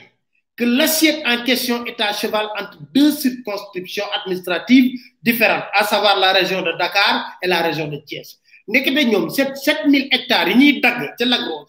que 0.57 0.65
l'assiette 0.65 1.23
en 1.27 1.45
question 1.45 1.85
est 1.85 2.01
à 2.01 2.13
cheval 2.15 2.47
entre 2.59 2.79
deux 2.95 3.13
circonscriptions 3.13 4.07
administratives 4.19 4.99
différentes, 5.23 5.65
à 5.75 5.85
savoir 5.85 6.19
la 6.19 6.33
région 6.33 6.63
de 6.63 6.73
Dakar 6.73 7.35
et 7.43 7.47
la 7.47 7.61
région 7.61 7.89
de 7.89 7.99
Thiès. 7.99 8.39
Nous 8.69 8.81
avons 8.81 9.29
sept 9.29 9.53
hectares 10.11 10.49
yi 10.49 10.81
sont 10.81 10.81
dans 10.81 11.15
la 11.21 11.27
Lac 11.27 11.41
Nous 11.41 11.67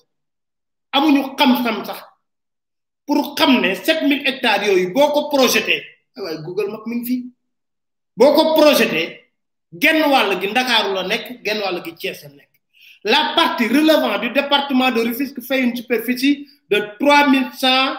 amuñu 0.94 1.26
xam 1.38 1.64
sam 1.64 1.86
sax 1.86 2.02
pour 3.06 3.36
xam 3.36 3.62
ne 3.62 3.76
sept 3.76 4.02
hectares 4.26 4.66
yooyu 4.68 4.94
boko 4.94 5.30
projeté 5.30 5.84
Google 6.44 6.72
Maps 6.72 6.88
mi 6.88 6.96
ngi 6.96 7.06
fii 7.06 7.26
boo 8.18 8.56
projeté 8.56 9.04
genn 9.80 10.02
wàll 10.10 10.40
gi 10.42 10.48
Ndakaaru 10.50 10.94
la 10.96 11.04
nekk 11.08 11.46
genn 11.46 11.62
wàll 11.62 11.84
gi 11.86 11.92
Thiès 11.94 12.24
la 12.24 13.12
la 13.12 13.34
partie 13.36 13.68
relevant 13.68 14.18
du 14.18 14.30
département 14.32 14.90
de 14.92 15.04
qui 15.36 15.42
fait 15.48 15.60
une 15.62 15.76
superficie 15.76 16.48
de 16.72 16.80
3100 16.98 17.30
mille 17.30 17.96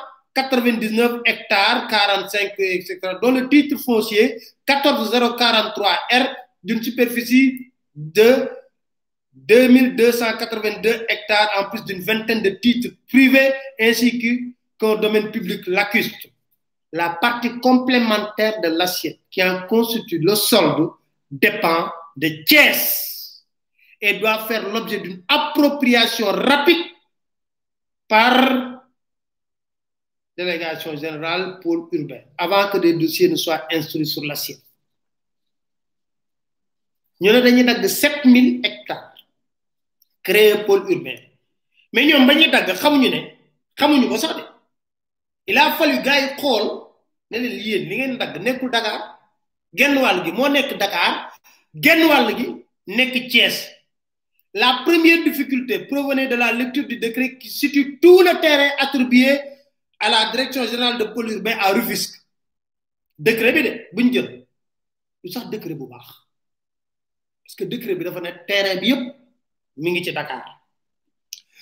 99 0.47 1.21
hectares 1.25 1.89
45 1.89 2.55
etc. 2.75 3.01
dont 3.21 3.33
le 3.33 3.49
titre 3.49 3.77
foncier 3.79 4.41
14043 4.67 5.89
R 6.13 6.29
d'une 6.63 6.83
superficie 6.83 7.73
de 7.95 8.49
2282 9.33 11.07
hectares 11.09 11.51
en 11.59 11.71
plus 11.71 11.85
d'une 11.85 12.03
vingtaine 12.03 12.43
de 12.43 12.51
titres 12.51 12.91
privés 13.11 13.53
ainsi 13.81 14.55
qu'au 14.81 14.97
domaine 14.97 15.31
public 15.31 15.67
lacustre. 15.67 16.29
La 16.93 17.11
partie 17.11 17.59
complémentaire 17.61 18.61
de 18.63 18.69
l'assiette 18.69 19.19
qui 19.31 19.43
en 19.43 19.67
constitue 19.67 20.19
le 20.21 20.35
solde 20.35 20.91
dépend 21.31 21.91
de 22.17 22.45
Thiès 22.45 23.45
et 24.01 24.15
doit 24.15 24.39
faire 24.47 24.69
l'objet 24.73 24.99
d'une 24.99 25.23
appropriation 25.29 26.27
rapide 26.27 26.79
par 28.09 28.78
délégation 30.39 30.97
générale 30.97 31.59
pour 31.61 31.89
urbain, 31.93 32.21
avant 32.39 32.71
que 32.71 32.79
des 32.79 32.95
dossiers 32.95 33.29
ne 33.29 33.35
soient 33.35 33.65
instruits 33.73 34.07
sur 34.07 34.25
l'assiette. 34.25 34.63
Nous 37.21 37.31
avons 37.31 37.89
7000 37.89 38.61
hectares 38.65 39.17
créés 40.23 40.59
pôle 40.65 40.85
urbain. 40.93 41.19
Mais 41.93 42.05
nous 42.07 42.15
avons 42.17 43.01
dit 43.05 44.45
il 45.51 45.57
a 45.57 45.73
fallu 45.73 46.03
gars 46.03 46.37
xol 46.37 46.65
ne 47.31 47.39
leen 47.39 47.57
yéen 47.67 47.85
li 47.89 47.97
ngeen 48.03 48.15
dag 48.21 48.35
nekkul 48.43 48.69
Dakar 48.73 48.99
genn 49.79 49.97
wal 50.03 50.19
gi 50.27 50.33
mo 50.37 50.47
nekk 50.53 50.75
Dakar 50.81 51.15
genn 51.75 52.03
wal 52.07 52.29
gi 52.37 52.51
nekk 52.87 53.15
la 54.55 54.83
première 54.85 55.25
difficulté 55.25 55.87
provenait 55.87 56.27
de 56.29 56.35
la 56.35 56.53
lecture 56.53 56.87
du 56.87 56.99
décret 56.99 57.39
qui 57.39 57.49
situe 57.49 57.99
tout 57.99 58.21
le 58.21 58.39
terrain 58.43 58.69
attribué 58.77 59.41
à 60.01 60.09
la 60.09 60.31
direction 60.33 60.65
générale 60.67 60.99
de 60.99 61.05
police 61.05 61.35
urbain 61.37 61.57
à 61.61 61.73
Rufisque 61.73 62.21
décret 63.19 63.53
bi 63.53 63.63
de 63.63 63.85
buñ 63.93 64.13
jël 64.13 64.47
sax 65.33 65.47
décret 65.51 65.77
parce 65.91 67.55
que 67.57 67.65
décret 67.65 67.97
bi 67.97 68.05
dafa 68.05 68.21
terrain 68.47 68.81
bi 68.81 68.89
yépp 68.89 69.01
mi 69.77 69.91
ngi 69.99 70.13
Dakar 70.13 70.45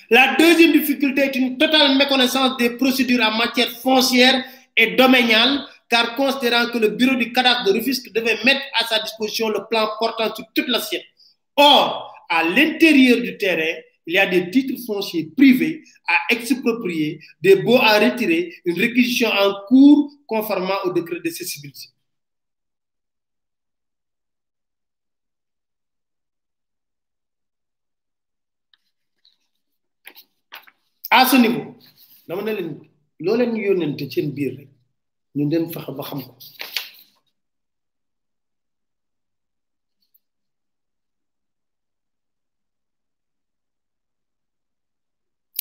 la 0.09 0.35
deuxième 0.35 0.71
difficulté 0.71 1.21
est 1.21 1.35
une 1.35 1.57
totale 1.57 1.97
méconnaissance 1.97 2.55
des 2.57 2.71
procédures 2.77 3.23
en 3.23 3.31
matière 3.37 3.71
foncière 3.71 4.41
et 4.77 4.95
domaniale 4.95 5.65
car 5.89 6.15
considérant 6.15 6.67
que 6.67 6.77
le 6.77 6.89
bureau 6.89 7.15
du 7.15 7.31
cadastre 7.33 7.63
de 7.65 7.71
Rufisque 7.71 8.11
devait 8.13 8.37
mettre 8.45 8.61
à 8.75 8.85
sa 8.85 8.99
disposition 8.99 9.49
le 9.49 9.61
plan 9.69 9.89
portant 9.97 10.33
sur 10.35 10.45
toute 10.53 10.67
l'assiette 10.67 11.05
or 11.55 12.13
à 12.29 12.43
l'intérieur 12.43 13.19
du 13.19 13.35
terrain 13.37 13.73
il 14.07 14.13
y 14.15 14.17
a 14.17 14.25
des 14.25 14.49
titres 14.49 14.81
fonciers 14.85 15.25
privés 15.35 15.83
à 16.07 16.15
exproprier, 16.33 17.19
des 17.41 17.57
baux 17.61 17.75
à 17.75 17.99
retirer, 17.99 18.53
une 18.65 18.77
réquisition 18.79 19.27
en 19.27 19.61
cours 19.67 20.11
conformément 20.25 20.75
au 20.85 20.93
décret 20.93 21.19
de 21.23 21.29
cessibilité. 21.29 21.89
À 31.11 31.25
ce 31.25 31.35
niveau, 31.37 31.75
nous 32.29 32.37
avons 32.37 32.81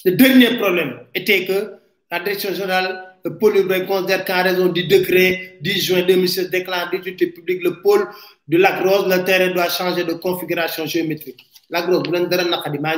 Le 0.06 0.12
dernier 0.12 0.56
problème 0.56 1.00
était 1.16 1.44
que 1.46 1.72
la 2.12 2.20
direction 2.20 2.54
générale 2.54 3.02
Pôle 3.40 3.66
considère 3.88 4.24
qu'en 4.24 4.44
raison 4.44 4.66
du 4.66 4.84
décret 4.86 5.58
10 5.62 5.84
juin 5.84 6.02
2016 6.02 6.48
déclare 6.48 6.90
d'utilité 6.90 7.26
publique 7.26 7.60
le 7.64 7.82
pôle 7.82 8.06
de 8.46 8.56
la 8.56 8.80
grosse, 8.80 9.08
le 9.12 9.24
terrain 9.24 9.52
doit 9.52 9.68
changer 9.68 10.04
de 10.04 10.12
configuration 10.12 10.86
géométrique. 10.86 11.44
La 11.70 11.82
grosse, 11.82 12.06
vous 12.06 12.12
n'avez 12.12 12.28
pas 12.28 12.38
de 12.38 12.78
maa 12.78 12.94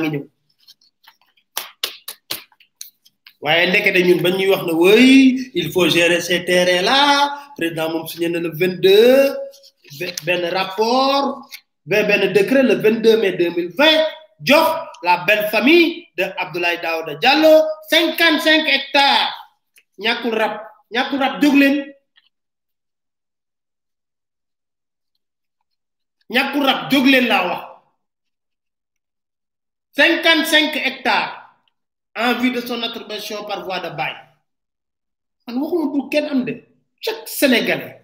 il 5.55 5.71
faut 5.71 5.89
gérer 5.89 6.21
ces 6.21 6.45
terrains 6.45 6.83
là 6.83 7.35
président 7.57 7.89
moom 7.91 8.03
le 8.19 8.49
22 8.53 9.33
ben 10.27 10.45
rapport 10.53 11.49
ben 11.87 12.33
décret 12.33 12.61
le 12.61 12.75
22 12.75 13.17
mai 13.17 13.31
2020 13.31 13.85
jox 14.43 14.71
la 15.01 15.23
belle 15.25 15.47
famille 15.49 16.08
de 16.19 16.27
Abdoulaye 16.35 16.83
Daouda 16.83 17.15
Diallo 17.15 17.63
55 17.87 18.67
hectares 18.67 19.31
ñakul 20.03 20.33
rap 20.35 20.55
ñakul 20.93 21.15
rap 21.23 21.33
joglen 21.41 21.75
ñakul 26.35 26.63
rap 26.67 26.91
joglen 26.91 27.23
la 27.29 27.39
wax 27.47 27.63
55 29.95 30.75
hectares 30.87 31.31
en 32.19 32.35
vue 32.43 32.51
de 32.51 32.59
son 32.67 32.83
attribution 32.83 33.45
par 33.47 33.63
voie 33.63 33.79
de 33.79 33.91
bail 33.99 34.15
man 35.47 35.55
waxuma 35.61 35.85
pour 35.93 36.09
ken 36.11 36.25
am 36.33 36.43
de 36.45 36.53
chaque 37.03 37.29
sénégalais 37.39 37.95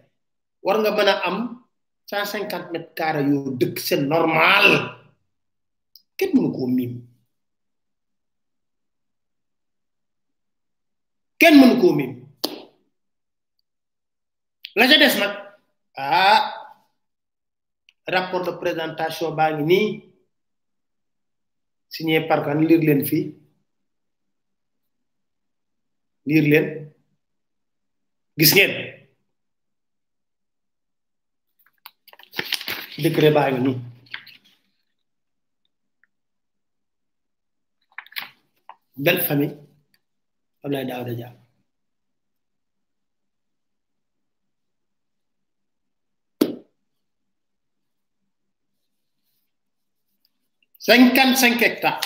war 0.63 0.77
nga 0.79 0.91
mëna 0.95 1.13
am 1.27 1.37
150 2.07 2.71
mètres 2.71 2.93
carrés 2.95 3.27
yo 3.29 3.51
deuk 3.59 3.75
c'est 3.85 3.99
normal 4.15 4.71
kenn 6.17 6.29
mënu 6.33 6.49
ko 6.55 6.63
mim 6.71 6.93
kenn 11.41 11.59
mënu 11.59 11.79
koo 11.81 11.93
mim 11.95 12.11
la 14.79 14.87
ca 14.89 14.97
des 15.03 15.17
nag 15.21 15.31
ah 15.95 16.53
rapport 18.15 18.43
de 18.45 18.53
présentation 18.63 19.31
baa 19.39 19.51
ngi 19.55 19.65
nii 19.71 19.89
signé 21.95 22.15
par 22.29 22.39
kan 22.45 22.59
lire 22.67 22.83
leen 22.87 23.01
fii 23.09 23.25
lire 26.27 26.45
leen 26.51 26.67
gis 28.39 28.53
ngeen 28.55 28.73
décret 33.03 33.33
baa 33.37 33.51
ngi 33.51 33.61
nii 33.65 33.77
belle 39.05 39.21
famille 39.27 39.64
Abdoulaye 40.65 41.29
cinquante 50.85 51.37
cinq 51.41 51.59
hectares 51.61 52.01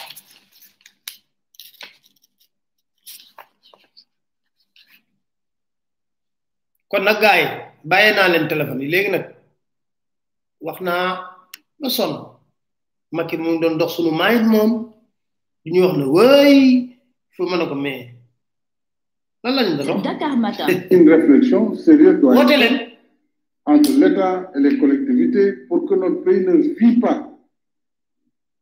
kon 6.89 7.03
nag 7.03 7.17
gars 7.23 7.39
yi 7.39 7.47
bàyyee 7.89 8.15
naa 8.17 8.31
leen 8.31 8.47
téléphone 8.51 8.81
yi 8.83 8.91
léegi 8.91 9.09
nag 9.13 9.25
wax 10.65 10.77
naa 10.87 11.05
ba 11.79 11.87
sonn 11.97 12.13
Macky 13.15 13.35
mu 13.41 13.49
ngi 13.51 13.61
doon 13.61 13.75
dox 13.79 13.91
sunu 13.95 14.11
maayit 14.19 14.45
moom 14.53 14.71
du 15.63 15.67
ñuy 15.71 15.85
wax 15.85 15.95
ne 15.99 16.05
wëy 16.15 16.55
fu 17.33 17.41
mën 17.49 17.63
a 17.63 17.65
ko 17.71 17.75
mais 17.85 18.03
une 19.43 21.09
réflexion 21.09 21.73
sérieuse 21.75 22.19
doit 22.19 22.43
être 22.45 22.89
entre 23.65 23.91
l'État 23.99 24.51
et 24.55 24.59
les 24.59 24.77
collectivités 24.77 25.53
pour 25.67 25.85
que 25.87 25.93
notre 25.95 26.23
pays 26.23 26.45
ne 26.45 26.55
vive 26.75 26.99
pas 26.99 27.25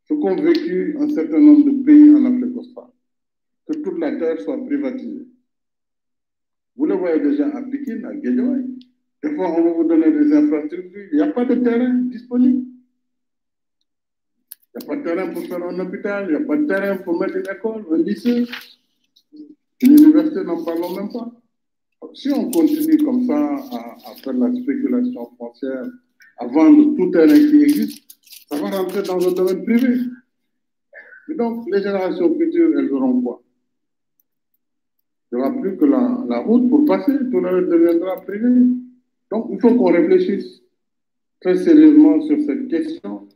ce 0.07 0.13
qu'ont 0.13 0.35
vécu 0.35 0.95
un 0.99 1.09
certain 1.09 1.39
nombre 1.39 1.65
de 1.69 1.83
pays 1.83 2.09
en 2.15 2.25
Afrique 2.25 2.55
australe, 2.57 2.91
que 3.67 3.77
toute 3.79 3.99
la 3.99 4.15
terre 4.17 4.39
soit 4.41 4.63
privatisée. 4.65 5.27
Vous 6.75 6.85
le 6.85 6.95
voyez 6.95 7.19
déjà 7.21 7.47
appliqué 7.49 7.95
Pékin, 7.95 8.07
à 8.09 8.13
Des 9.23 9.35
fois, 9.35 9.51
on 9.57 9.63
va 9.63 9.71
vous 9.73 9.83
donner 9.85 10.11
des 10.11 10.31
infrastructures. 10.33 11.07
Il 11.11 11.17
n'y 11.17 11.23
a 11.23 11.27
pas 11.31 11.43
de 11.45 11.55
terrain 11.55 11.93
disponible. 12.03 12.65
Il 14.53 14.77
n'y 14.77 14.85
a 14.85 14.87
pas 14.87 14.95
de 14.95 15.03
terrain 15.03 15.29
pour 15.33 15.43
faire 15.45 15.63
un 15.63 15.79
hôpital, 15.79 16.25
il 16.29 16.37
n'y 16.37 16.43
a 16.43 16.45
pas 16.45 16.57
de 16.57 16.65
terrain 16.67 16.97
pour 16.97 17.19
mettre 17.19 17.35
une 17.37 17.49
école, 17.49 17.83
un 17.91 17.97
lycée 17.97 18.45
université, 19.83 20.43
n'en 20.43 20.63
parlons 20.63 20.95
même 20.95 21.09
pas. 21.11 21.29
Si 22.13 22.31
on 22.31 22.49
continue 22.51 22.97
comme 22.97 23.25
ça 23.25 23.55
à, 24.05 24.15
faire 24.15 24.33
la 24.33 24.51
spéculation 24.53 25.29
foncière, 25.37 25.85
à 26.37 26.47
vendre 26.47 26.95
tout 26.95 27.11
terrain 27.11 27.27
qui 27.27 27.63
existe, 27.63 28.03
ça 28.49 28.57
va 28.59 28.69
rentrer 28.69 29.03
dans 29.03 29.17
le 29.17 29.33
domaine 29.33 29.63
privé. 29.63 29.99
Et 31.29 31.35
donc, 31.35 31.67
les 31.71 31.81
générations 31.81 32.33
futures, 32.37 32.79
elles 32.79 32.91
auront 32.93 33.21
quoi 33.21 33.43
Il 35.31 35.35
n'y 35.37 35.41
aura 35.43 35.51
plus 35.59 35.77
que 35.77 35.85
la, 35.85 36.39
route 36.39 36.69
pour 36.69 36.85
passer, 36.85 37.13
tout 37.31 37.39
le 37.41 37.47
reste 37.49 37.69
deviendra 37.69 38.21
privé. 38.21 38.49
Donc, 39.31 39.47
il 39.51 39.59
faut 39.59 39.75
qu'on 39.75 39.91
réfléchisse 39.91 40.61
très 41.41 41.55
sérieusement 41.57 42.21
sur 42.25 42.37
cette 42.45 42.67
question. 42.69 43.27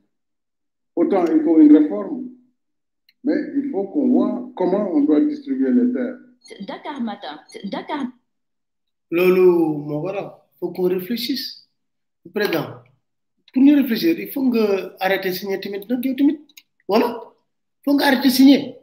Autant 0.96 1.26
il 1.26 1.42
faut 1.44 1.60
une 1.60 1.76
réforme, 1.76 2.28
mais 3.24 3.34
il 3.56 3.70
faut 3.72 3.86
qu'on 3.86 4.10
voit 4.10 4.52
comment 4.56 4.92
on 4.94 5.02
doit 5.02 5.22
distribuer 5.22 5.72
les 5.72 5.94
terres. 5.94 6.18
Dakar 6.66 6.98
Matin 7.00 7.38
Dakar. 7.72 8.12
Lolo, 9.12 9.78
moo 9.80 10.10
il 10.12 10.28
faut 10.68 10.72
qu'on 10.74 10.88
réfléchisse 10.90 11.68
président 12.36 12.84
pour 13.52 13.64
nous 13.64 13.74
réfléchir 13.76 14.18
il 14.20 14.32
faut 14.32 14.48
que 14.52 14.94
arrêter 15.04 15.34
signer 15.34 15.60
tamit 15.60 15.80
nag 15.88 16.38
Voilà. 16.88 17.22
Il 17.82 17.92
faut 17.92 17.98
que 17.98 18.24
de 18.24 18.30
signer 18.30 18.78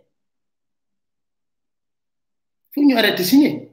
faut 2.74 2.82
nous 2.82 2.96
arrêter 3.00 3.22
signer 3.22 3.70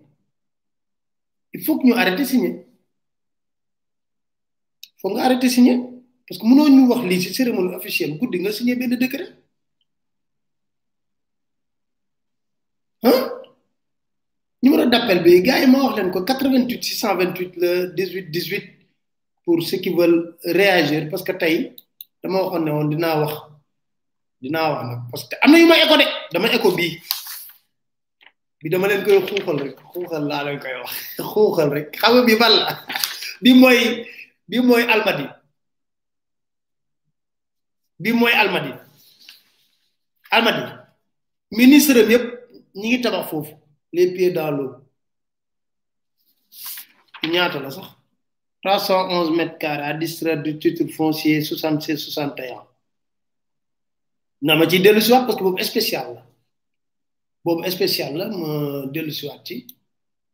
il 1.53 1.63
faut 1.65 1.79
que 1.79 1.87
nous 1.87 1.93
arrêter 1.95 2.25
signer 2.25 2.53
faut 5.01 5.17
arrêter 5.17 5.47
de 5.47 5.51
signer 5.51 5.75
parce 6.29 6.39
que 6.39 6.45
nous 6.45 6.69
ñu 6.69 6.87
wax 6.87 7.01
lii 7.09 7.19
ci 7.21 7.33
cérémonie 7.33 7.73
officielle 7.75 8.13
avons 8.13 8.29
nga 8.41 8.51
signer 8.51 8.75
le 8.75 8.97
décret. 8.97 9.33
rappel 15.05 15.21
bi 15.23 15.41
gars 15.43 15.59
yi 15.61 15.67
ma 15.67 15.79
wax 15.85 15.95
len 15.97 16.11
ko 16.11 16.19
88 16.23 16.81
628 16.81 17.55
le 17.57 17.81
18 17.93 18.29
18 18.29 18.63
pour 19.43 19.61
ceux 19.61 19.77
qui 19.77 19.93
veulent 19.93 20.37
réagir 20.43 21.07
parce 21.09 21.23
que 21.23 21.31
tay 21.31 21.75
dama 22.23 22.41
waxone 22.43 22.65
ne 22.71 22.89
dina 22.89 23.09
wax 23.19 23.33
dina 24.41 24.61
wax 24.71 24.81
nak 24.89 24.99
parce 25.11 25.23
que 25.29 25.35
amna 25.41 25.57
na 25.57 25.61
yu 25.61 25.67
ma 25.67 25.77
écho 25.81 25.95
de 25.97 26.05
dama 26.33 26.47
écho 26.53 26.71
bi 26.71 26.87
bi 28.61 28.69
dama 28.69 28.87
len 28.87 29.03
koy 29.05 29.19
xuuxal 29.27 29.57
rek 29.65 29.77
xuuxal 29.93 30.25
la 30.27 30.43
len 30.43 30.59
koy 30.59 30.73
wax 30.83 30.91
xuuxal 31.33 31.69
rek 31.75 31.91
xam 32.01 32.25
bi 32.25 32.35
ban 32.41 32.53
bi 33.43 33.53
moy 33.53 33.79
bi 34.49 34.57
moy 34.59 34.83
almadi 34.83 35.25
bi 37.99 38.11
moy 38.11 38.33
almadi 38.33 38.71
almadi 40.31 40.63
ministre 41.51 41.99
yëpp 42.11 42.25
ñi 42.77 42.87
ngi 42.87 43.01
tabax 43.01 43.29
foofu 43.29 43.53
les 43.93 44.07
pieds 44.13 44.31
dans 44.31 44.51
l'eau 44.51 44.84
ñaata 47.27 47.59
la 47.59 47.71
sax 47.71 47.87
311 48.63 49.35
mètres 49.37 49.57
carrés 49.59 49.83
à 49.83 49.93
distraire 49.93 50.41
du 50.41 50.57
titre 50.57 50.85
foncier 50.95 51.41
66 51.41 51.97
61 51.97 52.63
na 54.41 54.55
ma 54.55 54.69
ci 54.69 54.79
dellu 54.79 55.01
si 55.01 55.11
waat 55.11 55.25
parce 55.27 55.37
que 55.37 55.43
bobu 55.43 55.61
spécial 55.61 56.13
la 56.15 56.21
bobu 57.43 57.71
spécial 57.71 58.15
la 58.15 58.25
ma 58.27 58.85
dellu 58.93 59.11
ci 59.11 59.25
waat 59.27 59.41
ci 59.45 59.65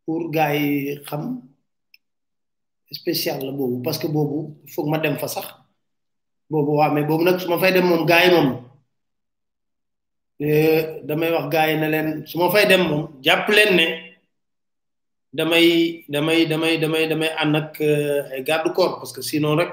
pour 0.06 0.30
gaay 0.32 1.00
xam 1.08 1.42
spécial 2.92 3.40
la 3.46 3.52
bobu 3.52 3.82
parce 3.84 3.98
que 3.98 4.08
bobu 4.08 4.56
foog 4.74 4.88
ma 4.90 4.98
dem 4.98 5.18
fa 5.18 5.28
sax 5.28 5.48
bobu 6.50 6.72
wa 6.78 6.90
mais 6.90 7.04
bobu 7.04 7.24
nak 7.24 7.40
suma 7.40 7.58
fay 7.60 7.72
dem 7.74 7.86
mom 7.86 8.06
gaay 8.06 8.32
mom 8.32 8.50
euh 10.42 11.02
damay 11.04 11.32
wax 11.32 11.48
gaay 11.52 11.80
na 11.80 11.88
len 11.90 12.28
suma 12.28 12.50
fay 12.52 12.66
dem 12.68 12.84
mom 12.90 13.08
japp 13.22 13.50
len 13.50 13.76
ne. 13.76 14.11
damay 15.32 16.04
damay 16.12 16.44
damay 16.46 16.76
damay 16.78 17.08
damay 17.08 17.30
ànd 17.40 17.56
ak 17.56 17.72
eh, 17.80 18.32
ay 18.36 18.42
garde 18.44 18.68
corps 18.76 18.98
parce 19.00 19.14
que 19.16 19.24
sinon 19.24 19.56
rek 19.58 19.72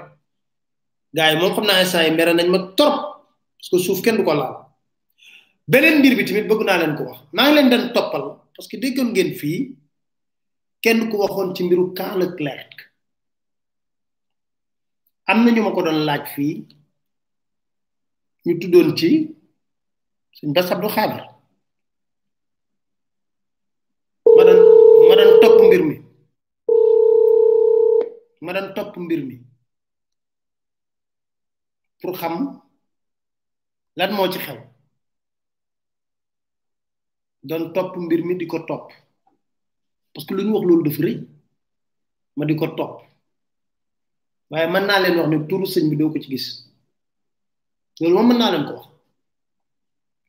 gars 1.12 1.34
moom 1.34 1.50
xam 1.54 1.64
naa 1.66 1.82
instant 1.82 2.04
yi 2.06 2.14
mere 2.14 2.32
nañ 2.32 2.46
ma 2.54 2.58
trop 2.78 2.96
parce 3.56 3.68
que 3.72 3.76
suuf 3.82 3.98
kenn 4.04 4.16
du 4.18 4.22
ko 4.26 4.34
laal 4.38 4.54
beneen 5.70 5.98
mbir 5.98 6.14
bi 6.18 6.24
tamit 6.26 6.46
bëgg 6.50 6.62
naa 6.64 6.78
leen 6.80 6.94
ko 6.98 7.02
wax 7.10 7.18
maa 7.34 7.46
ngi 7.46 7.54
leen 7.56 7.68
den 7.72 7.84
toppal 7.94 8.24
parce 8.54 8.68
que 8.70 8.76
déggoon 8.82 9.10
ngeen 9.12 9.30
fii 9.40 9.58
kenn 10.84 11.00
ku 11.10 11.14
waxoon 11.22 11.48
ci 11.54 11.62
mbiru 11.66 11.84
Karl 11.98 12.18
Leclerc 12.20 12.70
am 15.30 15.38
na 15.44 15.50
ñu 15.50 15.62
ma 15.64 15.72
ko 15.74 15.80
doon 15.86 15.98
laaj 16.08 16.24
fii 16.36 16.54
ñu 18.46 18.52
tuddoon 18.60 18.88
ci 18.98 19.10
suñ 20.36 20.50
Bass 20.54 20.70
Abdou 20.74 20.88
Khadre 20.94 21.26
mbir 25.68 25.82
mi 25.88 25.96
ma 28.44 28.50
dan 28.54 28.68
top 28.76 28.92
mbir 29.04 29.20
mi 29.28 29.36
pour 32.00 32.14
xam 32.20 32.34
lan 33.98 34.10
mo 34.16 34.24
ci 34.32 34.38
xew 34.46 34.56
don 37.48 37.64
top 37.74 37.90
mbir 38.04 38.20
mi 38.24 38.34
diko 38.38 38.58
top 38.68 38.82
parce 40.12 40.24
que 40.26 40.34
luñu 40.34 40.52
wax 40.54 40.64
loolu 40.66 40.82
def 40.86 40.98
rëy 41.04 41.18
ma 42.36 42.44
diko 42.48 42.66
top 42.78 42.92
waye 44.50 44.66
man 44.72 44.84
na 44.86 44.98
len 45.02 45.16
wax 45.18 45.28
ni 45.30 45.36
turu 45.48 45.66
señ 45.74 45.84
bi 45.90 45.96
do 45.98 46.10
ko 46.12 46.18
ci 46.22 46.28
gis 46.32 46.46
loolu 48.00 48.16
mo 48.16 48.22
man 48.28 48.38
na 48.40 48.50
len 48.52 48.64
ko 48.68 48.72
wax 48.78 48.84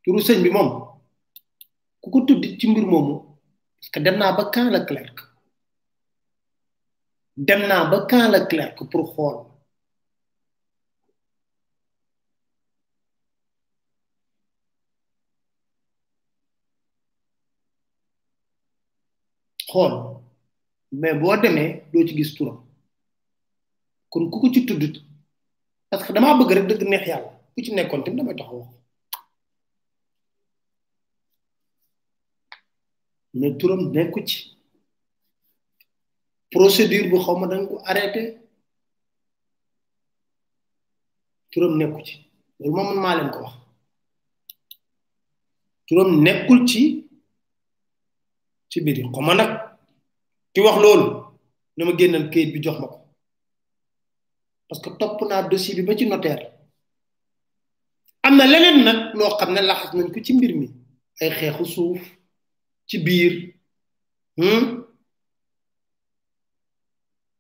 turu 0.04 0.20
señ 0.28 0.38
bi 0.44 0.50
mom 0.56 0.70
ku 2.02 2.08
ko 2.12 2.20
ci 2.60 2.68
mbir 2.72 2.86
momu 2.94 3.16
parce 3.78 3.90
que 3.94 4.00
dem 4.06 4.16
na 4.20 4.32
ba 4.38 4.44
kan 4.54 4.68
la 4.74 4.82
clerc 4.88 5.18
dem 7.42 7.60
naa 7.68 7.88
ba 7.92 8.06
Camp 8.08 8.32
Leclerc 8.34 8.76
pour 8.92 9.04
xool 9.14 9.38
xool 19.70 19.94
mais 20.92 21.16
boo 21.22 21.38
demee 21.44 21.72
doo 21.92 22.06
ci 22.08 22.14
gis 22.18 22.36
turam 22.36 22.58
kon 24.12 24.24
ku 24.32 24.38
ko 24.42 24.48
ci 24.54 24.66
tudd 24.68 24.94
parce 25.90 26.04
que 26.06 26.12
damaa 26.16 26.38
bëgg 26.40 26.52
rek 26.56 26.68
dëgg 26.70 26.84
neex 26.90 27.04
yàlla 27.10 27.32
ku 27.54 27.60
ci 27.66 27.70
nekkoon 27.72 28.04
tamit 28.04 28.18
damay 28.20 28.36
taxaw 28.40 28.60
wax 28.60 28.70
mais 33.40 33.54
turam 33.60 33.80
nekku 33.96 34.20
ci. 34.30 34.59
procédure 36.52 37.06
bu 37.12 37.18
xaw 37.26 37.36
ma 37.40 37.48
dañ 37.52 37.62
ko 37.70 37.76
arrêté 37.90 38.22
turam 41.52 41.74
nekku 41.80 42.00
ci 42.08 42.16
loolu 42.62 42.76
moom 42.76 43.00
maa 43.04 43.16
leen 43.18 43.32
ko 43.34 43.40
wax 43.44 43.54
turam 45.88 46.10
nekkul 46.26 46.60
ci 46.70 46.82
ci 48.72 48.78
biir 48.84 48.98
yi 49.00 49.06
xaw 49.14 49.22
ma 49.28 49.34
nag 49.36 49.52
ki 50.54 50.60
wax 50.66 50.78
loolu 50.84 51.08
na 51.78 51.82
ma 51.86 51.94
génnal 52.00 52.28
kayit 52.32 52.50
bi 52.54 52.60
jox 52.64 52.78
ma 52.82 52.88
ko 52.88 52.98
parce 54.68 54.82
que 54.82 54.90
topp 55.00 55.22
naa 55.28 55.44
dossier 55.50 55.76
bi 55.76 55.82
ba 55.88 55.96
ci 55.98 56.06
notaire 56.08 56.46
am 58.26 58.34
na 58.38 58.44
leneen 58.52 58.80
nag 58.86 59.00
loo 59.18 59.36
xam 59.38 59.50
ne 59.54 59.62
laxas 59.62 59.94
nañ 59.94 60.10
ko 60.14 60.20
ci 60.26 60.34
mbir 60.34 60.52
mi 60.60 60.68
ay 61.22 61.30
xeexu 61.38 61.66
suuf 61.76 62.02
ci 62.88 62.98
biir. 63.06 63.34
Hmm? 64.38 64.89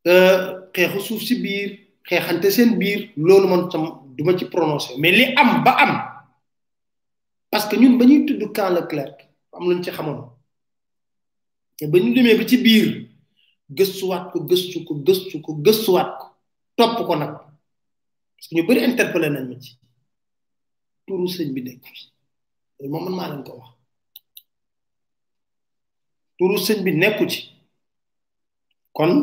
Euh, 0.10 0.68
xeexu 0.74 0.99
suuf 1.05 1.22
si 1.22 1.36
biir 1.43 1.70
xeexante 2.10 2.49
seen 2.51 2.80
biir 2.80 3.12
loolu 3.16 3.47
man 3.47 3.70
tam 3.70 3.84
duma 4.18 4.34
ci 4.38 4.45
prononcer 4.45 4.97
mais 4.97 5.12
li 5.12 5.26
am 5.38 5.64
ba 5.64 5.72
am 5.84 5.91
parce 7.51 7.68
que 7.70 7.76
ñun 7.78 7.97
bañuy 7.99 8.26
tudd 8.26 8.39
le 8.41 8.82
clerc 8.89 9.16
am 9.53 9.64
luñ 9.70 9.84
ci 9.84 9.91
xamoon 9.91 10.22
te 11.78 11.86
ba 11.86 11.99
ñu 11.99 12.12
demee 12.16 12.36
ba 12.39 12.45
ci 12.47 12.57
biir 12.57 12.88
gëstuwaat 13.70 14.32
ko 14.32 14.38
gëstu 14.49 14.84
ko 14.86 14.93
gëstu 15.07 15.36
ko 15.43 15.51
gëstuwaat 15.66 16.12
ko 16.20 16.26
topp 16.78 16.97
ko 17.05 17.16
nag 17.16 17.34
parce 18.36 18.47
que 18.47 18.55
ñu 18.55 18.64
bëri 18.66 18.80
interpeller 18.89 19.30
nañ 19.30 19.45
ma 19.49 19.60
ci 19.60 19.78
turu 21.05 21.28
sëñ 21.28 21.53
bi 21.53 21.62
nekk 21.62 21.86
ci 21.97 22.14
moom 22.91 23.03
man 23.05 23.16
maa 23.18 23.30
leen 23.32 23.43
ko 23.43 23.51
wax 23.60 23.70
turu 26.38 26.57
sëñ 26.66 26.80
bi 26.86 26.91
nekku 26.93 27.24
ci 27.32 27.41
kon 28.93 29.14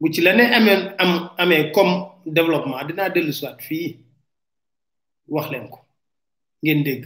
bu 0.00 0.10
ci 0.12 0.20
la 0.22 0.30
amee 0.30 0.94
am 0.98 1.30
amee 1.38 1.70
comme 1.72 2.14
développement 2.26 2.84
dinaa 2.88 3.10
dellu 3.14 3.32
soit 3.32 3.58
fii 3.66 3.98
wax 5.28 5.46
ko 5.72 5.78
ngeen 6.62 6.82
dégg 6.84 7.02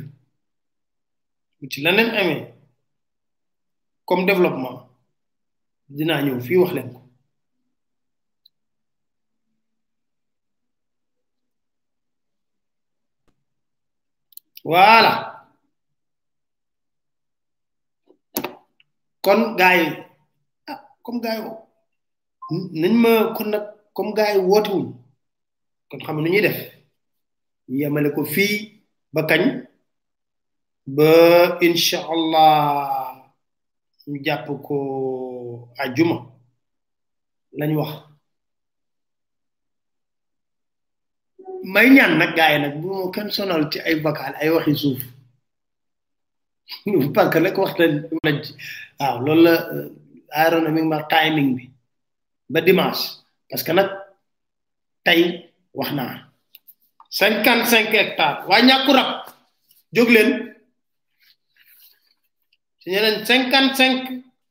bu 1.58 1.66
ci 1.68 1.82
leneen 1.84 2.10
amee 2.20 2.40
comme 4.06 4.26
développement 4.26 4.80
dinaa 5.96 6.20
ñëw 6.24 6.40
fii 6.46 6.58
wax 6.62 6.72
leen 6.72 6.90
ko 6.94 7.00
voilà 14.70 15.12
kon 19.24 19.40
gars 19.58 19.76
yi 19.78 19.86
ah 20.70 20.78
comme 21.04 21.20
gars 21.20 21.67
nañ 22.80 22.92
ma 23.04 23.12
kon 23.36 23.48
nag 23.52 23.64
comme 23.96 24.12
gars 24.16 24.32
yi 24.34 24.40
wootewuñ 24.48 24.84
kon 25.88 26.00
xam 26.04 26.16
nu 26.20 26.28
ñuy 26.32 26.44
def 26.46 26.58
yemale 27.78 28.08
ko 28.16 28.20
fii 28.34 28.54
ba 29.14 29.20
kañ 29.30 29.42
ba 30.96 31.08
incha 31.66 31.98
allah 32.14 32.52
ñu 34.10 34.16
jàpp 34.24 34.46
ko 34.66 34.76
ajuma 35.82 36.16
lañ 37.58 37.72
wax 37.78 37.92
may 41.72 41.88
ñaan 41.96 42.12
nag 42.20 42.30
gars 42.36 42.52
yi 42.52 42.58
nag 42.64 42.74
bu 42.80 42.86
moo 42.96 43.12
kenn 43.14 43.30
sonal 43.36 43.64
ci 43.70 43.78
ay 43.88 43.96
vocal 44.04 44.32
ay 44.40 44.48
waxi 44.54 44.72
suuf 44.82 45.02
parce 47.14 47.30
que 47.32 47.38
nag 47.46 47.56
wax 47.62 47.72
nañ 47.80 48.36
waaw 48.98 49.16
loolu 49.24 49.42
la 49.46 49.54
aéronomique 50.38 50.90
ma 50.92 50.98
timing 51.14 51.50
bi 51.58 51.64
ba 52.48 52.64
dimanche 52.64 53.20
parce 53.46 53.62
que 53.64 53.72
nag 53.76 53.88
tey 55.04 55.20
wax 55.76 55.90
naa 55.98 56.14
cinquante 57.18 57.66
cinq 57.72 57.88
hectare 58.00 58.40
waa 58.48 58.64
ñàkku 58.68 58.90
rab 58.98 59.10
jóg 59.96 60.08
leen 60.14 60.30
si 62.80 62.88
cinquante 63.28 63.74
cinq 63.80 63.96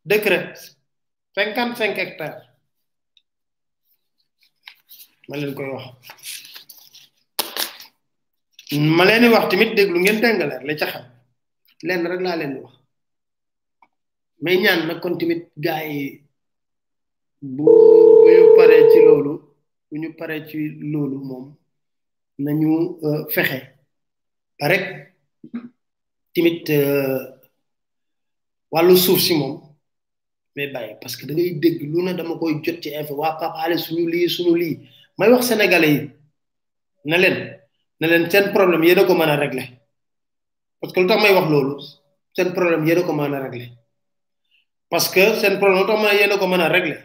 décret 0.09 0.47
cinquante 1.35 1.77
cinq 1.81 1.93
hectare 2.01 2.37
ma 5.27 5.35
leen 5.41 5.53
koy 5.57 5.65
wax 5.75 5.85
ma 8.97 9.03
leen 9.09 9.23
wax 9.33 9.45
tamit 9.51 9.71
déglu 9.77 9.97
ngeen 9.99 10.21
tengaleer 10.21 10.61
la 10.67 10.73
ca 10.79 10.85
xam 10.93 11.05
leen 11.87 12.01
rek 12.11 12.21
laa 12.25 12.37
leen 12.41 12.53
wax 12.63 12.73
mais 14.45 14.57
ñaan 14.63 14.85
nag 14.87 14.99
kon 15.01 15.15
tamit 15.19 15.43
gars 15.65 15.81
yi 15.91 16.26
bu 17.41 17.63
bu 17.63 18.29
ñu 18.35 18.47
paree 18.57 18.79
ci 18.91 18.97
loolu 19.07 19.33
bu 19.89 19.95
ñu 20.01 20.09
paree 20.19 20.41
ci 20.49 20.57
loolu 20.91 21.17
moom 21.29 21.45
nañu 22.43 22.71
euh, 23.05 23.23
fexe 23.33 23.59
ba 24.59 24.65
rek 24.71 24.85
timit 26.33 26.69
euh, 26.69 27.19
wàllu 28.73 28.95
suuf 29.05 29.19
si 29.25 29.33
moom 29.39 29.55
mais 30.55 30.67
bàyyi 30.73 30.93
parce 31.01 31.15
que 31.17 31.25
da 31.27 31.33
ngay 31.33 31.49
dégg 31.61 31.79
lu 31.91 31.99
ne 32.03 32.13
dama 32.13 32.35
koy 32.39 32.53
jot 32.63 32.79
ci 32.83 32.89
info 32.95 33.13
waa 33.15 33.33
Pape 33.39 33.57
Alé 33.63 33.77
suñu 33.77 34.07
lii 34.11 34.29
suñu 34.29 34.55
lii 34.55 34.75
may 35.17 35.29
wax 35.31 35.45
sénégalais 35.47 35.93
yi 35.95 36.07
na 37.05 37.17
leen 37.17 37.37
na 37.99 38.07
leen 38.07 38.29
seen 38.31 38.51
problème 38.53 38.83
yéen 38.83 38.99
a 38.99 39.03
ko 39.05 39.13
mën 39.13 39.29
a 39.33 39.35
régler 39.35 39.67
parce 40.79 40.93
que 40.93 41.01
lu 41.01 41.07
tax 41.07 41.21
loolu 41.51 41.75
seen 42.35 42.51
problème 42.57 42.85
yéen 42.87 42.99
a 42.99 43.03
ko 43.03 43.13
que 45.13 45.23
seen 45.41 45.59
problème 45.59 45.81
lu 45.83 45.87
tax 45.87 46.01
ma 46.01 46.13
yéen 46.19 46.31
a 46.33 46.37
ko 46.39 46.47
mën 46.47 46.61
a 46.65 46.69
régler 46.69 46.99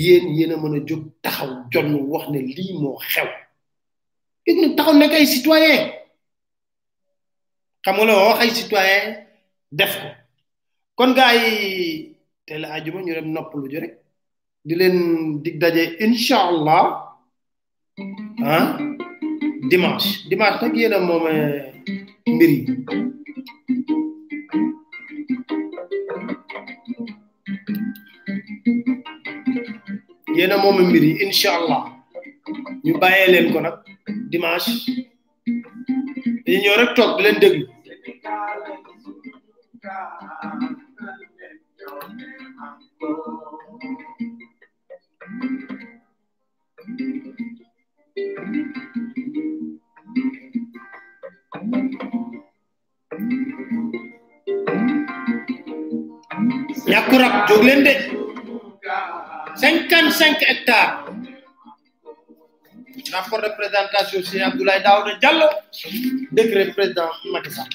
yéen 0.00 0.26
yéen 0.36 0.52
a 0.52 0.56
mën 0.62 0.74
a 0.76 0.80
jóg 0.88 1.02
taxaw 1.22 1.50
jonn 1.72 1.90
wax 2.12 2.24
ne 2.32 2.40
lii 2.56 2.72
moo 2.82 2.96
xew 3.12 3.28
it 4.48 4.58
taxaw 4.76 4.94
nekk 4.98 5.14
ay 5.16 5.26
citoyen 5.32 5.80
xam 7.84 7.96
nga 7.98 8.04
la 8.08 8.14
wax 8.26 8.38
ay 8.44 8.50
citoyen 8.58 9.06
def 9.78 9.92
ko 10.02 10.08
kon 10.98 11.10
gars 11.18 11.34
yi 11.44 11.62
te 12.46 12.54
la 12.62 12.68
ajuma 12.76 12.98
ñu 13.04 13.12
dem 13.16 13.28
noppalu 13.34 13.66
ji 13.72 13.78
rek 13.84 13.94
di 14.66 14.74
leen 14.80 14.96
dig 15.44 15.56
daje 15.62 15.82
incha 16.04 16.36
allah 16.50 16.82
ah 18.52 18.68
dimanche 19.70 20.08
dimanche 20.28 20.60
nag 20.62 20.74
yéen 20.80 20.94
moome 21.08 21.32
mbir 22.34 22.52
yéena 30.42 30.56
mom 30.64 30.76
mbir 30.88 31.02
yi 31.08 31.12
insha 31.24 31.48
allah 31.58 31.80
ñu 32.84 32.92
bayé 33.02 33.24
len 33.34 33.46
ko 33.54 33.58
nak 33.64 33.76
dimanche 34.30 34.74
dañ 36.44 36.58
ñëw 36.62 36.74
rek 36.80 36.90
tok 36.96 37.10
di 37.16 37.22
len 37.24 37.36
dégg 37.42 37.58
ñàkku 56.90 57.16
rab 57.22 57.34
jóg 57.48 57.62
de 57.86 57.94
cinquante 59.56 60.42
hectares 60.48 61.10
rapport 63.12 63.42
de 63.42 63.48
présentation 63.56 64.22
Serigne 64.22 64.42
Abdoulaye 64.42 64.82
Daouda 64.82 65.16
Diallo 65.16 65.46
décret 66.32 66.72
président 66.72 67.10
Macky 67.32 67.50
Sall 67.50 67.72